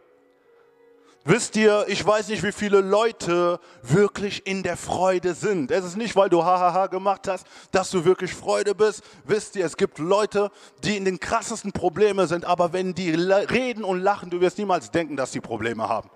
Wisst 1.24 1.54
ihr, 1.54 1.84
ich 1.86 2.04
weiß 2.04 2.28
nicht, 2.28 2.42
wie 2.42 2.50
viele 2.50 2.80
Leute 2.80 3.60
wirklich 3.82 4.44
in 4.44 4.64
der 4.64 4.76
Freude 4.76 5.34
sind. 5.34 5.70
Es 5.70 5.84
ist 5.84 5.96
nicht, 5.96 6.16
weil 6.16 6.28
du 6.28 6.44
hahaha 6.44 6.88
gemacht 6.88 7.28
hast, 7.28 7.46
dass 7.70 7.90
du 7.90 8.04
wirklich 8.04 8.34
Freude 8.34 8.74
bist. 8.74 9.04
Wisst 9.22 9.54
ihr, 9.54 9.64
es 9.64 9.76
gibt 9.76 9.98
Leute, 9.98 10.50
die 10.82 10.96
in 10.96 11.04
den 11.04 11.20
krassesten 11.20 11.70
Problemen 11.70 12.26
sind, 12.26 12.44
aber 12.44 12.72
wenn 12.72 12.94
die 12.94 13.10
reden 13.10 13.84
und 13.84 14.00
lachen, 14.00 14.30
du 14.30 14.40
wirst 14.40 14.58
niemals 14.58 14.90
denken, 14.90 15.16
dass 15.16 15.30
sie 15.30 15.40
Probleme 15.40 15.88
haben. 15.88 16.10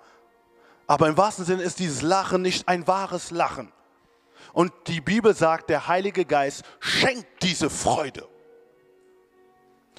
Aber 0.87 1.07
im 1.07 1.15
wahrsten 1.15 1.45
Sinne 1.45 1.63
ist 1.63 1.79
dieses 1.79 2.01
Lachen 2.01 2.41
nicht 2.41 2.67
ein 2.67 2.85
wahres 2.85 3.31
Lachen. 3.31 3.71
Und 4.51 4.73
die 4.87 4.99
Bibel 4.99 5.33
sagt, 5.33 5.69
der 5.69 5.87
Heilige 5.87 6.25
Geist 6.25 6.63
schenkt 6.81 7.43
diese 7.43 7.69
Freude 7.69 8.27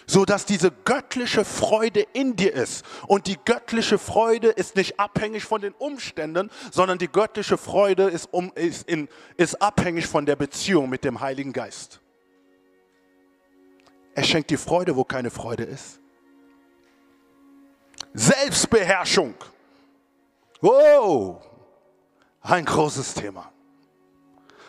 so 0.08 0.24
dass 0.24 0.46
diese 0.46 0.72
göttliche 0.72 1.44
Freude 1.44 2.00
in 2.14 2.34
dir 2.34 2.54
ist. 2.54 2.84
Und 3.06 3.26
die 3.26 3.36
göttliche 3.44 3.98
Freude 3.98 4.48
ist 4.48 4.74
nicht 4.74 4.98
abhängig 4.98 5.44
von 5.44 5.60
den 5.60 5.74
Umständen, 5.74 6.50
sondern 6.72 6.98
die 6.98 7.08
göttliche 7.08 7.58
Freude 7.58 8.04
ist, 8.04 8.32
um, 8.32 8.50
ist, 8.54 8.88
in, 8.88 9.08
ist 9.36 9.60
abhängig 9.60 10.06
von 10.06 10.24
der 10.24 10.34
Beziehung 10.34 10.88
mit 10.88 11.04
dem 11.04 11.20
Heiligen 11.20 11.52
Geist. 11.52 12.00
Er 14.14 14.24
schenkt 14.24 14.50
die 14.50 14.56
Freude, 14.56 14.96
wo 14.96 15.04
keine 15.04 15.30
Freude 15.30 15.64
ist. 15.64 16.00
Selbstbeherrschung. 18.14 19.34
Wow, 20.62 21.42
ein 22.40 22.64
großes 22.64 23.12
Thema. 23.12 23.52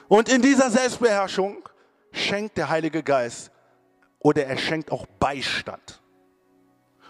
Und 0.09 0.27
in 0.27 0.41
dieser 0.41 0.69
Selbstbeherrschung 0.69 1.67
schenkt 2.11 2.57
der 2.57 2.67
Heilige 2.69 3.01
Geist 3.01 3.51
oder 4.19 4.45
er 4.45 4.57
schenkt 4.57 4.91
auch 4.91 5.05
Beistand. 5.19 6.01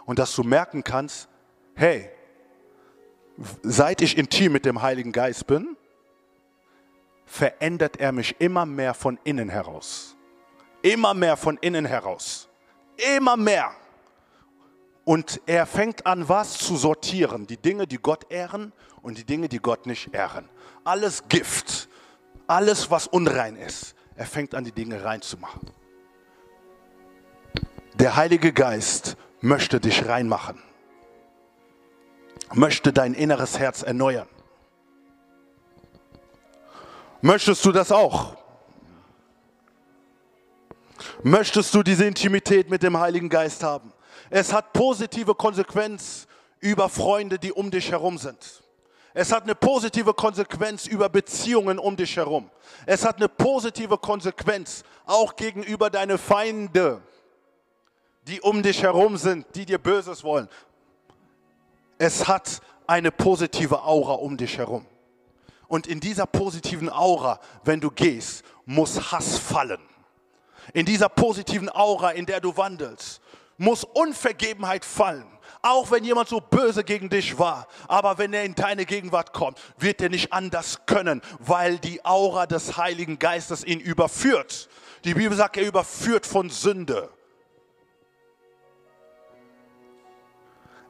Und 0.05 0.19
dass 0.19 0.35
du 0.35 0.43
merken 0.43 0.83
kannst, 0.83 1.29
hey, 1.75 2.09
seit 3.63 4.01
ich 4.01 4.17
intim 4.17 4.51
mit 4.51 4.65
dem 4.65 4.81
Heiligen 4.81 5.11
Geist 5.11 5.47
bin, 5.47 5.77
verändert 7.25 7.97
er 7.97 8.11
mich 8.11 8.35
immer 8.39 8.65
mehr 8.65 8.93
von 8.93 9.19
innen 9.23 9.49
heraus. 9.49 10.15
Immer 10.81 11.13
mehr 11.13 11.37
von 11.37 11.57
innen 11.57 11.85
heraus. 11.85 12.49
Immer 13.15 13.37
mehr. 13.37 13.71
Und 15.05 15.41
er 15.45 15.65
fängt 15.65 16.05
an, 16.05 16.27
was 16.27 16.57
zu 16.57 16.75
sortieren. 16.75 17.47
Die 17.47 17.57
Dinge, 17.57 17.87
die 17.87 17.97
Gott 17.97 18.31
ehren 18.31 18.73
und 19.01 19.17
die 19.17 19.25
Dinge, 19.25 19.49
die 19.49 19.59
Gott 19.59 19.85
nicht 19.85 20.13
ehren. 20.13 20.49
Alles 20.83 21.27
Gift, 21.27 21.89
alles, 22.47 22.91
was 22.91 23.07
unrein 23.07 23.55
ist. 23.55 23.95
Er 24.15 24.25
fängt 24.25 24.53
an, 24.53 24.63
die 24.63 24.71
Dinge 24.71 25.03
reinzumachen. 25.03 25.71
Der 27.99 28.15
Heilige 28.15 28.53
Geist 28.53 29.17
möchte 29.41 29.81
dich 29.81 30.07
reinmachen, 30.07 30.57
möchte 32.53 32.93
dein 32.93 33.13
inneres 33.13 33.59
Herz 33.59 33.83
erneuern. 33.83 34.29
Möchtest 37.19 37.65
du 37.65 37.73
das 37.73 37.91
auch? 37.91 38.37
Möchtest 41.23 41.75
du 41.75 41.83
diese 41.83 42.05
Intimität 42.05 42.69
mit 42.69 42.83
dem 42.83 42.97
Heiligen 42.97 43.27
Geist 43.27 43.63
haben? 43.63 43.91
Es 44.29 44.53
hat 44.53 44.71
positive 44.71 45.35
Konsequenz 45.35 46.25
über 46.61 46.87
Freunde, 46.87 47.37
die 47.37 47.51
um 47.51 47.69
dich 47.69 47.91
herum 47.91 48.17
sind. 48.17 48.63
Es 49.13 49.33
hat 49.33 49.43
eine 49.43 49.55
positive 49.55 50.13
Konsequenz 50.13 50.87
über 50.87 51.09
Beziehungen 51.09 51.77
um 51.77 51.97
dich 51.97 52.15
herum. 52.15 52.49
Es 52.85 53.03
hat 53.03 53.17
eine 53.17 53.27
positive 53.27 53.97
Konsequenz 53.97 54.85
auch 55.05 55.35
gegenüber 55.35 55.89
deinen 55.89 56.17
Feinde 56.17 57.01
die 58.29 58.41
um 58.41 58.61
dich 58.61 58.83
herum 58.83 59.17
sind, 59.17 59.45
die 59.55 59.65
dir 59.65 59.79
Böses 59.79 60.23
wollen. 60.23 60.47
Es 61.97 62.27
hat 62.27 62.61
eine 62.87 63.11
positive 63.11 63.83
Aura 63.83 64.13
um 64.13 64.37
dich 64.37 64.57
herum. 64.57 64.85
Und 65.67 65.87
in 65.87 65.99
dieser 65.99 66.25
positiven 66.25 66.89
Aura, 66.89 67.39
wenn 67.63 67.79
du 67.79 67.91
gehst, 67.91 68.43
muss 68.65 69.11
Hass 69.11 69.37
fallen. 69.37 69.81
In 70.73 70.85
dieser 70.85 71.09
positiven 71.09 71.69
Aura, 71.69 72.11
in 72.11 72.25
der 72.25 72.39
du 72.39 72.55
wandelst, 72.55 73.21
muss 73.57 73.83
Unvergebenheit 73.83 74.85
fallen. 74.85 75.25
Auch 75.61 75.91
wenn 75.91 76.03
jemand 76.03 76.29
so 76.29 76.39
böse 76.39 76.83
gegen 76.83 77.09
dich 77.09 77.37
war, 77.37 77.67
aber 77.87 78.17
wenn 78.17 78.33
er 78.33 78.45
in 78.45 78.55
deine 78.55 78.85
Gegenwart 78.85 79.33
kommt, 79.33 79.59
wird 79.77 80.01
er 80.01 80.09
nicht 80.09 80.31
anders 80.31 80.85
können, 80.85 81.21
weil 81.39 81.79
die 81.79 82.05
Aura 82.05 82.45
des 82.45 82.77
Heiligen 82.77 83.19
Geistes 83.19 83.65
ihn 83.65 83.79
überführt. 83.79 84.69
Die 85.03 85.15
Bibel 85.15 85.35
sagt, 85.35 85.57
er 85.57 85.67
überführt 85.67 86.25
von 86.25 86.49
Sünde. 86.49 87.09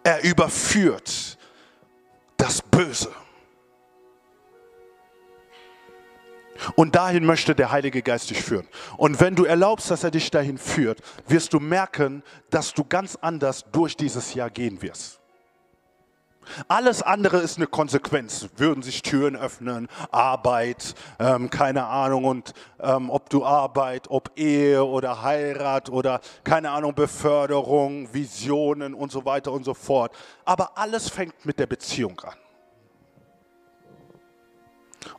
Er 0.03 0.23
überführt 0.23 1.37
das 2.37 2.61
Böse. 2.61 3.11
Und 6.75 6.95
dahin 6.95 7.25
möchte 7.25 7.55
der 7.55 7.71
Heilige 7.71 8.01
Geist 8.01 8.29
dich 8.29 8.41
führen. 8.41 8.67
Und 8.97 9.19
wenn 9.21 9.35
du 9.35 9.45
erlaubst, 9.45 9.91
dass 9.91 10.03
er 10.03 10.11
dich 10.11 10.29
dahin 10.29 10.57
führt, 10.57 10.99
wirst 11.27 11.53
du 11.53 11.59
merken, 11.59 12.23
dass 12.49 12.73
du 12.73 12.83
ganz 12.83 13.15
anders 13.15 13.65
durch 13.71 13.95
dieses 13.95 14.33
Jahr 14.33 14.49
gehen 14.49 14.81
wirst. 14.81 15.18
Alles 16.67 17.01
andere 17.01 17.37
ist 17.37 17.57
eine 17.57 17.67
Konsequenz. 17.67 18.47
Würden 18.57 18.83
sich 18.83 19.01
Türen 19.01 19.35
öffnen, 19.35 19.87
Arbeit, 20.11 20.95
ähm, 21.19 21.49
keine 21.49 21.85
Ahnung, 21.85 22.25
und 22.25 22.53
ähm, 22.79 23.09
ob 23.09 23.29
du 23.29 23.45
Arbeit, 23.45 24.07
ob 24.09 24.31
Ehe 24.35 24.83
oder 24.83 25.21
Heirat 25.21 25.89
oder 25.89 26.21
keine 26.43 26.71
Ahnung, 26.71 26.95
Beförderung, 26.95 28.13
Visionen 28.13 28.93
und 28.93 29.11
so 29.11 29.25
weiter 29.25 29.51
und 29.51 29.63
so 29.63 29.73
fort. 29.73 30.13
Aber 30.45 30.77
alles 30.77 31.09
fängt 31.09 31.45
mit 31.45 31.59
der 31.59 31.67
Beziehung 31.67 32.19
an. 32.21 32.35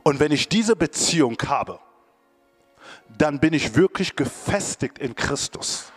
Und 0.03 0.19
wenn 0.19 0.31
ich 0.31 0.49
diese 0.49 0.75
Beziehung 0.75 1.37
habe, 1.45 1.79
dann 3.17 3.39
bin 3.39 3.53
ich 3.53 3.75
wirklich 3.75 4.15
gefestigt 4.15 4.99
in 4.99 5.15
Christus. 5.15 5.91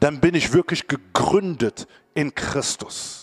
Dann 0.00 0.20
bin 0.20 0.34
ich 0.34 0.52
wirklich 0.52 0.86
gegründet 0.86 1.86
in 2.14 2.34
Christus. 2.34 3.21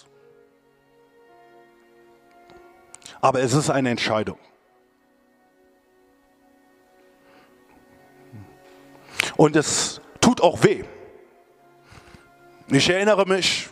Aber 3.21 3.41
es 3.41 3.53
ist 3.53 3.69
eine 3.69 3.89
Entscheidung. 3.89 4.37
Und 9.35 9.55
es 9.55 10.01
tut 10.19 10.41
auch 10.41 10.63
weh. 10.63 10.83
Ich 12.67 12.89
erinnere 12.89 13.25
mich, 13.25 13.69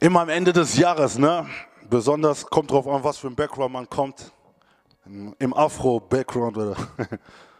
immer 0.00 0.22
am 0.22 0.28
Ende 0.28 0.52
des 0.52 0.76
Jahres, 0.76 1.18
ne? 1.18 1.46
besonders 1.88 2.46
kommt 2.46 2.70
darauf 2.70 2.88
an, 2.88 3.04
was 3.04 3.18
für 3.18 3.28
ein 3.28 3.36
Background 3.36 3.72
man 3.72 3.88
kommt, 3.88 4.32
im 5.04 5.54
Afro-Background 5.54 6.56
oder 6.56 6.76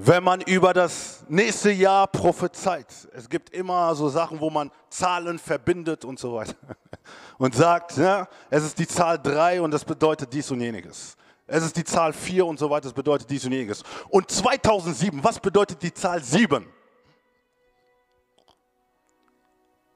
wenn 0.00 0.22
man 0.22 0.40
über 0.42 0.72
das 0.72 1.24
nächste 1.28 1.72
Jahr 1.72 2.06
prophezeit. 2.06 2.86
Es 3.12 3.28
gibt 3.28 3.50
immer 3.50 3.94
so 3.96 4.08
Sachen, 4.08 4.40
wo 4.40 4.48
man 4.48 4.70
Zahlen 4.88 5.40
verbindet 5.40 6.04
und 6.04 6.18
so 6.20 6.34
weiter. 6.34 6.54
Und 7.38 7.54
sagt, 7.54 7.96
ja, 7.96 8.28
es 8.50 8.64
ist 8.64 8.78
die 8.78 8.86
Zahl 8.86 9.18
3 9.18 9.62
und 9.62 9.70
das 9.70 9.84
bedeutet 9.84 10.32
dies 10.32 10.50
und 10.50 10.60
jeniges. 10.60 11.16
Es 11.46 11.64
ist 11.64 11.76
die 11.76 11.84
Zahl 11.84 12.12
4 12.12 12.44
und 12.44 12.58
so 12.58 12.68
weiter, 12.68 12.82
das 12.82 12.92
bedeutet 12.92 13.30
dies 13.30 13.44
und 13.46 13.52
jeniges. 13.52 13.82
Und 14.10 14.30
2007, 14.30 15.22
was 15.24 15.40
bedeutet 15.40 15.80
die 15.82 15.94
Zahl 15.94 16.22
7? 16.22 16.66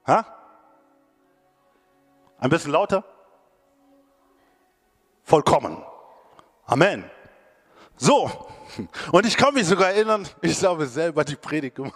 Ha? 0.07 0.25
Ein 2.39 2.49
bisschen 2.49 2.71
lauter? 2.71 3.03
Vollkommen. 5.23 5.83
Amen. 6.65 7.11
So, 8.03 8.29
und 9.13 9.25
ich 9.25 9.37
kann 9.37 9.53
mich 9.53 9.65
sogar 9.65 9.91
erinnern, 9.91 10.27
ich 10.41 10.61
habe 10.61 10.85
selber 10.85 11.23
die 11.23 11.37
Predigt 11.37 11.77
gemacht. 11.77 11.95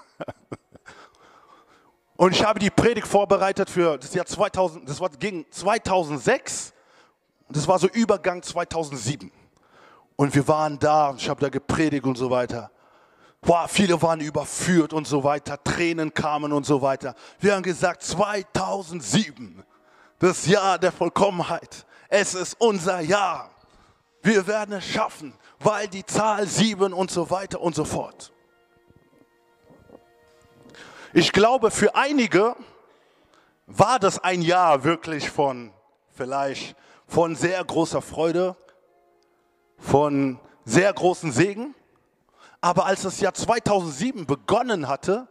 Und 2.15 2.31
ich 2.31 2.45
habe 2.45 2.59
die 2.59 2.69
Predigt 2.69 3.05
vorbereitet 3.05 3.69
für 3.69 3.97
das 3.97 4.13
Jahr 4.13 4.25
2000, 4.25 4.87
das 4.87 5.01
war 5.01 5.09
gegen 5.09 5.45
2006 5.51 6.71
und 7.49 7.57
das 7.57 7.67
war 7.67 7.77
so 7.77 7.89
Übergang 7.89 8.41
2007. 8.41 9.29
Und 10.15 10.33
wir 10.33 10.47
waren 10.47 10.79
da 10.79 11.13
ich 11.17 11.27
habe 11.27 11.41
da 11.41 11.49
gepredigt 11.49 12.05
und 12.05 12.17
so 12.17 12.31
weiter. 12.31 12.71
Boah, 13.41 13.67
viele 13.67 14.01
waren 14.01 14.21
überführt 14.21 14.93
und 14.93 15.05
so 15.05 15.25
weiter, 15.25 15.61
Tränen 15.61 16.13
kamen 16.13 16.53
und 16.53 16.65
so 16.65 16.81
weiter. 16.81 17.15
Wir 17.37 17.53
haben 17.53 17.63
gesagt, 17.63 18.01
2007, 18.01 19.61
das 20.19 20.47
Jahr 20.47 20.79
der 20.79 20.93
Vollkommenheit. 20.93 21.85
Es 22.07 22.33
ist 22.33 22.55
unser 22.61 23.01
Jahr. 23.01 23.51
Wir 24.21 24.47
werden 24.47 24.73
es 24.75 24.85
schaffen 24.85 25.33
weil 25.59 25.87
die 25.87 26.05
Zahl 26.05 26.47
7 26.47 26.93
und 26.93 27.11
so 27.11 27.29
weiter 27.29 27.61
und 27.61 27.75
so 27.75 27.85
fort. 27.85 28.31
Ich 31.13 31.31
glaube, 31.31 31.71
für 31.71 31.95
einige 31.95 32.55
war 33.65 33.99
das 33.99 34.19
ein 34.19 34.41
Jahr 34.41 34.83
wirklich 34.83 35.29
von 35.29 35.73
vielleicht 36.11 36.75
von 37.07 37.35
sehr 37.35 37.63
großer 37.63 38.01
Freude, 38.01 38.55
von 39.77 40.39
sehr 40.65 40.91
großen 40.91 41.31
Segen. 41.31 41.73
Aber 42.59 42.85
als 42.85 43.03
das 43.03 43.21
Jahr 43.21 43.33
2007 43.33 44.25
begonnen 44.25 44.87
hatte, 44.87 45.27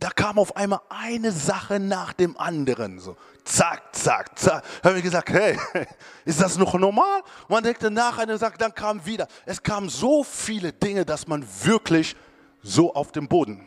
da 0.00 0.10
kam 0.10 0.38
auf 0.38 0.56
einmal 0.56 0.80
eine 0.88 1.32
Sache 1.32 1.80
nach 1.80 2.12
dem 2.12 2.36
anderen. 2.38 3.00
So, 3.00 3.16
zack, 3.44 3.94
zack, 3.94 4.38
zack. 4.38 4.64
Da 4.82 4.90
habe 4.90 4.98
ich 4.98 5.04
gesagt, 5.04 5.30
hey, 5.30 5.58
ist 6.24 6.40
das 6.40 6.56
noch 6.56 6.74
normal? 6.74 7.22
Man 7.48 7.64
denkte 7.64 7.90
nach 7.90 8.18
und 8.18 8.38
sagt, 8.38 8.60
dann 8.60 8.74
kam 8.74 9.04
wieder. 9.04 9.26
Es 9.44 9.62
kamen 9.62 9.88
so 9.88 10.22
viele 10.22 10.72
Dinge, 10.72 11.04
dass 11.04 11.26
man 11.26 11.44
wirklich 11.64 12.14
so 12.62 12.94
auf 12.94 13.10
dem 13.10 13.26
Boden 13.26 13.64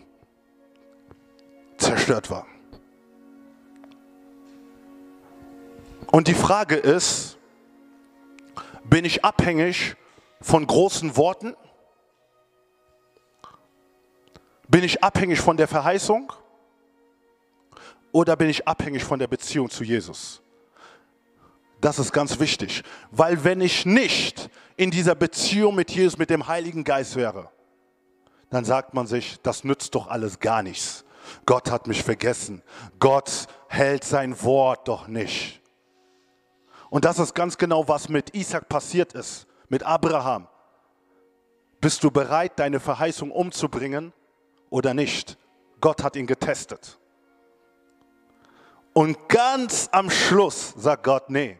zerstört 1.77 2.29
war. 2.29 2.45
Und 6.11 6.27
die 6.27 6.33
Frage 6.33 6.75
ist, 6.75 7.37
bin 8.83 9.05
ich 9.05 9.23
abhängig 9.23 9.95
von 10.41 10.65
großen 10.65 11.15
Worten? 11.17 11.55
Bin 14.71 14.85
ich 14.85 15.03
abhängig 15.03 15.41
von 15.41 15.57
der 15.57 15.67
Verheißung 15.67 16.31
oder 18.13 18.37
bin 18.37 18.47
ich 18.47 18.65
abhängig 18.65 19.03
von 19.03 19.19
der 19.19 19.27
Beziehung 19.27 19.69
zu 19.69 19.83
Jesus? 19.83 20.41
Das 21.81 21.99
ist 21.99 22.13
ganz 22.13 22.39
wichtig, 22.39 22.81
weil 23.11 23.43
wenn 23.43 23.59
ich 23.59 23.85
nicht 23.85 24.49
in 24.77 24.89
dieser 24.89 25.13
Beziehung 25.13 25.75
mit 25.75 25.91
Jesus, 25.91 26.17
mit 26.17 26.29
dem 26.29 26.47
Heiligen 26.47 26.85
Geist 26.85 27.17
wäre, 27.17 27.51
dann 28.49 28.63
sagt 28.63 28.93
man 28.93 29.07
sich, 29.07 29.41
das 29.41 29.65
nützt 29.65 29.93
doch 29.93 30.07
alles 30.07 30.39
gar 30.39 30.63
nichts. 30.63 31.03
Gott 31.45 31.69
hat 31.69 31.87
mich 31.87 32.01
vergessen. 32.01 32.63
Gott 32.97 33.47
hält 33.67 34.05
sein 34.05 34.41
Wort 34.41 34.87
doch 34.87 35.09
nicht. 35.09 35.61
Und 36.89 37.03
das 37.03 37.19
ist 37.19 37.33
ganz 37.33 37.57
genau, 37.57 37.89
was 37.89 38.07
mit 38.07 38.33
Isaac 38.35 38.69
passiert 38.69 39.11
ist, 39.13 39.47
mit 39.67 39.83
Abraham. 39.83 40.47
Bist 41.81 42.05
du 42.05 42.09
bereit, 42.09 42.53
deine 42.55 42.79
Verheißung 42.79 43.31
umzubringen? 43.31 44.13
Oder 44.71 44.95
nicht. 44.95 45.37
Gott 45.79 46.03
hat 46.03 46.15
ihn 46.15 46.25
getestet. 46.25 46.97
Und 48.93 49.29
ganz 49.29 49.87
am 49.91 50.09
Schluss 50.09 50.73
sagt 50.75 51.03
Gott, 51.03 51.29
nee, 51.29 51.59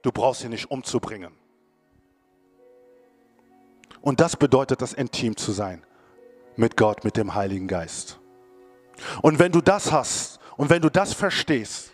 du 0.00 0.10
brauchst 0.10 0.42
ihn 0.42 0.50
nicht 0.50 0.70
umzubringen. 0.70 1.34
Und 4.00 4.20
das 4.20 4.36
bedeutet 4.36 4.80
das 4.80 4.94
intim 4.94 5.36
zu 5.36 5.52
sein 5.52 5.84
mit 6.56 6.76
Gott, 6.76 7.04
mit 7.04 7.16
dem 7.16 7.34
Heiligen 7.34 7.68
Geist. 7.68 8.18
Und 9.20 9.38
wenn 9.38 9.52
du 9.52 9.60
das 9.60 9.92
hast 9.92 10.40
und 10.56 10.70
wenn 10.70 10.82
du 10.82 10.90
das 10.90 11.12
verstehst, 11.12 11.92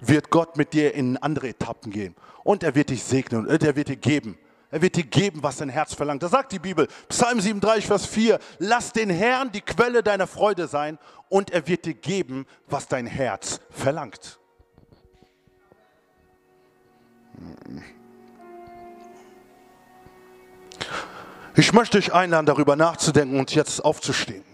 wird 0.00 0.30
Gott 0.30 0.56
mit 0.56 0.72
dir 0.72 0.94
in 0.94 1.16
andere 1.16 1.48
Etappen 1.48 1.90
gehen. 1.90 2.14
Und 2.44 2.62
er 2.62 2.74
wird 2.74 2.90
dich 2.90 3.02
segnen 3.02 3.46
und 3.46 3.62
er 3.62 3.74
wird 3.74 3.88
dir 3.88 3.96
geben, 3.96 4.38
er 4.70 4.82
wird 4.82 4.96
dir 4.96 5.04
geben, 5.04 5.42
was 5.42 5.56
dein 5.56 5.68
Herz 5.68 5.94
verlangt. 5.94 6.22
Da 6.22 6.28
sagt 6.28 6.52
die 6.52 6.58
Bibel, 6.58 6.88
Psalm 7.08 7.40
37, 7.40 7.86
Vers 7.86 8.06
4, 8.06 8.38
lass 8.58 8.92
den 8.92 9.10
Herrn 9.10 9.50
die 9.50 9.62
Quelle 9.62 10.02
deiner 10.02 10.26
Freude 10.26 10.68
sein 10.68 10.98
und 11.28 11.50
er 11.50 11.66
wird 11.66 11.86
dir 11.86 11.94
geben, 11.94 12.46
was 12.66 12.88
dein 12.88 13.06
Herz 13.06 13.60
verlangt. 13.70 14.38
Ich 21.56 21.72
möchte 21.72 21.98
dich 21.98 22.12
einladen, 22.12 22.46
darüber 22.46 22.76
nachzudenken 22.76 23.38
und 23.38 23.54
jetzt 23.54 23.84
aufzustehen. 23.84 24.47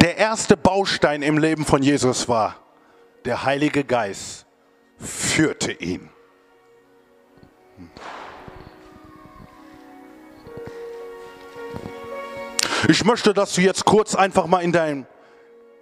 Der 0.00 0.16
erste 0.16 0.56
Baustein 0.56 1.22
im 1.22 1.36
Leben 1.36 1.66
von 1.66 1.82
Jesus 1.82 2.28
war, 2.28 2.56
der 3.26 3.44
Heilige 3.44 3.84
Geist 3.84 4.46
führte 4.98 5.72
ihn. 5.72 6.08
Ich 12.88 13.04
möchte, 13.04 13.34
dass 13.34 13.54
du 13.54 13.60
jetzt 13.60 13.84
kurz 13.84 14.14
einfach 14.14 14.46
mal 14.46 14.60
in 14.60 14.72
dein 14.72 15.06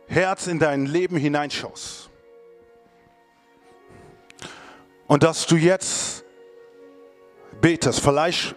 Herz, 0.08 0.48
in 0.48 0.58
dein 0.58 0.86
Leben 0.86 1.16
hineinschaust. 1.16 2.10
Und 5.06 5.22
dass 5.22 5.46
du 5.46 5.56
jetzt 5.56 6.24
betest. 7.60 8.00
Vielleicht 8.00 8.56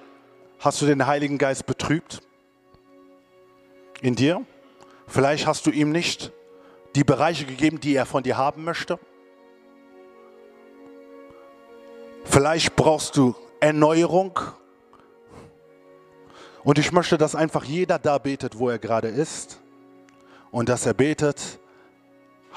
hast 0.59 0.82
du 0.82 0.86
den 0.88 1.05
Heiligen 1.05 1.38
Geist 1.38 1.66
betrübt 1.66 2.22
in 4.01 4.16
dir. 4.16 4.43
Vielleicht 5.12 5.45
hast 5.45 5.66
du 5.66 5.72
ihm 5.72 5.91
nicht 5.91 6.32
die 6.95 7.03
Bereiche 7.03 7.45
gegeben, 7.45 7.82
die 7.82 7.95
er 7.95 8.05
von 8.05 8.24
dir 8.24 8.38
haben 8.38 8.64
möchte. 8.64 8.97
Vielleicht 12.24 12.78
brauchst 12.78 13.18
du 13.18 13.36
Erneuerung. 13.59 14.39
Und 16.64 16.80
ich 16.80 16.93
möchte, 16.93 17.18
dass 17.18 17.36
einfach 17.36 17.66
jeder 17.66 17.99
da 17.99 18.20
betet, 18.20 18.57
wo 18.57 18.70
er 18.70 18.80
gerade 18.80 19.09
ist. 19.09 19.59
Und 20.49 20.70
dass 20.70 20.86
er 20.86 20.93
betet, 20.93 21.59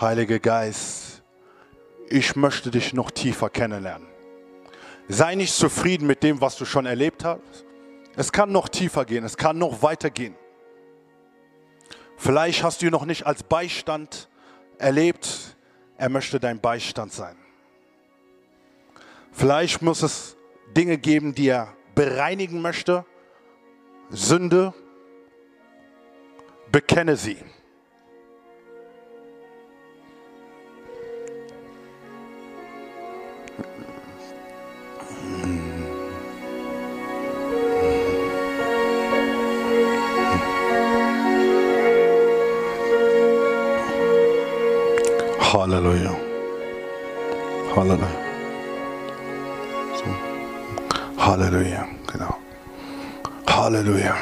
Heiliger 0.01 0.39
Geist, 0.39 1.25
ich 2.09 2.37
möchte 2.37 2.71
dich 2.71 2.93
noch 2.93 3.11
tiefer 3.11 3.51
kennenlernen. 3.51 4.07
Sei 5.09 5.35
nicht 5.35 5.55
zufrieden 5.55 6.07
mit 6.07 6.23
dem, 6.23 6.41
was 6.41 6.55
du 6.57 6.65
schon 6.65 6.87
erlebt 6.87 7.25
hast. 7.25 7.41
Es 8.15 8.31
kann 8.31 8.53
noch 8.53 8.69
tiefer 8.69 9.05
gehen, 9.05 9.25
es 9.25 9.37
kann 9.37 9.59
noch 9.59 9.83
weiter 9.83 10.11
gehen. 10.11 10.37
Vielleicht 12.17 12.63
hast 12.63 12.81
du 12.83 12.87
ihn 12.87 12.93
noch 12.93 13.07
nicht 13.07 13.27
als 13.27 13.43
Beistand 13.43 14.29
erlebt. 14.79 15.57
Er 15.97 16.09
möchte 16.09 16.41
dein 16.41 16.61
Beistand 16.61 17.13
sein. 17.13 17.37
Vielleicht 19.33 19.83
muss 19.83 20.03
es 20.03 20.37
Dinge 20.77 20.99
geben, 20.99 21.35
die 21.35 21.49
er 21.49 21.75
bereinigen 21.95 22.63
möchte. 22.63 23.05
Sünde, 24.11 24.73
bekenne 26.71 27.17
sie. 27.17 27.39
Halleluja. 47.85 48.09
So. 49.95 51.23
Halleluja, 51.23 51.87
genau. 52.11 52.35
Halleluja. 53.47 54.17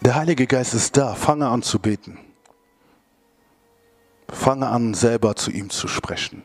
Der 0.00 0.14
Heilige 0.14 0.46
Geist 0.46 0.72
ist 0.72 0.96
da. 0.96 1.14
Fange 1.14 1.46
an 1.48 1.62
zu 1.62 1.78
beten. 1.78 2.18
Fange 4.30 4.68
an, 4.68 4.94
selber 4.94 5.36
zu 5.36 5.50
ihm 5.50 5.68
zu 5.68 5.86
sprechen. 5.86 6.44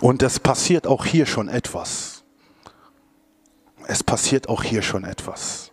Und 0.00 0.22
es 0.22 0.38
passiert 0.38 0.86
auch 0.86 1.04
hier 1.04 1.26
schon 1.26 1.48
etwas. 1.48 2.22
Es 3.88 4.04
passiert 4.04 4.48
auch 4.48 4.62
hier 4.62 4.82
schon 4.82 5.02
etwas. 5.02 5.72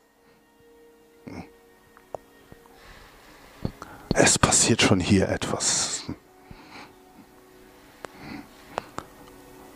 Es 4.16 4.39
passiert 4.39 4.82
schon 4.82 4.99
hier 4.99 5.30
etwas. 5.30 6.05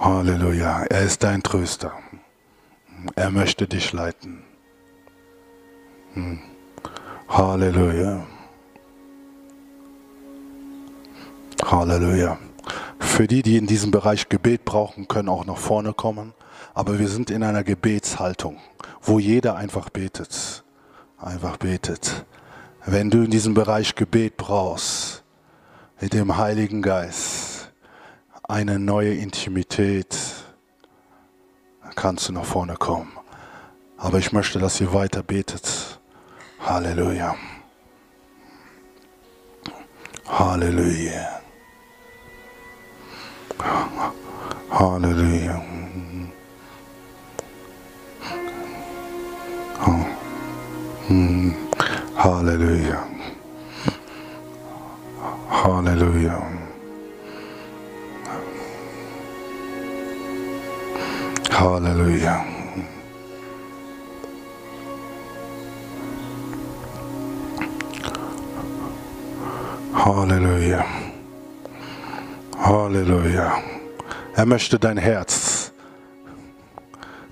Halleluja. 0.00 0.84
Er 0.84 1.02
ist 1.02 1.22
dein 1.24 1.42
Tröster. 1.42 1.92
Er 3.16 3.30
möchte 3.30 3.68
dich 3.68 3.92
leiten. 3.92 4.42
Hm. 6.14 6.40
Halleluja. 7.28 8.26
Halleluja. 11.62 12.38
Für 12.98 13.26
die, 13.26 13.42
die 13.42 13.58
in 13.58 13.66
diesem 13.66 13.90
Bereich 13.90 14.30
Gebet 14.30 14.64
brauchen, 14.64 15.06
können 15.06 15.28
auch 15.28 15.44
nach 15.44 15.58
vorne 15.58 15.92
kommen. 15.92 16.32
Aber 16.72 16.98
wir 16.98 17.08
sind 17.08 17.30
in 17.30 17.42
einer 17.42 17.62
Gebetshaltung, 17.62 18.56
wo 19.02 19.18
jeder 19.18 19.56
einfach 19.56 19.90
betet. 19.90 20.64
Einfach 21.18 21.58
betet. 21.58 22.24
Wenn 22.86 23.10
du 23.10 23.18
in 23.18 23.30
diesem 23.30 23.52
Bereich 23.52 23.94
Gebet 23.94 24.38
brauchst, 24.38 25.24
mit 26.00 26.14
dem 26.14 26.38
Heiligen 26.38 26.80
Geist, 26.80 27.39
eine 28.50 28.80
neue 28.80 29.14
Intimität, 29.14 30.18
dann 31.82 31.94
kannst 31.94 32.28
du 32.28 32.32
nach 32.32 32.44
vorne 32.44 32.74
kommen. 32.74 33.12
Aber 33.96 34.18
ich 34.18 34.32
möchte, 34.32 34.58
dass 34.58 34.80
ihr 34.80 34.92
weiter 34.92 35.22
betet. 35.22 36.00
Halleluja. 36.58 37.36
Halleluja. 40.26 41.40
Halleluja. 44.70 45.62
Halleluja. 52.16 53.06
Halleluja. 55.50 56.59
Halleluja. 61.50 62.44
Halleluja. 69.94 70.84
Halleluja. 72.58 73.62
Er 74.34 74.46
möchte 74.46 74.78
dein 74.78 74.96
Herz. 74.96 75.72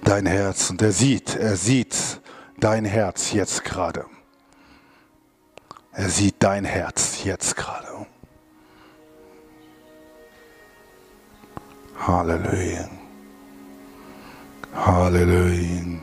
Dein 0.05 0.27
Herz. 0.27 0.71
Und 0.71 0.83
er 0.83 0.93
sieht, 0.93 1.37
er 1.37 1.57
sieht 1.57 2.21
dein 2.59 2.85
Herz 2.85 3.33
jetzt 3.33 3.65
gerade. 3.65 4.05
Er 5.93 6.09
sieht 6.09 6.37
dein 6.41 6.65
Herz 6.65 7.25
jetzt 7.25 7.57
gerade. 7.57 8.07
Halleluja. 12.07 12.98
Halleluja. 14.75 16.01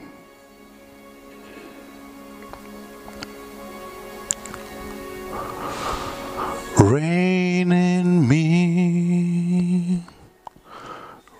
Rain 6.80 7.72
in 7.72 8.28
me. 8.28 10.04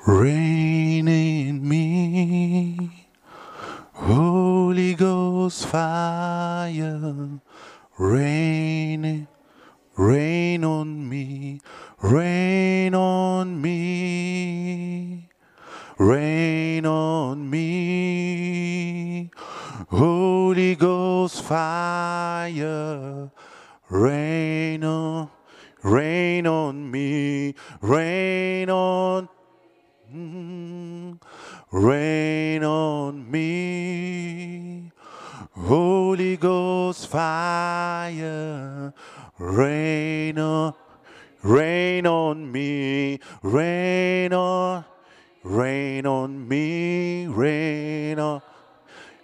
Reign 0.08 1.08
in 1.08 1.68
me. 1.68 3.06
Holy 3.94 4.94
Ghost 4.96 5.68
fire. 5.68 7.40
Rain, 7.98 9.26
rain 9.96 10.64
on 10.66 11.08
me, 11.08 11.62
rain 12.02 12.94
on 12.94 13.62
me, 13.62 15.25
rain 15.98 16.86
on 16.86 17.50
me, 17.50 19.32
Holy 19.90 20.76
Ghost 20.76 21.42
fire, 21.44 23.32
rain 23.90 24.84
on, 24.84 25.30
rain 25.84 26.48
on 26.48 26.92
me, 26.92 27.56
rain 27.82 28.70
on, 28.70 29.30
rain 31.72 32.64
on 32.64 33.32
me. 33.32 34.92
Holy 35.58 36.36
Ghost 36.38 37.08
fire, 37.08 38.94
rain 39.40 40.38
on, 40.38 40.74
rain 41.44 42.06
on 42.06 42.52
me, 42.52 43.20
rain 43.42 44.34
on, 44.34 44.86
rain 45.46 46.06
on 46.08 46.48
me, 46.48 47.28
rain 47.28 48.18
on, 48.20 48.42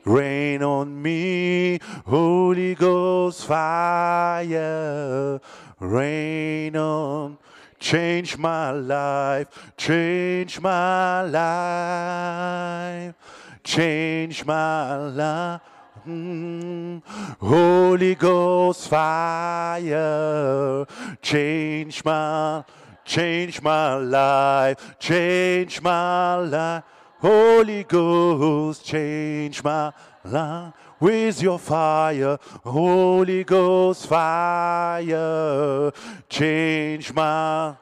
rain 0.06 0.62
on 0.62 1.02
me. 1.02 1.80
Holy 2.06 2.76
Ghost 2.76 3.48
fire, 3.48 5.42
rain 5.80 6.76
on. 6.76 7.40
Change 7.80 8.38
my 8.38 8.70
life, 8.72 9.74
change 9.76 10.62
my 10.62 11.24
life, 11.24 13.16
change 13.64 14.46
my 14.46 14.98
life. 14.98 15.62
Mm, 16.08 17.02
Holy 17.40 18.14
Ghost 18.14 18.88
fire, 18.88 20.86
change 21.24 22.06
my, 22.06 22.64
change 23.12 23.62
my 23.62 23.96
life, 23.96 24.96
change 24.98 25.82
my 25.82 26.36
life. 26.38 26.84
Holy 27.20 27.84
Ghost, 27.84 28.86
change 28.86 29.62
my 29.62 29.92
life 30.24 30.74
with 30.98 31.42
your 31.42 31.60
fire. 31.60 32.38
Holy 32.64 33.44
Ghost 33.44 34.08
fire, 34.08 35.92
change 36.30 37.14
my, 37.14 37.76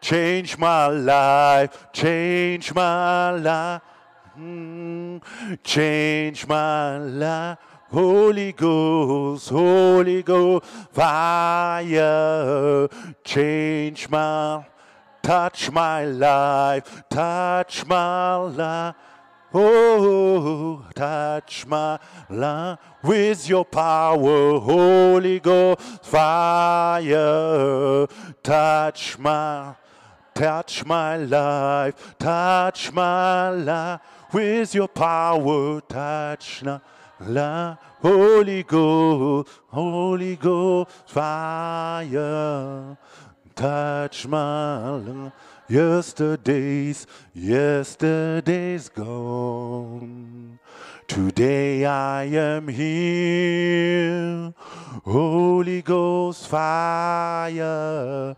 change 0.00 0.56
my 0.56 0.86
life, 0.86 1.88
change 1.92 2.72
my 2.72 3.30
life, 3.32 3.82
mm, 4.38 5.20
change 5.64 6.46
my 6.46 6.98
life. 6.98 7.58
Holy 7.90 8.52
Ghost, 8.52 9.48
Holy 9.48 10.22
Ghost, 10.22 10.64
fire, 10.92 12.88
change 13.24 14.08
my, 14.08 14.64
touch 15.26 15.72
my 15.72 16.04
life, 16.04 17.02
touch 17.10 17.84
my 17.84 18.36
life. 18.36 18.94
Oh, 19.52 20.84
touch 20.94 21.66
my 21.66 21.98
life 22.30 22.78
with 23.02 23.48
your 23.48 23.64
power, 23.64 24.60
Holy 24.60 25.40
Ghost, 25.40 25.80
fire, 26.04 27.16
touch 28.42 29.18
my, 29.18 29.74
touch 30.32 30.84
my 30.84 31.16
life, 31.16 32.14
touch 32.18 32.92
my 32.92 33.50
life 33.50 34.00
with 34.32 34.74
your 34.74 34.88
power, 34.88 35.80
touch 35.80 36.62
my 36.62 36.80
La 37.20 37.76
Holy 38.02 38.62
Ghost, 38.62 39.48
Holy 39.68 40.36
Ghost, 40.36 40.90
fire, 41.06 42.98
touch 43.56 44.28
my. 44.28 45.32
Yesterday's, 45.68 47.08
yesterday's 47.34 48.88
gone. 48.88 50.60
Today 51.08 51.84
I 51.84 52.24
am 52.24 52.68
here. 52.68 54.54
Holy 55.04 55.82
Ghost 55.82 56.46
fire, 56.46 58.36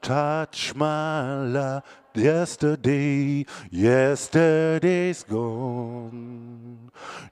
touch 0.00 0.74
my 0.76 1.42
life. 1.42 1.82
Yesterday, 2.14 3.46
yesterday's 3.70 5.22
gone. 5.22 6.79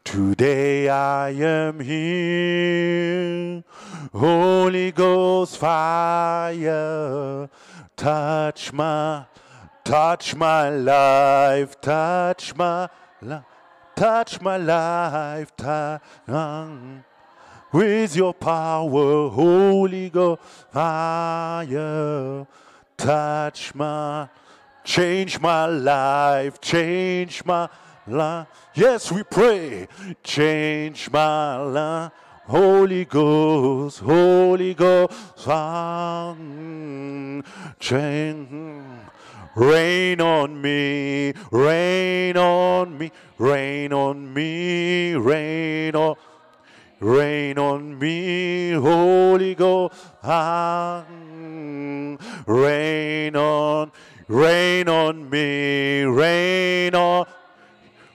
Today 0.05 0.89
I 0.89 1.31
am 1.31 1.81
here. 1.81 3.63
Holy 4.13 4.91
Ghost 4.91 5.59
fire, 5.59 7.49
touch 7.97 8.73
my, 8.73 9.27
touch 9.85 10.35
my 10.35 10.71
life, 10.71 11.81
touch 11.81 12.57
my 12.57 12.89
life, 13.21 13.45
touch 13.95 14.41
my 14.41 14.57
life, 14.57 15.55
touch 15.57 16.01
with 17.73 18.17
your 18.17 18.33
power, 18.33 19.29
Holy 19.29 20.09
Ghost 20.09 20.41
fire, 20.71 22.47
touch 22.97 23.75
my, 23.75 24.29
change 24.85 25.39
my 25.41 25.67
life, 25.67 26.61
change 26.61 27.45
my 27.45 27.69
life. 28.09 28.47
Yes, 28.75 29.13
we 29.13 29.23
pray, 29.23 29.89
change 30.23 31.11
my 31.11 31.57
life. 31.57 32.13
Holy 32.49 33.05
Ghost, 33.05 33.99
Holy 33.99 34.73
Ghost, 34.73 35.13
change, 37.79 38.49
rain 39.55 40.19
on 40.23 40.63
me, 40.63 41.35
rain 41.51 42.39
on 42.39 42.97
me, 42.97 43.11
rain 43.37 43.93
on 43.93 44.33
me, 44.33 45.15
rain 45.15 45.95
on, 45.95 46.17
rain 47.01 47.59
on 47.59 47.99
me, 47.99 48.71
Holy 48.73 49.55
Ghost, 49.55 49.95
rain 52.47 53.37
on, 53.37 53.93
rain 54.27 54.89
on 54.89 55.29
me, 55.29 56.03
rain 56.05 56.95
on, 56.95 57.27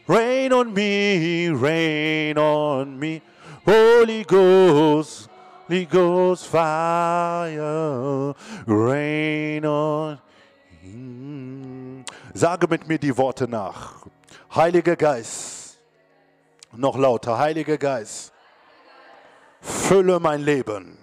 rain 0.08 0.54
on 0.54 0.74
me, 0.74 1.50
rain 1.50 2.38
on 2.38 3.00
me. 3.00 3.22
Holy 3.66 4.24
Ghost, 4.24 5.30
Holy 5.68 5.86
Ghost 5.86 6.48
fire, 6.48 8.34
rain 8.68 9.66
on. 9.66 10.20
Sage 12.34 12.68
mit 12.68 12.88
mir 12.88 12.98
die 12.98 13.16
Worte 13.16 13.48
nach. 13.48 14.06
Heiliger 14.54 14.96
Geist, 14.96 15.80
noch 16.76 16.98
lauter, 16.98 17.38
Heiliger 17.38 17.78
Geist, 17.78 18.34
fülle 19.62 20.20
mein 20.20 20.42
Leben. 20.42 20.98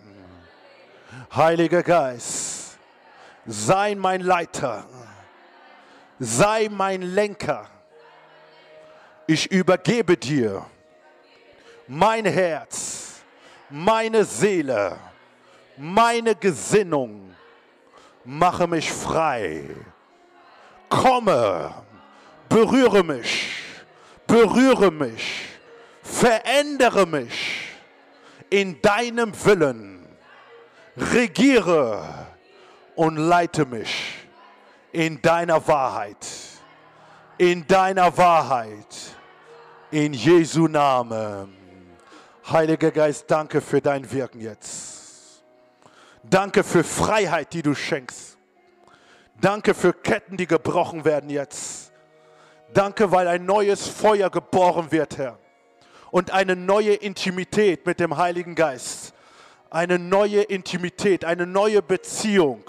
Heiliger 1.35 1.83
Geist, 1.83 2.79
sei 3.47 3.95
mein 3.95 4.21
Leiter, 4.21 4.85
sei 6.19 6.69
mein 6.71 7.03
Lenker. 7.03 7.69
Ich 9.33 9.49
übergebe 9.53 10.17
dir 10.17 10.67
mein 11.87 12.25
Herz, 12.25 13.21
meine 13.69 14.25
Seele, 14.25 14.97
meine 15.77 16.35
Gesinnung, 16.35 17.33
mache 18.25 18.67
mich 18.67 18.91
frei. 18.91 19.63
Komme, 20.89 21.73
berühre 22.49 23.05
mich, 23.05 23.53
berühre 24.27 24.91
mich, 24.91 25.45
verändere 26.03 27.07
mich 27.07 27.69
in 28.51 28.83
deinem 28.83 29.33
Willen. 29.45 30.09
Regiere 30.97 32.27
und 32.97 33.17
leite 33.17 33.65
mich 33.65 34.27
in 34.91 35.23
deiner 35.23 35.65
Wahrheit, 35.69 36.27
in 37.39 37.65
deiner 37.65 38.17
Wahrheit, 38.19 39.10
in 39.91 40.13
Jesu 40.13 40.69
Namen. 40.69 41.53
Heiliger 42.49 42.91
Geist, 42.91 43.31
danke 43.31 43.61
für 43.61 43.81
dein 43.81 44.11
Wirken 44.11 44.41
jetzt. 44.41 45.43
Danke 46.23 46.63
für 46.63 46.85
Freiheit, 46.85 47.53
die 47.53 47.63
du 47.63 47.75
schenkst. 47.75 48.39
Danke 49.41 49.75
für 49.75 49.93
Ketten, 49.93 50.37
die 50.37 50.47
gebrochen 50.47 51.05
werden 51.05 51.31
jetzt. 51.31 51.93
Danke, 52.73 53.11
weil 53.11 53.27
ein 53.27 53.47
neues 53.47 53.89
Feuer 53.89 54.31
geboren 54.31 54.93
wird, 54.93 55.19
Herr. 55.19 55.39
Und 56.11 56.31
eine 56.31 56.57
neue 56.57 56.95
Intimität 56.95 57.87
mit 57.87 58.01
dem 58.01 58.17
Heiligen 58.17 58.55
Geist. 58.55 59.15
Eine 59.71 59.99
neue 59.99 60.43
Intimität, 60.43 61.25
eine 61.25 61.47
neue 61.47 61.83
Beziehung. 61.83 62.65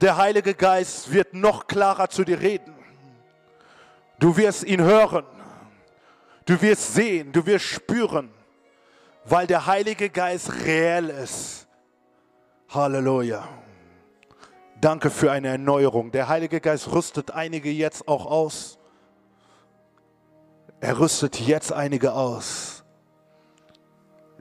Der 0.00 0.16
Heilige 0.16 0.54
Geist 0.54 1.12
wird 1.12 1.34
noch 1.34 1.66
klarer 1.66 2.08
zu 2.10 2.24
dir 2.24 2.40
reden. 2.40 2.74
Du 4.18 4.36
wirst 4.36 4.64
ihn 4.64 4.82
hören. 4.82 5.24
Du 6.44 6.60
wirst 6.60 6.94
sehen, 6.94 7.32
du 7.32 7.44
wirst 7.46 7.64
spüren 7.64 8.30
weil 9.24 9.46
der 9.46 9.66
Heilige 9.66 10.10
Geist 10.10 10.52
reell 10.64 11.10
ist. 11.10 11.66
Halleluja. 12.68 13.46
Danke 14.80 15.10
für 15.10 15.30
eine 15.30 15.48
Erneuerung. 15.48 16.10
Der 16.10 16.28
Heilige 16.28 16.60
Geist 16.60 16.90
rüstet 16.90 17.30
einige 17.30 17.70
jetzt 17.70 18.08
auch 18.08 18.26
aus. 18.26 18.78
Er 20.80 20.98
rüstet 20.98 21.38
jetzt 21.38 21.72
einige 21.72 22.14
aus. 22.14 22.82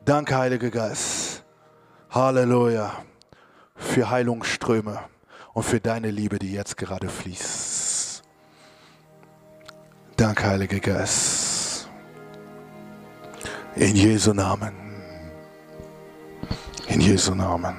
Danke, 0.03 0.35
Heiliger 0.35 0.71
Geist. 0.71 1.43
Halleluja. 2.09 2.91
Für 3.75 4.09
Heilungsströme 4.09 4.99
und 5.53 5.63
für 5.63 5.79
deine 5.79 6.09
Liebe, 6.09 6.39
die 6.39 6.53
jetzt 6.53 6.77
gerade 6.77 7.09
fließt. 7.09 8.23
Danke, 10.17 10.43
Heiliger 10.43 10.79
Geist. 10.79 11.50
In 13.75 13.95
Jesu 13.95 14.33
Namen. 14.33 14.73
In 16.87 16.99
Jesu 16.99 17.33
Namen. 17.33 17.75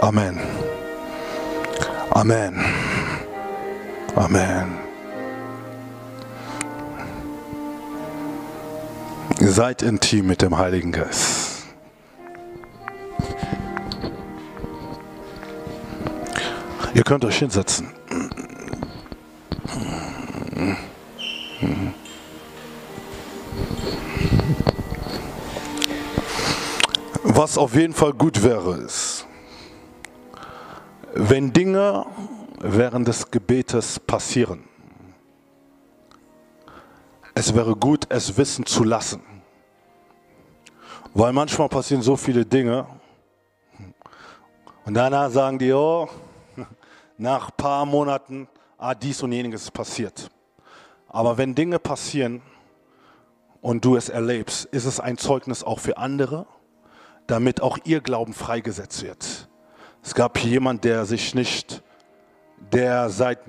Amen. 0.00 0.40
Amen. 2.10 2.64
Amen. 4.16 4.78
Seid 9.38 9.82
intim 9.82 10.26
mit 10.26 10.42
dem 10.42 10.58
Heiligen 10.58 10.90
Geist. 10.90 11.49
Ihr 17.00 17.04
könnt 17.04 17.24
euch 17.24 17.38
hinsetzen. 17.38 17.88
Was 27.22 27.56
auf 27.56 27.74
jeden 27.74 27.94
Fall 27.94 28.12
gut 28.12 28.42
wäre, 28.42 28.74
ist, 28.76 29.26
wenn 31.14 31.54
Dinge 31.54 32.04
während 32.58 33.08
des 33.08 33.30
Gebetes 33.30 33.98
passieren. 33.98 34.64
es 37.34 37.54
wäre 37.54 37.74
gut, 37.76 38.04
es 38.10 38.36
wissen 38.36 38.66
zu 38.66 38.84
lassen. 38.84 39.22
Weil 41.14 41.32
manchmal 41.32 41.70
passieren 41.70 42.02
so 42.02 42.14
viele 42.14 42.44
Dinge 42.44 42.86
und 44.84 44.92
danach 44.92 45.30
sagen 45.30 45.58
die, 45.58 45.72
oh, 45.72 46.06
nach 47.20 47.50
ein 47.50 47.56
paar 47.56 47.84
Monaten, 47.84 48.48
ah, 48.78 48.94
dies 48.94 49.22
und 49.22 49.32
jeniges 49.32 49.64
ist 49.64 49.72
passiert. 49.72 50.30
Aber 51.06 51.36
wenn 51.36 51.54
Dinge 51.54 51.78
passieren 51.78 52.40
und 53.60 53.84
du 53.84 53.96
es 53.96 54.08
erlebst, 54.08 54.64
ist 54.66 54.86
es 54.86 55.00
ein 55.00 55.18
Zeugnis 55.18 55.62
auch 55.62 55.80
für 55.80 55.98
andere, 55.98 56.46
damit 57.26 57.60
auch 57.60 57.78
ihr 57.84 58.00
Glauben 58.00 58.32
freigesetzt 58.32 59.02
wird. 59.02 59.48
Es 60.02 60.14
gab 60.14 60.38
hier 60.38 60.52
jemand, 60.52 60.84
der 60.84 61.04
sich 61.04 61.34
nicht, 61.34 61.82
der 62.72 63.10
seit 63.10 63.40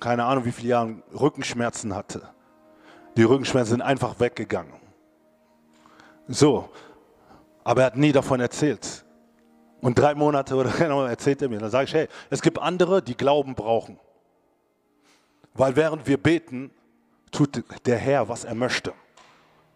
keine 0.00 0.24
Ahnung 0.24 0.44
wie 0.44 0.52
viele 0.52 0.70
Jahren 0.70 1.02
Rückenschmerzen 1.14 1.94
hatte. 1.94 2.28
Die 3.16 3.22
Rückenschmerzen 3.22 3.70
sind 3.70 3.82
einfach 3.82 4.18
weggegangen. 4.18 4.74
So, 6.26 6.68
aber 7.62 7.82
er 7.82 7.86
hat 7.86 7.96
nie 7.96 8.12
davon 8.12 8.40
erzählt. 8.40 8.99
Und 9.80 9.98
drei 9.98 10.14
Monate 10.14 10.54
oder 10.54 10.70
genau 10.78 11.04
erzählt 11.04 11.42
er 11.42 11.48
mir. 11.48 11.58
Dann 11.58 11.70
sage 11.70 11.84
ich, 11.84 11.94
hey, 11.94 12.08
es 12.30 12.42
gibt 12.42 12.58
andere, 12.58 13.02
die 13.02 13.16
Glauben 13.16 13.54
brauchen. 13.54 13.98
Weil 15.54 15.76
während 15.76 16.06
wir 16.06 16.16
beten, 16.16 16.70
tut 17.32 17.64
der 17.86 17.98
Herr, 17.98 18.28
was 18.28 18.44
er 18.44 18.54
möchte. 18.54 18.92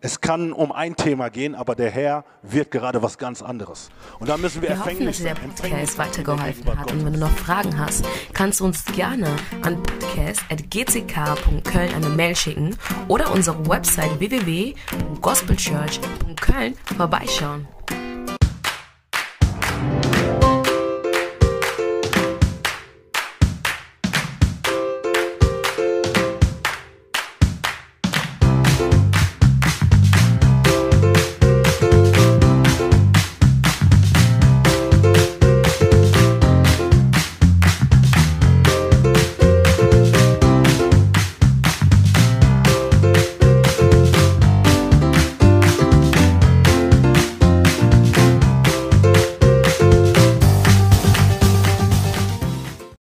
Es 0.00 0.20
kann 0.20 0.52
um 0.52 0.70
ein 0.70 0.94
Thema 0.96 1.30
gehen, 1.30 1.54
aber 1.54 1.74
der 1.74 1.90
Herr 1.90 2.26
wird 2.42 2.70
gerade 2.70 3.02
was 3.02 3.16
ganz 3.16 3.40
anderes. 3.40 3.88
Und 4.18 4.28
da 4.28 4.36
müssen 4.36 4.60
wir, 4.60 4.68
wir 4.68 4.84
hoffen, 4.84 5.06
dass 5.06 5.16
dir 5.16 5.32
der 5.32 5.36
Podcast 5.36 5.96
weitergeholfen 5.96 6.78
hat. 6.78 6.92
Und 6.92 7.06
wenn 7.06 7.14
du 7.14 7.20
noch 7.20 7.30
Fragen 7.30 7.78
hast, 7.78 8.04
kannst 8.34 8.60
du 8.60 8.66
uns 8.66 8.84
gerne 8.84 9.28
an 9.62 9.82
podcast.gck.köln 9.82 11.94
eine 11.94 12.08
Mail 12.10 12.36
schicken 12.36 12.76
oder 13.08 13.32
unsere 13.32 13.66
Website 13.66 14.20
www.gospelchurch.köln 14.20 16.74
vorbeischauen. 16.98 17.66